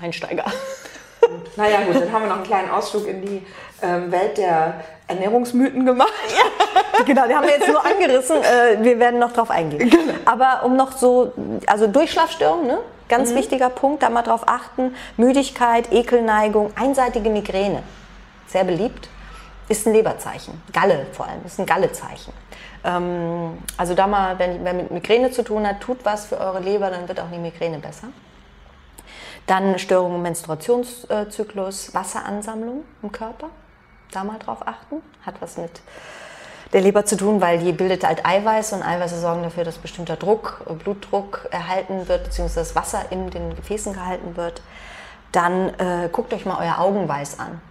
Einsteiger. 0.01 0.43
Naja, 1.55 1.81
gut, 1.85 1.95
dann 1.95 2.11
haben 2.11 2.23
wir 2.23 2.29
noch 2.29 2.37
einen 2.37 2.45
kleinen 2.45 2.69
Ausflug 2.69 3.07
in 3.07 3.21
die 3.21 3.45
ähm, 3.81 4.11
Welt 4.11 4.37
der 4.37 4.81
Ernährungsmythen 5.07 5.85
gemacht. 5.85 6.11
Ja, 6.29 7.03
genau, 7.03 7.27
die 7.27 7.35
haben 7.35 7.45
wir 7.45 7.53
jetzt 7.53 7.67
nur 7.67 7.85
angerissen. 7.85 8.37
Äh, 8.37 8.83
wir 8.83 8.99
werden 8.99 9.19
noch 9.19 9.33
drauf 9.33 9.49
eingehen. 9.49 9.89
Genau. 9.89 10.13
Aber 10.25 10.63
um 10.65 10.75
noch 10.75 10.91
so, 10.93 11.33
also 11.67 11.87
Durchschlafstörungen, 11.87 12.67
ne? 12.67 12.79
ganz 13.09 13.31
mhm. 13.31 13.35
wichtiger 13.35 13.69
Punkt, 13.69 14.03
da 14.03 14.09
mal 14.09 14.23
drauf 14.23 14.47
achten. 14.47 14.95
Müdigkeit, 15.17 15.91
Ekelneigung, 15.91 16.71
einseitige 16.75 17.29
Migräne, 17.29 17.83
sehr 18.47 18.63
beliebt, 18.63 19.09
ist 19.69 19.85
ein 19.87 19.93
Leberzeichen. 19.93 20.61
Galle 20.73 21.05
vor 21.11 21.27
allem, 21.27 21.43
ist 21.45 21.59
ein 21.59 21.65
Gallezeichen. 21.65 22.33
Ähm, 22.83 23.57
also 23.77 23.93
da 23.93 24.07
mal, 24.07 24.37
wenn, 24.39 24.63
wer 24.63 24.73
mit 24.73 24.91
Migräne 24.91 25.31
zu 25.31 25.43
tun 25.43 25.67
hat, 25.67 25.81
tut 25.81 26.03
was 26.03 26.25
für 26.25 26.39
eure 26.39 26.59
Leber, 26.59 26.89
dann 26.89 27.07
wird 27.07 27.19
auch 27.19 27.29
die 27.31 27.39
Migräne 27.39 27.79
besser. 27.79 28.07
Dann 29.45 29.77
Störungen 29.77 30.17
im 30.17 30.21
Menstruationszyklus, 30.23 31.93
Wasseransammlung 31.93 32.83
im 33.01 33.11
Körper. 33.11 33.49
Da 34.11 34.23
mal 34.23 34.39
drauf 34.39 34.65
achten. 34.65 35.01
Hat 35.25 35.35
was 35.39 35.57
mit 35.57 35.81
der 36.73 36.81
Leber 36.81 37.05
zu 37.05 37.15
tun, 37.15 37.41
weil 37.41 37.59
die 37.59 37.71
bildet 37.71 38.05
halt 38.05 38.25
Eiweiß 38.25 38.73
und 38.73 38.83
Eiweiße 38.83 39.19
sorgen 39.19 39.43
dafür, 39.43 39.63
dass 39.63 39.77
bestimmter 39.77 40.15
Druck, 40.15 40.61
Blutdruck 40.83 41.47
erhalten 41.51 42.07
wird, 42.07 42.25
beziehungsweise 42.25 42.59
das 42.59 42.75
Wasser 42.75 43.11
in 43.11 43.29
den 43.29 43.55
Gefäßen 43.55 43.93
gehalten 43.93 44.35
wird. 44.35 44.61
Dann 45.31 45.69
äh, 45.79 46.09
guckt 46.11 46.33
euch 46.33 46.45
mal 46.45 46.57
euer 46.59 46.79
Augenweiß 46.79 47.39
an. 47.39 47.61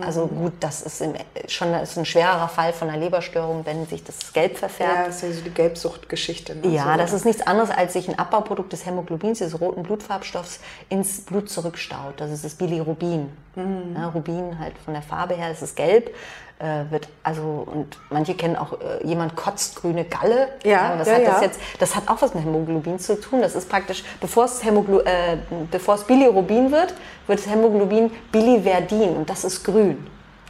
Also 0.00 0.26
mhm. 0.26 0.36
gut, 0.36 0.52
das 0.60 0.82
ist 0.82 1.00
im, 1.00 1.14
schon 1.46 1.72
ist 1.74 1.96
ein 1.96 2.04
schwererer 2.04 2.48
Fall 2.48 2.72
von 2.72 2.88
einer 2.88 2.98
Leberstörung, 2.98 3.64
wenn 3.64 3.86
sich 3.86 4.02
das 4.02 4.32
Gelb 4.32 4.56
verfärbt. 4.56 4.96
Ja, 4.96 5.06
das 5.06 5.16
ist 5.16 5.22
ja 5.22 5.32
so 5.32 5.40
die 5.42 5.50
Gelbsuchtgeschichte. 5.50 6.56
Ne? 6.56 6.68
Ja, 6.68 6.92
so. 6.92 6.98
das 6.98 7.12
ist 7.12 7.24
nichts 7.24 7.46
anderes, 7.46 7.70
als 7.70 7.92
sich 7.92 8.08
ein 8.08 8.18
Abbauprodukt 8.18 8.72
des 8.72 8.86
Hämoglobins, 8.86 9.38
des 9.38 9.60
roten 9.60 9.82
Blutfarbstoffs, 9.82 10.60
ins 10.88 11.20
Blut 11.22 11.48
zurückstaut. 11.48 12.14
Das 12.16 12.30
ist 12.30 12.44
das 12.44 12.54
Bilirubin. 12.54 13.30
Mhm. 13.54 13.94
Ja, 13.96 14.08
Rubin 14.08 14.58
halt 14.58 14.76
von 14.78 14.94
der 14.94 15.02
Farbe 15.02 15.34
her, 15.34 15.48
das 15.48 15.62
ist 15.62 15.76
gelb 15.76 16.12
äh, 16.58 16.90
wird 16.90 17.08
also 17.22 17.66
und 17.66 17.98
manche 18.10 18.34
kennen 18.34 18.56
auch 18.56 18.74
äh, 18.74 19.06
jemand 19.06 19.36
kotzt 19.36 19.76
grüne 19.76 20.04
Galle. 20.04 20.48
Ja, 20.64 20.94
was 20.98 21.08
ja, 21.08 21.14
hat 21.14 21.22
ja. 21.22 21.30
das 21.30 21.40
jetzt? 21.42 21.60
Das 21.78 21.96
hat 21.96 22.08
auch 22.08 22.22
was 22.22 22.34
mit 22.34 22.44
Hämoglobin 22.44 22.98
zu 22.98 23.20
tun. 23.20 23.42
Das 23.42 23.54
ist 23.54 23.68
praktisch, 23.68 24.04
bevor 24.20 24.44
es, 24.44 24.64
Hämoglo 24.64 25.00
äh, 25.00 25.36
bevor 25.70 25.96
es 25.96 26.04
Bilirubin 26.04 26.70
wird, 26.70 26.94
wird 27.26 27.38
das 27.38 27.48
Hämoglobin 27.48 28.10
Biliverdin 28.30 29.16
und 29.16 29.28
das 29.28 29.44
ist 29.44 29.64
grün. 29.64 30.06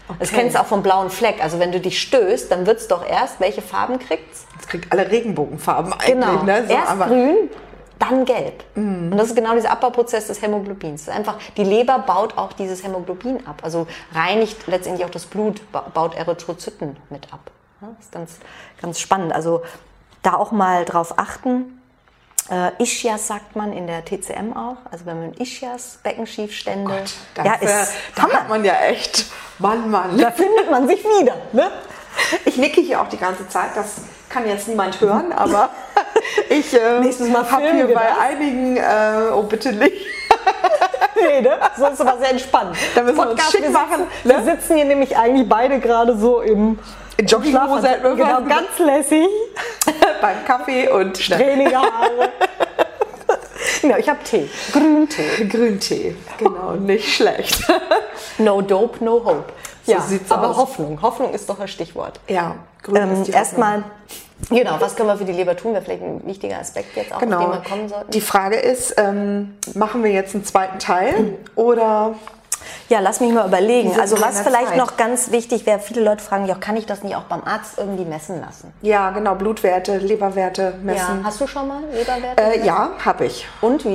Okay. 0.07 0.19
Das 0.21 0.33
kennst 0.33 0.55
du 0.55 0.61
auch 0.61 0.67
vom 0.67 0.83
blauen 0.83 1.09
Fleck. 1.09 1.43
Also 1.43 1.59
wenn 1.59 1.73
du 1.73 1.81
dich 1.81 2.01
stößt, 2.03 2.51
dann 2.51 2.67
wird 2.67 2.79
es 2.79 2.89
doch 2.89 3.09
erst, 3.09 3.41
welche 3.41 3.63
Farben 3.63 3.99
kriegt's? 3.99 4.47
Es 4.61 4.69
kriegt 4.69 4.93
alle 4.93 5.11
Regenbogenfarben 5.11 5.95
eigentlich. 5.95 6.15
Genau. 6.15 6.43
Ne? 6.43 6.65
So, 6.69 6.75
erst 6.75 6.99
grün, 7.07 7.51
dann 7.99 8.25
gelb. 8.25 8.65
Mm. 8.75 9.13
Und 9.13 9.17
das 9.17 9.29
ist 9.29 9.37
genau 9.37 9.55
dieser 9.55 9.71
Abbauprozess 9.71 10.27
des 10.27 10.43
Hämoglobins. 10.43 11.09
einfach, 11.09 11.39
die 11.57 11.65
Leber 11.65 11.99
baut 12.01 12.37
auch 12.37 12.53
dieses 12.53 12.83
Hämoglobin 12.83 13.47
ab. 13.47 13.61
Also 13.63 13.87
reinigt 14.15 14.67
letztendlich 14.67 15.07
auch 15.07 15.11
das 15.11 15.27
Blut, 15.27 15.61
baut 15.73 16.15
Erythrozyten 16.15 16.97
mit 17.11 17.33
ab. 17.33 17.51
Das 17.81 18.07
ist 18.07 18.13
ganz, 18.13 18.39
ganz 18.81 19.01
spannend. 19.01 19.33
Also 19.33 19.63
da 20.23 20.35
auch 20.35 20.53
mal 20.53 20.85
drauf 20.85 21.19
achten. 21.19 21.81
Äh, 22.51 22.83
Ischias 22.83 23.27
sagt 23.27 23.57
man 23.57 23.73
in 23.73 23.87
der 23.87 24.05
TCM 24.05 24.55
auch. 24.55 24.77
Also 24.91 25.07
wenn 25.07 25.19
man 25.19 25.35
Ischias, 25.35 25.99
Beckenschiefstände. 26.03 26.91
Gott, 26.91 27.15
dafür, 27.35 27.69
ja, 27.69 27.81
ist 27.81 27.93
da 28.15 28.23
hat 28.23 28.49
man 28.49 28.65
ja 28.65 28.75
echt, 28.81 29.27
Mann, 29.59 29.91
Mann. 29.91 30.19
Da 30.19 30.31
findet 30.31 30.71
man 30.71 30.87
sich 30.87 31.03
wieder. 31.05 31.37
Ne? 31.53 31.71
Ich 32.45 32.57
nicke 32.57 32.81
hier 32.81 33.01
auch 33.01 33.09
die 33.09 33.17
ganze 33.17 33.49
Zeit. 33.49 33.71
Das 33.75 34.03
kann 34.29 34.47
jetzt 34.47 34.69
niemand 34.69 35.01
hören, 35.01 35.33
aber 35.33 35.71
ich 36.49 36.75
äh, 36.75 36.79
habe 36.79 37.73
hier 37.73 37.87
bei 37.87 37.95
das. 37.95 38.19
einigen, 38.21 38.77
äh, 38.77 39.31
oh 39.33 39.43
bitte 39.43 39.73
nicht. 39.73 39.93
nee, 41.17 41.41
ne? 41.41 41.59
So 41.77 41.87
ist 41.87 42.01
aber 42.01 42.19
sehr 42.19 42.31
entspannt. 42.31 42.77
Da 42.95 43.03
müssen 43.03 43.17
Podcast, 43.17 43.53
wir 43.53 43.61
uns 43.61 43.67
schick 43.67 43.73
machen. 43.73 44.07
Wir 44.23 44.25
sitzen, 44.25 44.29
ne? 44.29 44.47
wir 44.47 44.55
sitzen 44.55 44.77
hier 44.77 44.85
nämlich 44.85 45.17
eigentlich 45.17 45.49
beide 45.49 45.79
gerade 45.81 46.17
so 46.17 46.41
im 46.41 46.79
in 47.17 47.27
Jogginghose 47.27 47.89
halt 47.89 48.03
Genau, 48.03 48.43
ganz 48.43 48.79
lässig. 48.79 49.29
Beim 50.21 50.45
Kaffee 50.45 50.89
und 50.89 51.17
strähnige 51.17 51.77
Haare. 51.77 52.33
genau, 53.83 53.97
ich 53.97 54.09
habe 54.09 54.19
Tee. 54.25 54.49
Grüntee. 54.73 55.47
Grüntee, 55.49 56.17
genau, 56.39 56.73
nicht 56.73 57.15
schlecht. 57.15 57.63
no 58.39 58.61
dope, 58.61 59.05
no 59.05 59.25
hope. 59.25 59.53
So 59.87 59.93
ja, 59.93 60.03
aber 60.31 60.51
aus. 60.51 60.57
Hoffnung. 60.57 61.01
Hoffnung 61.03 61.35
ist 61.35 61.49
doch 61.49 61.61
ein 61.61 61.69
Stichwort. 61.69 62.19
Ja, 62.27 62.57
grün 62.83 62.97
ähm, 62.97 63.13
ist 63.13 63.29
die 63.29 63.33
Erstmal, 63.33 63.85
genau, 64.49 64.77
was 64.81 64.97
können 64.97 65.09
wir 65.09 65.17
für 65.17 65.25
die 65.25 65.33
Leber 65.33 65.57
tun? 65.57 65.73
Wäre 65.73 65.83
vielleicht 65.83 66.03
ein 66.03 66.27
wichtiger 66.27 66.59
Aspekt 66.59 66.97
jetzt 66.97 67.13
auch, 67.13 67.19
genau. 67.19 67.39
auf 67.39 67.45
den 67.45 67.53
wir 67.53 67.69
kommen 67.69 67.89
sollten. 67.89 68.11
Die 68.11 68.21
Frage 68.21 68.57
ist, 68.57 68.95
ähm, 68.99 69.57
machen 69.75 70.03
wir 70.03 70.11
jetzt 70.11 70.35
einen 70.35 70.45
zweiten 70.45 70.79
Teil 70.79 71.39
oder 71.55 72.15
Ja, 72.89 73.01
lass 73.01 73.21
mich 73.21 73.33
mal 73.33 73.47
überlegen. 73.47 73.99
Also 73.99 74.21
was 74.21 74.41
vielleicht 74.41 74.69
Zeit. 74.69 74.77
noch 74.77 74.97
ganz 74.97 75.31
wichtig 75.31 75.67
wäre, 75.67 75.79
viele 75.79 76.03
Leute 76.03 76.23
fragen 76.23 76.47
ja, 76.47 76.55
kann 76.55 76.77
ich 76.77 76.87
das 76.87 77.03
nicht 77.03 77.17
auch 77.17 77.25
beim 77.25 77.43
Arzt 77.45 77.79
irgendwie 77.79 78.05
messen 78.05 78.41
lassen? 78.41 78.73
Ja, 78.83 79.11
genau, 79.11 79.35
Blutwerte, 79.35 79.99
Leberwerte 79.99 80.75
messen. 80.83 81.21
Ja. 81.21 81.25
Hast 81.25 81.41
du 81.41 81.47
schon 81.47 81.69
mal 81.69 81.83
Leberwerte? 81.93 82.43
Äh, 82.43 82.67
ja, 82.67 82.91
habe 83.05 83.27
ich. 83.27 83.47
Und 83.61 83.85
wie? 83.85 83.89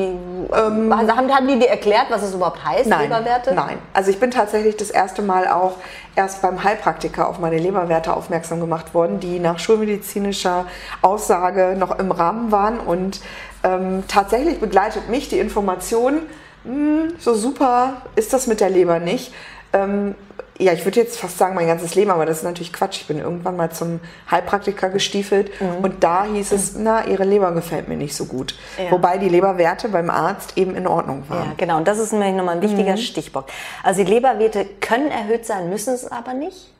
Ähm, 0.53 0.93
haben, 0.95 1.35
haben 1.35 1.47
die 1.47 1.59
dir 1.59 1.69
erklärt, 1.69 2.07
was 2.09 2.23
es 2.23 2.33
überhaupt 2.33 2.63
heißt, 2.63 2.87
nein, 2.87 3.09
Leberwerte? 3.09 3.53
Nein, 3.53 3.77
also 3.93 4.09
ich 4.09 4.19
bin 4.19 4.31
tatsächlich 4.31 4.77
das 4.77 4.89
erste 4.89 5.21
Mal 5.21 5.47
auch 5.47 5.73
erst 6.15 6.41
beim 6.41 6.63
Heilpraktiker 6.63 7.29
auf 7.29 7.39
meine 7.39 7.57
Leberwerte 7.57 8.13
aufmerksam 8.13 8.59
gemacht 8.59 8.93
worden, 8.93 9.19
die 9.19 9.39
nach 9.39 9.59
schulmedizinischer 9.59 10.65
Aussage 11.01 11.75
noch 11.77 11.97
im 11.97 12.11
Rahmen 12.11 12.51
waren 12.51 12.79
und 12.79 13.21
ähm, 13.63 14.03
tatsächlich 14.07 14.59
begleitet 14.59 15.09
mich 15.09 15.29
die 15.29 15.39
Information, 15.39 16.21
hm, 16.63 17.13
so 17.19 17.33
super 17.33 18.01
ist 18.15 18.33
das 18.33 18.47
mit 18.47 18.61
der 18.61 18.69
Leber 18.69 18.99
nicht. 18.99 19.33
Ähm, 19.73 20.15
ja, 20.61 20.73
ich 20.73 20.83
würde 20.83 20.99
jetzt 20.99 21.17
fast 21.17 21.37
sagen, 21.37 21.55
mein 21.55 21.67
ganzes 21.67 21.95
Leben, 21.95 22.11
aber 22.11 22.25
das 22.25 22.39
ist 22.39 22.43
natürlich 22.43 22.73
Quatsch. 22.73 22.97
Ich 23.01 23.07
bin 23.07 23.19
irgendwann 23.19 23.55
mal 23.55 23.71
zum 23.71 24.01
Heilpraktiker 24.29 24.89
gestiefelt 24.89 25.49
mhm. 25.61 25.83
und 25.83 26.03
da 26.03 26.25
hieß 26.25 26.51
es, 26.51 26.75
na, 26.75 27.05
ihre 27.05 27.23
Leber 27.23 27.53
gefällt 27.53 27.87
mir 27.87 27.95
nicht 27.95 28.13
so 28.13 28.25
gut. 28.25 28.55
Ja. 28.77 28.91
Wobei 28.91 29.17
die 29.17 29.29
Leberwerte 29.29 29.87
beim 29.87 30.09
Arzt 30.09 30.57
eben 30.57 30.75
in 30.75 30.85
Ordnung 30.85 31.23
waren. 31.29 31.51
Ja, 31.51 31.53
genau. 31.55 31.77
Und 31.77 31.87
das 31.87 31.97
ist 31.97 32.11
nämlich 32.11 32.33
nochmal 32.33 32.57
ein 32.57 32.61
wichtiger 32.61 32.91
mhm. 32.91 32.97
Stichpunkt. 32.97 33.51
Also 33.83 34.03
die 34.03 34.11
Leberwerte 34.11 34.65
können 34.81 35.09
erhöht 35.09 35.45
sein, 35.45 35.69
müssen 35.69 35.93
es 35.93 36.11
aber 36.11 36.33
nicht. 36.33 36.73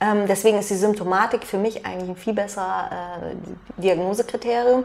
Ähm, 0.00 0.26
deswegen 0.26 0.58
ist 0.58 0.70
die 0.70 0.76
Symptomatik 0.76 1.44
für 1.44 1.58
mich 1.58 1.86
eigentlich 1.86 2.08
ein 2.08 2.16
viel 2.16 2.32
besserer 2.32 3.20
äh, 3.22 3.80
Diagnosekriterium 3.80 4.84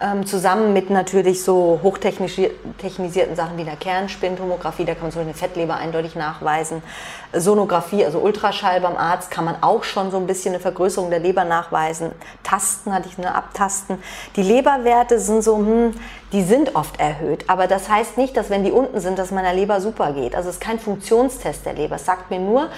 ähm, 0.00 0.24
zusammen 0.24 0.72
mit 0.72 0.88
natürlich 0.88 1.42
so 1.42 1.80
hochtechnisierten 1.82 3.36
Sachen 3.36 3.58
wie 3.58 3.64
der 3.64 3.76
Kernspintomographie, 3.76 4.84
da 4.86 4.94
kann 4.94 5.04
man 5.04 5.10
so 5.10 5.20
eine 5.20 5.34
Fettleber 5.34 5.76
eindeutig 5.76 6.16
nachweisen. 6.16 6.82
Sonographie, 7.34 8.04
also 8.04 8.18
Ultraschall 8.18 8.80
beim 8.80 8.96
Arzt, 8.96 9.30
kann 9.30 9.44
man 9.44 9.56
auch 9.62 9.84
schon 9.84 10.10
so 10.10 10.16
ein 10.16 10.26
bisschen 10.26 10.54
eine 10.54 10.60
Vergrößerung 10.60 11.10
der 11.10 11.18
Leber 11.18 11.44
nachweisen. 11.44 12.12
Tasten 12.42 12.94
hatte 12.94 13.08
ich 13.08 13.18
eine 13.18 13.34
Abtasten. 13.34 13.98
Die 14.36 14.42
Leberwerte 14.42 15.20
sind 15.20 15.44
so, 15.44 15.58
hm, 15.58 15.92
die 16.32 16.42
sind 16.42 16.76
oft 16.76 16.98
erhöht, 16.98 17.44
aber 17.48 17.66
das 17.66 17.90
heißt 17.90 18.16
nicht, 18.16 18.36
dass 18.36 18.48
wenn 18.48 18.64
die 18.64 18.72
unten 18.72 19.00
sind, 19.00 19.18
dass 19.18 19.30
meiner 19.30 19.52
Leber 19.52 19.80
super 19.82 20.12
geht. 20.12 20.34
Also 20.34 20.48
es 20.48 20.56
ist 20.56 20.62
kein 20.62 20.78
Funktionstest 20.78 21.66
der 21.66 21.74
Leber. 21.74 21.96
Es 21.96 22.06
sagt 22.06 22.30
mir 22.30 22.38
nur, 22.38 22.68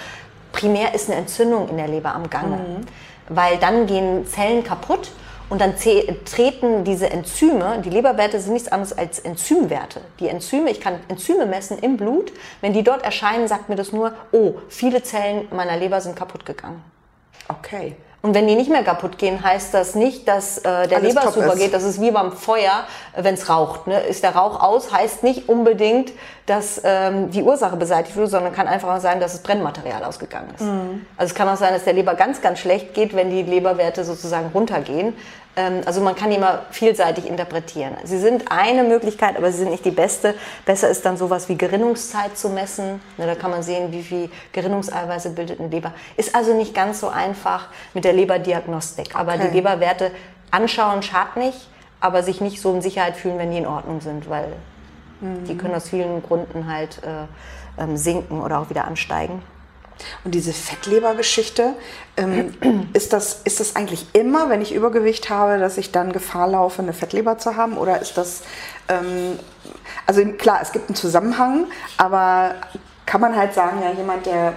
primär 0.53 0.95
ist 0.95 1.09
eine 1.09 1.19
Entzündung 1.19 1.69
in 1.69 1.77
der 1.77 1.89
Leber 1.89 2.15
am 2.15 2.29
Gange. 2.29 2.57
Mhm. 2.57 2.87
Weil 3.29 3.59
dann 3.59 3.87
gehen 3.87 4.27
Zellen 4.27 4.65
kaputt 4.65 5.13
und 5.53 5.61
dann 5.61 5.75
treten 5.77 6.83
diese 6.83 7.11
Enzyme, 7.11 7.83
die 7.85 7.91
Leberwerte 7.91 8.41
sind 8.41 8.55
nichts 8.55 8.73
anderes 8.73 8.97
als 8.97 9.19
Enzymwerte. 9.19 10.01
Die 10.19 10.29
Enzyme, 10.29 10.71
ich 10.71 10.81
kann 10.81 10.99
Enzyme 11.09 11.45
messen 11.45 11.79
im 11.79 11.99
Blut. 11.99 12.33
Wenn 12.63 12.73
die 12.73 12.83
dort 12.83 13.05
erscheinen, 13.05 13.47
sagt 13.49 13.69
mir 13.69 13.77
das 13.77 13.93
nur, 13.93 14.15
oh, 14.33 14.55
viele 14.71 15.03
Zellen 15.03 15.49
meiner 15.51 15.77
Leber 15.77 16.01
sind 16.01 16.17
kaputt 16.17 16.47
gegangen. 16.47 16.83
Okay. 17.49 17.97
Und 18.23 18.37
wenn 18.37 18.47
die 18.47 18.55
nicht 18.55 18.71
mehr 18.71 18.85
kaputt 18.85 19.19
gehen, 19.19 19.43
heißt 19.43 19.75
das 19.75 19.97
nicht, 19.97 20.29
dass 20.29 20.59
äh, 20.59 20.87
der 20.87 20.99
Alles 20.99 21.15
Leber 21.15 21.33
super 21.33 21.55
ist. 21.55 21.59
geht. 21.59 21.75
Das 21.75 21.83
ist 21.83 22.01
wie 22.01 22.13
beim 22.13 22.31
Feuer, 22.31 22.85
äh, 23.17 23.25
wenn 23.25 23.35
es 23.35 23.49
raucht. 23.49 23.89
Ne? 23.89 23.99
Ist 24.01 24.23
der 24.23 24.37
Rauch 24.37 24.61
aus, 24.61 24.93
heißt 24.93 25.25
nicht 25.25 25.49
unbedingt, 25.49 26.13
dass 26.47 26.81
ähm, 26.85 27.33
die 27.33 27.43
Ursache 27.43 27.77
beseitigt 27.77 28.17
wurde, 28.17 28.29
sondern 28.29 28.53
kann 28.53 28.69
einfach 28.69 28.95
auch 28.95 29.01
sein, 29.01 29.19
dass 29.19 29.33
das 29.33 29.43
Brennmaterial 29.43 30.05
ausgegangen 30.05 30.55
ist. 30.55 30.63
Mhm. 30.63 31.05
Also 31.17 31.33
es 31.33 31.35
kann 31.35 31.49
auch 31.49 31.57
sein, 31.57 31.73
dass 31.75 31.83
der 31.83 31.95
Leber 31.95 32.15
ganz, 32.15 32.41
ganz 32.41 32.61
schlecht 32.61 32.95
geht, 32.95 33.17
wenn 33.17 33.29
die 33.29 33.43
Leberwerte 33.43 34.05
sozusagen 34.05 34.51
runtergehen. 34.55 35.15
Ähm, 35.57 35.83
also 35.85 36.01
man 36.01 36.15
kann 36.15 36.31
die 36.31 36.37
immer 36.37 36.63
vielseitig 36.71 37.29
interpretieren. 37.29 37.95
Sie 38.05 38.19
sind 38.19 38.51
eine 38.51 38.85
Möglichkeit, 38.85 39.37
aber 39.37 39.53
sie 39.53 39.59
sind 39.59 39.71
nicht 39.71 39.85
die 39.85 39.91
beste. 39.91 40.35
Besser 40.65 40.89
ist 40.89 41.05
dann 41.05 41.17
sowas 41.17 41.49
wie 41.49 41.57
Gerinnungszeit 41.57 42.37
zu 42.37 42.49
messen. 42.49 43.01
Da 43.19 43.35
kann 43.35 43.51
man 43.51 43.63
sehen, 43.63 43.93
wie 43.93 44.03
viel 44.03 44.31
Gerinnungseiweiße 44.53 45.31
bildet 45.31 45.61
eine 45.61 45.69
Leber. 45.69 45.93
Ist 46.17 46.35
also 46.35 46.55
nicht 46.55 46.75
ganz 46.75 47.01
so 47.01 47.09
einfach 47.09 47.69
mit 47.95 48.05
der 48.05 48.15
Leberdiagnostik. 48.15 49.15
Aber 49.15 49.35
okay. 49.35 49.49
die 49.49 49.57
Leberwerte 49.57 50.11
anschauen 50.51 51.03
schadet 51.03 51.37
nicht, 51.37 51.69
aber 52.01 52.23
sich 52.23 52.41
nicht 52.41 52.61
so 52.61 52.73
in 52.73 52.83
Sicherheit 52.83 53.17
fühlen, 53.17 53.39
wenn 53.39 53.51
die 53.51 53.59
in 53.59 53.67
Ordnung 53.67 54.01
sind, 54.01 54.29
weil 54.31 54.49
mhm. 55.21 55.45
die 55.45 55.57
können 55.57 55.75
aus 55.75 55.89
vielen 55.89 56.23
Gründen 56.23 56.73
halt 56.73 57.01
äh, 57.05 57.83
ähm, 57.83 57.97
sinken 57.97 58.41
oder 58.41 58.61
auch 58.61 58.71
wieder 58.71 58.87
ansteigen. 58.87 59.43
Und 60.25 60.35
diese 60.35 60.53
Fettlebergeschichte, 60.53 61.75
ähm, 62.17 62.55
ist, 62.93 63.13
das, 63.13 63.41
ist 63.45 63.61
das 63.61 63.77
eigentlich 63.77 64.07
immer, 64.13 64.49
wenn 64.49 64.61
ich 64.61 64.75
Übergewicht 64.75 65.31
habe, 65.31 65.59
dass 65.59 65.79
ich 65.79 65.93
dann 65.93 66.13
Gefahr 66.13 66.49
laufe, 66.49 66.83
eine 66.83 66.93
Fettleber 66.93 67.39
zu 67.39 67.57
haben? 67.57 67.77
Oder 67.77 68.01
ist 68.01 68.17
das, 68.17 68.43
ähm, 68.89 69.39
also 70.07 70.25
klar, 70.33 70.61
es 70.63 70.73
gibt 70.73 70.89
einen 70.89 70.97
Zusammenhang, 70.97 71.67
aber 71.97 72.55
kann 73.07 73.21
man 73.21 73.37
halt 73.37 73.55
sagen, 73.55 73.83
ja, 73.83 73.93
jemand, 73.93 74.27
der 74.27 74.55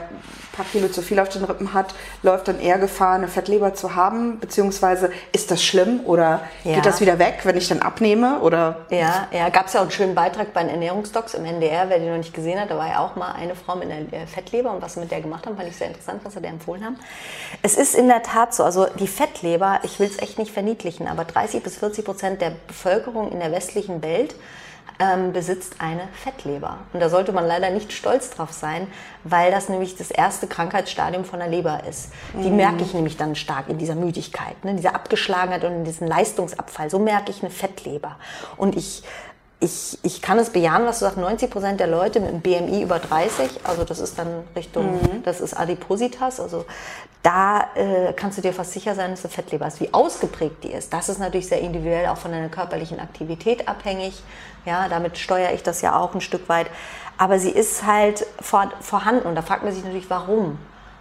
paar 0.55 0.65
Kilo 0.65 0.87
zu 0.87 1.01
viel 1.01 1.19
auf 1.19 1.29
den 1.29 1.43
Rippen 1.43 1.73
hat, 1.73 1.93
läuft 2.23 2.47
dann 2.47 2.59
eher 2.59 2.77
Gefahr, 2.77 3.15
eine 3.15 3.27
Fettleber 3.27 3.73
zu 3.73 3.95
haben? 3.95 4.39
Beziehungsweise 4.39 5.11
ist 5.31 5.51
das 5.51 5.63
schlimm 5.63 6.01
oder 6.05 6.41
ja. 6.63 6.75
geht 6.75 6.85
das 6.85 7.01
wieder 7.01 7.19
weg, 7.19 7.39
wenn 7.43 7.57
ich 7.57 7.67
dann 7.67 7.79
abnehme? 7.79 8.39
Oder? 8.39 8.85
Ja, 8.89 9.27
ja 9.31 9.49
gab 9.49 9.67
es 9.67 9.73
ja 9.73 9.79
auch 9.79 9.83
einen 9.83 9.91
schönen 9.91 10.15
Beitrag 10.15 10.53
bei 10.53 10.61
den 10.61 10.69
Ernährungsdocs 10.69 11.33
im 11.33 11.45
NDR, 11.45 11.89
wer 11.89 11.99
den 11.99 12.09
noch 12.09 12.17
nicht 12.17 12.33
gesehen 12.33 12.59
hat, 12.59 12.69
da 12.69 12.77
war 12.77 12.87
ja 12.87 12.99
auch 12.99 13.15
mal 13.15 13.33
eine 13.33 13.55
Frau 13.55 13.75
mit 13.75 13.89
einer 13.91 14.11
äh, 14.13 14.27
Fettleber 14.27 14.71
und 14.71 14.81
was 14.81 14.95
wir 14.95 15.01
mit 15.01 15.11
der 15.11 15.21
gemacht 15.21 15.45
haben, 15.45 15.57
fand 15.57 15.69
ich 15.69 15.75
sehr 15.75 15.87
interessant, 15.87 16.21
was 16.23 16.33
sie 16.33 16.41
der 16.41 16.51
empfohlen 16.51 16.83
haben. 16.83 16.97
Es 17.61 17.75
ist 17.75 17.95
in 17.95 18.07
der 18.07 18.23
Tat 18.23 18.53
so, 18.53 18.63
also 18.63 18.87
die 18.99 19.07
Fettleber, 19.07 19.79
ich 19.83 19.99
will 19.99 20.07
es 20.07 20.19
echt 20.21 20.39
nicht 20.39 20.51
verniedlichen, 20.51 21.07
aber 21.07 21.25
30 21.25 21.63
bis 21.63 21.77
40 21.77 22.05
Prozent 22.05 22.41
der 22.41 22.51
Bevölkerung 22.67 23.31
in 23.31 23.39
der 23.39 23.51
westlichen 23.51 24.01
Welt 24.01 24.35
ähm, 24.99 25.33
besitzt 25.33 25.75
eine 25.79 26.07
Fettleber. 26.13 26.79
Und 26.93 26.99
da 26.99 27.09
sollte 27.09 27.31
man 27.31 27.45
leider 27.45 27.69
nicht 27.69 27.91
stolz 27.91 28.29
drauf 28.29 28.51
sein, 28.53 28.87
weil 29.23 29.51
das 29.51 29.69
nämlich 29.69 29.95
das 29.95 30.11
erste 30.11 30.47
Krankheitsstadium 30.47 31.25
von 31.25 31.39
der 31.39 31.49
Leber 31.49 31.83
ist. 31.89 32.11
Die 32.33 32.49
mhm. 32.49 32.57
merke 32.57 32.83
ich 32.83 32.93
nämlich 32.93 33.17
dann 33.17 33.35
stark 33.35 33.69
in 33.69 33.77
dieser 33.77 33.95
Müdigkeit, 33.95 34.63
ne, 34.63 34.75
dieser 34.75 34.95
Abgeschlagenheit 34.95 35.63
und 35.63 35.73
in 35.73 35.85
diesem 35.85 36.07
Leistungsabfall. 36.07 36.89
So 36.89 36.99
merke 36.99 37.31
ich 37.31 37.41
eine 37.41 37.51
Fettleber. 37.51 38.17
Und 38.57 38.75
ich 38.75 39.03
ich, 39.59 39.97
ich 40.03 40.21
kann 40.21 40.37
es 40.37 40.49
bejahen, 40.49 40.85
was 40.85 40.99
du 40.99 41.05
sagst, 41.05 41.17
90 41.17 41.49
Prozent 41.49 41.79
der 41.79 41.87
Leute 41.87 42.19
mit 42.19 42.29
einem 42.29 42.41
BMI 42.41 42.83
über 42.83 42.99
30, 42.99 43.49
also 43.63 43.83
das 43.83 43.99
ist 43.99 44.19
dann 44.19 44.43
Richtung, 44.55 44.95
mhm. 44.95 45.23
das 45.23 45.39
ist 45.39 45.53
Adipositas, 45.53 46.39
also 46.39 46.65
da 47.23 47.69
äh, 47.75 48.13
kannst 48.13 48.37
du 48.37 48.41
dir 48.41 48.53
fast 48.53 48.73
sicher 48.73 48.95
sein, 48.95 49.11
dass 49.11 49.21
du 49.21 49.29
Fettleber 49.29 49.65
hast. 49.65 49.79
Wie 49.79 49.93
ausgeprägt 49.93 50.63
die 50.63 50.71
ist, 50.71 50.93
das 50.93 51.09
ist 51.09 51.19
natürlich 51.19 51.47
sehr 51.47 51.61
individuell 51.61 52.07
auch 52.07 52.17
von 52.17 52.31
deiner 52.31 52.49
körperlichen 52.49 52.99
Aktivität 52.99 53.67
abhängig. 53.67 54.21
Ja, 54.65 54.89
damit 54.89 55.17
steuere 55.17 55.53
ich 55.53 55.63
das 55.63 55.81
ja 55.81 55.97
auch 55.97 56.13
ein 56.15 56.21
Stück 56.21 56.49
weit. 56.49 56.67
Aber 57.17 57.39
sie 57.39 57.51
ist 57.51 57.85
halt 57.85 58.25
vor, 58.41 58.69
vorhanden 58.81 59.27
und 59.27 59.35
da 59.35 59.41
fragt 59.41 59.63
man 59.63 59.73
sich 59.73 59.83
natürlich, 59.83 60.09
warum. 60.09 60.57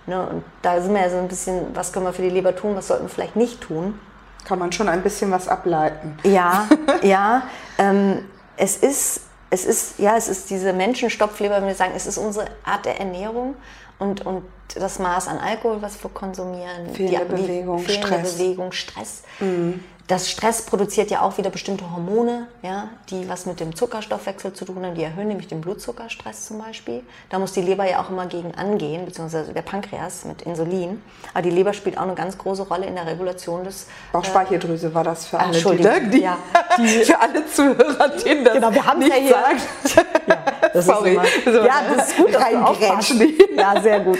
Ne? 0.06 0.26
Und 0.26 0.44
da 0.62 0.80
sind 0.80 0.94
wir 0.94 1.00
ja 1.00 1.10
so 1.10 1.16
ein 1.16 1.28
bisschen, 1.28 1.74
was 1.74 1.92
können 1.92 2.06
wir 2.06 2.12
für 2.12 2.22
die 2.22 2.30
Leber 2.30 2.54
tun, 2.54 2.76
was 2.76 2.88
sollten 2.88 3.04
wir 3.04 3.08
vielleicht 3.08 3.36
nicht 3.36 3.60
tun. 3.60 3.98
Kann 4.44 4.58
man 4.58 4.72
schon 4.72 4.88
ein 4.88 5.02
bisschen 5.02 5.30
was 5.30 5.48
ableiten. 5.48 6.18
Ja, 6.22 6.68
ja. 7.02 7.42
Ähm, 7.78 8.26
es 8.56 8.76
ist, 8.76 9.22
es 9.50 9.64
ist, 9.64 9.98
ja, 9.98 10.16
es 10.16 10.28
ist 10.28 10.50
diese 10.50 10.72
Menschenstopfleber, 10.72 11.56
wenn 11.56 11.66
wir 11.66 11.74
sagen, 11.74 11.92
es 11.96 12.06
ist 12.06 12.18
unsere 12.18 12.46
Art 12.64 12.84
der 12.84 13.00
Ernährung 13.00 13.56
und, 13.98 14.24
und 14.26 14.44
das 14.74 14.98
Maß 14.98 15.28
an 15.28 15.38
Alkohol, 15.38 15.78
was 15.80 16.02
wir 16.02 16.10
konsumieren, 16.10 16.90
fehlende 16.92 17.36
die, 17.36 17.42
Bewegung, 17.42 17.78
fehlende 17.78 18.06
Stress. 18.06 18.34
Bewegung, 18.34 18.72
Stress. 18.72 19.22
Mhm 19.40 19.82
das 20.06 20.30
Stress 20.30 20.62
produziert 20.62 21.10
ja 21.10 21.22
auch 21.22 21.38
wieder 21.38 21.48
bestimmte 21.48 21.90
Hormone, 21.90 22.46
ja, 22.62 22.90
die 23.08 23.26
was 23.28 23.46
mit 23.46 23.58
dem 23.58 23.74
Zuckerstoffwechsel 23.74 24.52
zu 24.52 24.66
tun 24.66 24.84
haben. 24.84 24.94
Die 24.94 25.02
erhöhen 25.02 25.28
nämlich 25.28 25.48
den 25.48 25.62
Blutzuckerstress 25.62 26.46
zum 26.46 26.58
Beispiel. 26.58 27.02
Da 27.30 27.38
muss 27.38 27.52
die 27.52 27.62
Leber 27.62 27.88
ja 27.88 28.02
auch 28.02 28.10
immer 28.10 28.26
gegen 28.26 28.54
angehen, 28.54 29.06
beziehungsweise 29.06 29.54
der 29.54 29.62
Pankreas 29.62 30.26
mit 30.26 30.42
Insulin. 30.42 31.02
Aber 31.32 31.42
die 31.42 31.50
Leber 31.50 31.72
spielt 31.72 31.96
auch 31.96 32.02
eine 32.02 32.14
ganz 32.14 32.36
große 32.36 32.64
Rolle 32.64 32.84
in 32.84 32.96
der 32.96 33.06
Regulation 33.06 33.64
des... 33.64 33.86
Bauchspeicheldrüse 34.12 34.88
äh, 34.88 34.94
war 34.94 35.04
das 35.04 35.26
für 35.26 35.40
alle, 35.40 35.58
die, 35.58 36.10
die, 36.10 36.20
ja, 36.20 36.36
die, 36.78 36.86
für 36.86 37.18
alle 37.18 37.46
Zuhörer, 37.46 38.08
denen 38.08 38.44
das 38.44 38.54
genau, 38.54 38.74
wir 38.74 38.84
haben 38.84 38.98
nicht 38.98 39.10
ja 39.10 39.16
hier, 39.16 39.30
sagt. 39.30 40.06
ja, 40.28 40.36
das 40.72 40.84
Sorry. 40.84 41.16
Ist 41.16 41.46
immer, 41.46 41.64
ja, 41.64 41.82
das 41.96 42.08
ist 42.08 42.16
gut, 42.18 42.34
dass 42.34 43.08
du. 43.08 43.56
Ja, 43.56 43.80
sehr 43.80 44.00
gut 44.00 44.18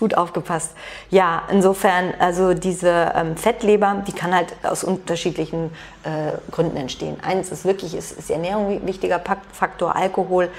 gut 0.00 0.16
aufgepasst. 0.16 0.72
Ja, 1.10 1.42
insofern, 1.50 2.14
also 2.18 2.54
diese 2.54 3.12
ähm, 3.14 3.36
Fettleber, 3.36 4.02
die 4.06 4.12
kann 4.12 4.34
halt 4.34 4.56
aus 4.64 4.82
unterschiedlichen 4.82 5.70
äh, 6.02 6.32
Gründen 6.50 6.76
entstehen. 6.76 7.18
Eins 7.22 7.52
ist 7.52 7.64
wirklich, 7.64 7.94
ist, 7.94 8.18
ist 8.18 8.30
die 8.30 8.32
Ernährung 8.32 8.68
ein 8.68 8.86
wichtiger 8.86 9.22
Faktor, 9.52 9.94
Alkohol, 9.94 10.50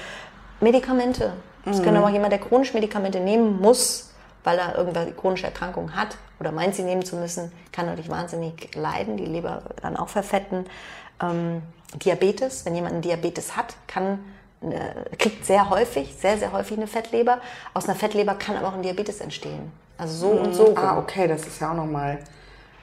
Medikamente. 0.62 1.34
Es 1.66 1.80
mhm. 1.80 1.84
kann 1.84 1.98
aber 1.98 2.08
auch 2.08 2.12
jemand, 2.12 2.32
der 2.32 2.40
chronisch 2.40 2.74
Medikamente 2.74 3.20
nehmen 3.20 3.60
muss, 3.60 4.12
weil 4.44 4.58
er 4.58 4.78
irgendeine 4.78 5.12
chronische 5.12 5.48
Erkrankung 5.48 5.96
hat 5.96 6.18
oder 6.40 6.52
meint, 6.52 6.76
sie 6.76 6.84
nehmen 6.84 7.04
zu 7.04 7.16
müssen, 7.16 7.52
kann 7.72 7.86
natürlich 7.86 8.10
wahnsinnig 8.10 8.74
leiden, 8.76 9.18
die 9.18 9.26
Leber 9.26 9.64
dann 9.82 9.98
auch 9.98 10.10
verfetten. 10.10 10.66
Ähm, 11.22 11.62
Diabetes, 11.96 12.66
wenn 12.66 12.76
jemand 12.76 12.94
einen 12.94 13.02
Diabetes 13.02 13.58
hat, 13.58 13.76
kann 13.88 14.20
kriegt 15.18 15.46
sehr 15.46 15.70
häufig, 15.70 16.16
sehr, 16.20 16.38
sehr 16.38 16.52
häufig 16.52 16.78
eine 16.78 16.88
Fettleber. 16.88 17.40
Aus 17.74 17.86
einer 17.86 17.96
Fettleber 17.96 18.36
kann 18.36 18.58
aber 18.58 18.68
auch 18.68 18.74
ein 18.74 18.84
Diabetes 18.84 19.20
entstehen. 19.20 19.72
Also 19.98 20.28
so 20.28 20.34
mhm. 20.34 20.46
und 20.46 20.54
so. 20.54 20.76
Ah, 20.76 20.98
okay, 20.98 21.28
das 21.28 21.46
ist 21.46 21.60
ja 21.62 21.72
auch 21.72 21.76
nochmal 21.76 22.20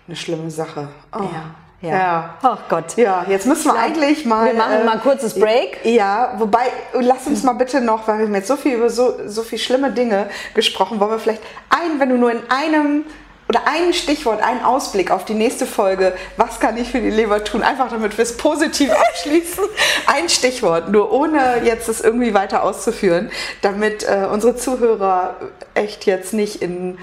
eine 0.07 0.16
schlimme 0.16 0.51
Sache. 0.51 0.89
Oh. 1.12 1.22
Ja. 1.22 1.55
Ja. 1.81 1.91
ja. 1.91 2.35
Ach 2.43 2.59
Gott. 2.68 2.97
Ja, 2.97 3.24
jetzt 3.29 3.47
müssen 3.47 3.72
wir 3.72 3.79
eigentlich 3.79 4.24
mal. 4.24 4.47
Wir 4.47 4.55
machen 4.55 4.81
äh, 4.81 4.85
mal 4.85 4.95
ein 4.95 5.01
kurzes 5.01 5.39
Break. 5.39 5.85
Ja, 5.85 6.35
wobei, 6.39 6.64
lass 6.93 7.26
uns 7.29 7.45
mal 7.45 7.53
bitte 7.53 7.81
noch, 7.81 8.09
weil 8.09 8.18
wir 8.18 8.26
haben 8.26 8.35
jetzt 8.35 8.49
so 8.49 8.57
viel 8.57 8.74
über 8.74 8.91
so, 8.91 9.14
so 9.29 9.45
viel 9.45 9.59
schlimme 9.59 9.93
Dinge 9.93 10.29
gesprochen, 10.55 10.99
wollen 10.99 11.12
wir 11.12 11.18
vielleicht 11.20 11.43
ein, 11.68 12.01
wenn 12.01 12.09
du 12.09 12.16
nur 12.16 12.33
in 12.33 12.41
einem 12.49 13.05
oder 13.49 13.63
ein 13.67 13.95
Stichwort, 13.95 14.43
einen 14.43 14.63
Ausblick 14.63 15.11
auf 15.11 15.25
die 15.25 15.35
nächste 15.35 15.65
Folge, 15.67 16.13
was 16.37 16.61
kann 16.61 16.77
ich 16.77 16.91
für 16.91 17.01
die 17.01 17.11
Leber 17.11 17.45
tun, 17.45 17.63
einfach 17.63 17.91
damit 17.91 18.19
wir 18.19 18.23
es 18.23 18.37
positiv 18.37 18.91
abschließen. 19.09 19.65
ein 20.07 20.29
Stichwort, 20.29 20.91
nur 20.91 21.13
ohne 21.13 21.63
jetzt 21.65 21.89
es 21.89 22.01
irgendwie 22.03 22.35
weiter 22.35 22.63
auszuführen, 22.63 23.31
damit 23.63 24.05
äh, 24.05 24.27
unsere 24.31 24.57
Zuhörer 24.57 25.37
echt 25.75 26.05
jetzt 26.05 26.35
nicht 26.35 26.61
in, 26.61 26.99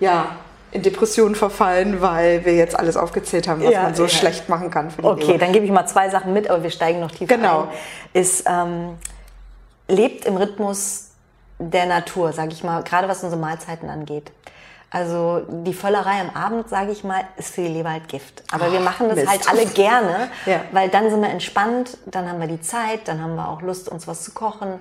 ja, 0.00 0.36
in 0.72 0.82
Depressionen 0.82 1.36
verfallen, 1.36 2.02
weil 2.02 2.44
wir 2.44 2.56
jetzt 2.56 2.76
alles 2.76 2.96
aufgezählt 2.96 3.46
haben, 3.46 3.62
was 3.62 3.72
ja, 3.72 3.84
man 3.84 3.94
so 3.94 4.02
ja. 4.02 4.08
schlecht 4.08 4.48
machen 4.48 4.70
kann. 4.70 4.92
Okay, 5.00 5.26
Leber. 5.26 5.38
dann 5.38 5.52
gebe 5.52 5.64
ich 5.64 5.70
mal 5.70 5.86
zwei 5.86 6.10
Sachen 6.10 6.32
mit, 6.32 6.50
aber 6.50 6.64
wir 6.64 6.70
steigen 6.70 6.98
noch 6.98 7.12
tiefer 7.12 7.36
genau. 7.36 7.62
ein. 7.62 7.68
Ist, 8.12 8.44
ähm, 8.48 8.98
lebt 9.88 10.24
im 10.24 10.36
Rhythmus 10.36 11.10
der 11.58 11.86
Natur, 11.86 12.32
sage 12.32 12.50
ich 12.52 12.64
mal, 12.64 12.82
gerade 12.82 13.08
was 13.08 13.22
unsere 13.22 13.40
Mahlzeiten 13.40 13.88
angeht. 13.88 14.32
Also 14.90 15.42
die 15.48 15.74
Völlerei 15.74 16.20
am 16.20 16.30
Abend, 16.30 16.68
sage 16.68 16.92
ich 16.92 17.02
mal, 17.02 17.22
ist 17.36 17.54
für 17.54 17.62
die 17.62 17.68
Leber 17.68 17.90
halt 17.90 18.08
Gift. 18.08 18.44
Aber 18.52 18.66
Ach, 18.68 18.72
wir 18.72 18.80
machen 18.80 19.08
das 19.08 19.16
Mist. 19.16 19.28
halt 19.28 19.50
alle 19.50 19.66
gerne, 19.66 20.30
ja. 20.46 20.60
weil 20.70 20.88
dann 20.88 21.10
sind 21.10 21.20
wir 21.20 21.28
entspannt, 21.28 21.98
dann 22.06 22.28
haben 22.28 22.40
wir 22.40 22.46
die 22.46 22.60
Zeit, 22.60 23.00
dann 23.06 23.20
haben 23.20 23.34
wir 23.34 23.48
auch 23.48 23.62
Lust, 23.62 23.88
uns 23.88 24.06
was 24.06 24.22
zu 24.22 24.32
kochen. 24.32 24.78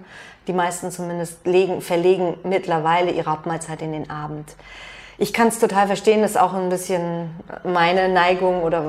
Die 0.47 0.53
meisten 0.53 0.91
zumindest 0.91 1.45
legen, 1.45 1.81
verlegen 1.81 2.37
mittlerweile 2.43 3.11
ihre 3.11 3.31
Hauptmahlzeit 3.31 3.81
in 3.81 3.93
den 3.93 4.11
Abend. 4.11 4.55
Ich 5.17 5.33
kann 5.33 5.47
es 5.47 5.59
total 5.59 5.87
verstehen, 5.87 6.21
das 6.21 6.31
ist 6.31 6.37
auch 6.37 6.53
ein 6.53 6.69
bisschen 6.69 7.31
meine 7.63 8.09
Neigung 8.09 8.63
oder 8.63 8.83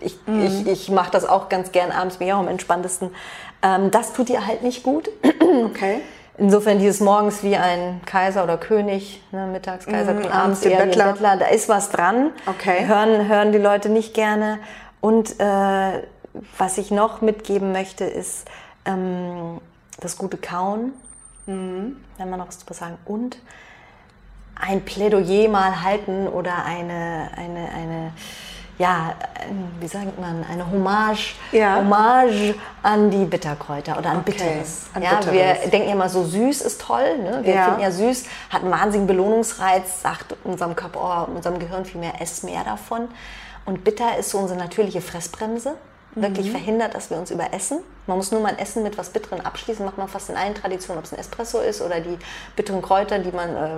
ich, 0.00 0.16
mhm. 0.26 0.46
ich, 0.46 0.66
ich 0.66 0.90
mache 0.90 1.10
das 1.10 1.26
auch 1.26 1.48
ganz 1.48 1.72
gern 1.72 1.90
abends, 1.90 2.16
bin 2.16 2.28
ich 2.28 2.32
auch 2.32 2.38
am 2.38 2.48
entspanntesten. 2.48 3.10
Ähm, 3.62 3.90
das 3.90 4.12
tut 4.12 4.30
ihr 4.30 4.46
halt 4.46 4.62
nicht 4.62 4.82
gut. 4.82 5.10
Okay. 5.66 6.00
Insofern 6.38 6.78
dieses 6.78 7.00
morgens 7.00 7.42
wie 7.42 7.56
ein 7.56 8.00
Kaiser 8.06 8.42
oder 8.42 8.56
König, 8.56 9.22
ne, 9.32 9.46
mittags 9.46 9.86
Kaiser, 9.86 10.14
mhm, 10.14 10.26
abends 10.26 10.62
eher 10.62 10.78
Bettler. 10.78 11.08
wie 11.08 11.10
Bettler, 11.12 11.36
da 11.36 11.46
ist 11.46 11.68
was 11.68 11.90
dran. 11.90 12.30
Okay. 12.46 12.86
Hören, 12.86 13.28
hören 13.28 13.52
die 13.52 13.58
Leute 13.58 13.90
nicht 13.90 14.14
gerne. 14.14 14.58
Und 15.00 15.38
äh, 15.38 16.02
was 16.56 16.78
ich 16.78 16.90
noch 16.90 17.20
mitgeben 17.20 17.72
möchte, 17.72 18.04
ist 18.04 18.46
ähm, 18.86 19.60
das 20.00 20.16
gute 20.16 20.38
Kauen, 20.38 20.92
mhm. 21.46 21.96
wenn 22.16 22.30
man 22.30 22.38
noch 22.38 22.48
was 22.48 22.58
zu 22.58 22.72
sagen. 22.72 22.96
Und 23.04 23.36
ein 24.54 24.84
Plädoyer 24.84 25.48
mal 25.48 25.82
halten 25.82 26.28
oder 26.28 26.64
eine, 26.64 27.30
eine, 27.36 27.68
eine 27.74 28.12
ja, 28.82 29.14
wie 29.78 29.86
sagt 29.86 30.18
man, 30.18 30.44
eine 30.50 30.68
Hommage, 30.68 31.36
ja. 31.52 31.76
Hommage 31.76 32.56
an 32.82 33.12
die 33.12 33.24
Bitterkräuter 33.24 33.96
oder 33.96 34.10
an 34.10 34.18
okay. 34.18 34.32
Bitteres. 34.32 34.86
An 34.92 35.02
ja, 35.02 35.14
Bitteres. 35.14 35.32
wir 35.32 35.70
denken 35.70 35.88
ja 35.88 35.94
immer 35.94 36.08
so 36.08 36.24
süß 36.24 36.62
ist 36.62 36.80
toll. 36.80 37.18
Ne? 37.18 37.40
Wir 37.44 37.54
ja. 37.54 37.64
finden 37.66 37.80
ja 37.80 37.92
süß, 37.92 38.24
hat 38.50 38.62
einen 38.62 38.72
wahnsinnigen 38.72 39.06
Belohnungsreiz, 39.06 40.02
sagt 40.02 40.34
unserem 40.42 40.74
Körper, 40.74 41.28
oh, 41.28 41.32
unserem 41.32 41.60
Gehirn 41.60 41.84
viel 41.84 42.00
mehr, 42.00 42.20
ess 42.20 42.42
mehr 42.42 42.64
davon. 42.64 43.06
Und 43.66 43.84
bitter 43.84 44.18
ist 44.18 44.30
so 44.30 44.38
unsere 44.38 44.58
natürliche 44.58 45.00
Fressbremse 45.00 45.76
wirklich 46.14 46.48
mhm. 46.48 46.52
verhindert, 46.52 46.94
dass 46.94 47.10
wir 47.10 47.16
uns 47.16 47.30
überessen. 47.30 47.78
Man 48.06 48.16
muss 48.16 48.32
nur 48.32 48.40
mal 48.40 48.50
ein 48.50 48.58
Essen 48.58 48.82
mit 48.82 48.98
was 48.98 49.10
Bitteren 49.10 49.40
abschließen, 49.40 49.84
macht 49.84 49.96
man 49.96 50.08
fast 50.08 50.28
in 50.28 50.36
allen 50.36 50.54
Traditionen, 50.54 50.98
ob 50.98 51.04
es 51.04 51.12
ein 51.12 51.18
Espresso 51.18 51.60
ist 51.60 51.80
oder 51.80 52.00
die 52.00 52.18
bitteren 52.56 52.82
Kräuter, 52.82 53.18
die 53.18 53.32
man, 53.32 53.56
äh, 53.56 53.68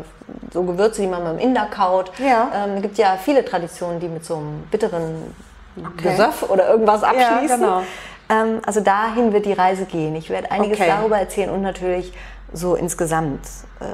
so 0.53 0.63
Gewürze, 0.65 1.03
die 1.03 1.07
man 1.07 1.23
beim 1.23 1.39
Inder 1.39 1.67
kaut. 1.67 2.11
Ja. 2.19 2.51
Ähm, 2.55 2.77
es 2.77 2.83
gibt 2.83 2.99
ja 2.99 3.17
viele 3.23 3.45
Traditionen, 3.45 4.01
die 4.01 4.09
mit 4.09 4.25
so 4.25 4.37
einem 4.37 4.63
bitteren 4.71 5.35
okay. 5.79 6.11
Gesöff 6.11 6.49
oder 6.49 6.69
irgendwas 6.69 7.03
abschließen. 7.03 7.49
Ja, 7.49 7.57
genau. 7.57 7.83
ähm, 8.29 8.61
also 8.67 8.81
dahin 8.81 9.33
wird 9.33 9.47
die 9.47 9.53
Reise 9.53 9.85
gehen. 9.85 10.17
Ich 10.17 10.31
werde 10.31 10.51
einiges 10.51 10.81
okay. 10.81 10.89
darüber 10.89 11.19
erzählen 11.19 11.51
und 11.51 11.63
natürlich 11.63 12.13
so 12.53 12.75
insgesamt. 12.75 13.47
Äh, 13.81 13.85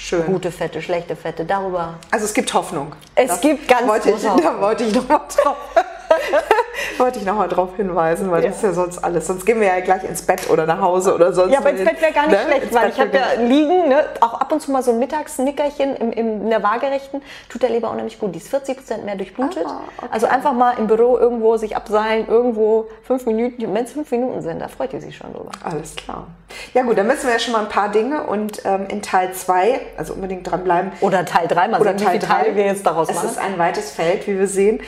Schön. 0.00 0.26
Gute 0.26 0.52
Fette, 0.52 0.80
schlechte 0.80 1.16
Fette, 1.16 1.44
darüber. 1.44 1.94
Also 2.12 2.24
es 2.24 2.32
gibt 2.32 2.54
Hoffnung. 2.54 2.94
Es 3.16 3.28
das 3.28 3.40
gibt 3.40 3.66
ganz 3.66 3.88
wollte 3.88 4.10
ich, 4.10 4.22
Da 4.42 4.60
wollte 4.60 4.84
ich 4.84 4.94
noch 4.94 5.08
mal 5.08 5.18
drauf. 5.28 5.56
wollte 6.98 7.18
ich 7.18 7.24
nochmal 7.24 7.48
darauf 7.48 7.76
hinweisen, 7.76 8.30
weil 8.30 8.42
ja. 8.42 8.48
das 8.48 8.58
ist 8.58 8.62
ja 8.62 8.72
sonst 8.72 8.98
alles. 8.98 9.26
Sonst 9.26 9.44
gehen 9.44 9.60
wir 9.60 9.68
ja 9.68 9.80
gleich 9.80 10.04
ins 10.04 10.22
Bett 10.22 10.48
oder 10.50 10.66
nach 10.66 10.80
Hause 10.80 11.14
oder 11.14 11.32
sonst. 11.32 11.52
Ja, 11.52 11.58
aber 11.58 11.70
ins 11.70 11.84
Bett 11.84 12.00
wäre 12.00 12.12
gar 12.12 12.26
nicht 12.26 12.38
ne? 12.38 12.46
schlecht, 12.46 12.62
ins 12.64 12.74
weil 12.74 12.86
Bett 12.86 12.94
ich 12.94 13.00
habe 13.00 13.16
ja 13.16 13.42
liegen, 13.42 13.88
ne? 13.88 14.04
auch 14.20 14.34
ab 14.34 14.52
und 14.52 14.60
zu 14.60 14.70
mal 14.70 14.82
so 14.82 14.92
ein 14.92 14.98
Mittagsnickerchen 14.98 15.96
im, 15.96 16.12
im, 16.12 16.42
in 16.42 16.50
der 16.50 16.62
Waagerechten, 16.62 17.22
tut 17.48 17.62
der 17.62 17.70
Leber 17.70 17.90
unheimlich 17.90 18.18
gut. 18.18 18.34
Die 18.34 18.38
ist 18.38 18.48
40 18.48 18.76
Prozent 18.76 19.04
mehr 19.04 19.16
durchblutet. 19.16 19.66
Ah, 19.66 19.80
okay. 19.96 20.08
Also 20.10 20.26
einfach 20.26 20.52
mal 20.52 20.72
im 20.78 20.86
Büro 20.86 21.18
irgendwo 21.18 21.56
sich 21.56 21.76
abseilen, 21.76 22.28
irgendwo 22.28 22.88
fünf 23.02 23.26
Minuten, 23.26 23.74
wenn 23.74 23.84
es 23.84 23.92
fünf 23.92 24.10
Minuten 24.10 24.42
sind, 24.42 24.60
da 24.60 24.68
freut 24.68 24.92
ihr 24.92 25.00
sich 25.00 25.16
schon 25.16 25.32
drüber. 25.32 25.50
Alles 25.64 25.96
klar. 25.96 26.26
Ja 26.74 26.82
gut, 26.82 26.96
dann 26.96 27.08
wissen 27.08 27.26
wir 27.26 27.34
ja 27.34 27.38
schon 27.38 27.52
mal 27.52 27.60
ein 27.60 27.68
paar 27.68 27.90
Dinge 27.90 28.24
und 28.24 28.62
ähm, 28.64 28.86
in 28.88 29.02
Teil 29.02 29.32
2, 29.32 29.80
also 29.96 30.14
unbedingt 30.14 30.50
dranbleiben. 30.50 30.92
Oder 31.00 31.24
Teil 31.24 31.46
3, 31.46 31.68
mal 31.68 31.80
oder 31.80 31.90
sehen, 31.90 31.98
Teil 31.98 32.14
wie 32.14 32.18
viele 32.20 32.32
Teile 32.32 32.56
wir 32.56 32.64
jetzt 32.64 32.86
daraus 32.86 33.08
machen. 33.08 33.20
Es 33.24 33.32
ist 33.32 33.38
ein 33.38 33.58
weites 33.58 33.90
Feld, 33.90 34.26
wie 34.26 34.38
wir 34.38 34.48
sehen. 34.48 34.80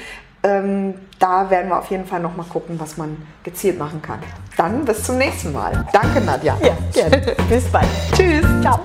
Ähm, 0.42 0.94
da 1.18 1.50
werden 1.50 1.68
wir 1.68 1.78
auf 1.78 1.90
jeden 1.90 2.06
Fall 2.06 2.20
noch 2.20 2.34
mal 2.34 2.44
gucken, 2.44 2.80
was 2.80 2.96
man 2.96 3.16
gezielt 3.44 3.78
machen 3.78 4.00
kann. 4.00 4.20
Dann 4.56 4.84
bis 4.84 5.04
zum 5.04 5.18
nächsten 5.18 5.52
Mal. 5.52 5.86
Danke, 5.92 6.20
Nadja. 6.20 6.56
Ja, 6.62 6.76
gerne. 6.92 7.36
bis 7.48 7.64
bald. 7.70 7.88
Tschüss. 8.14 8.46
Ciao. 8.62 8.80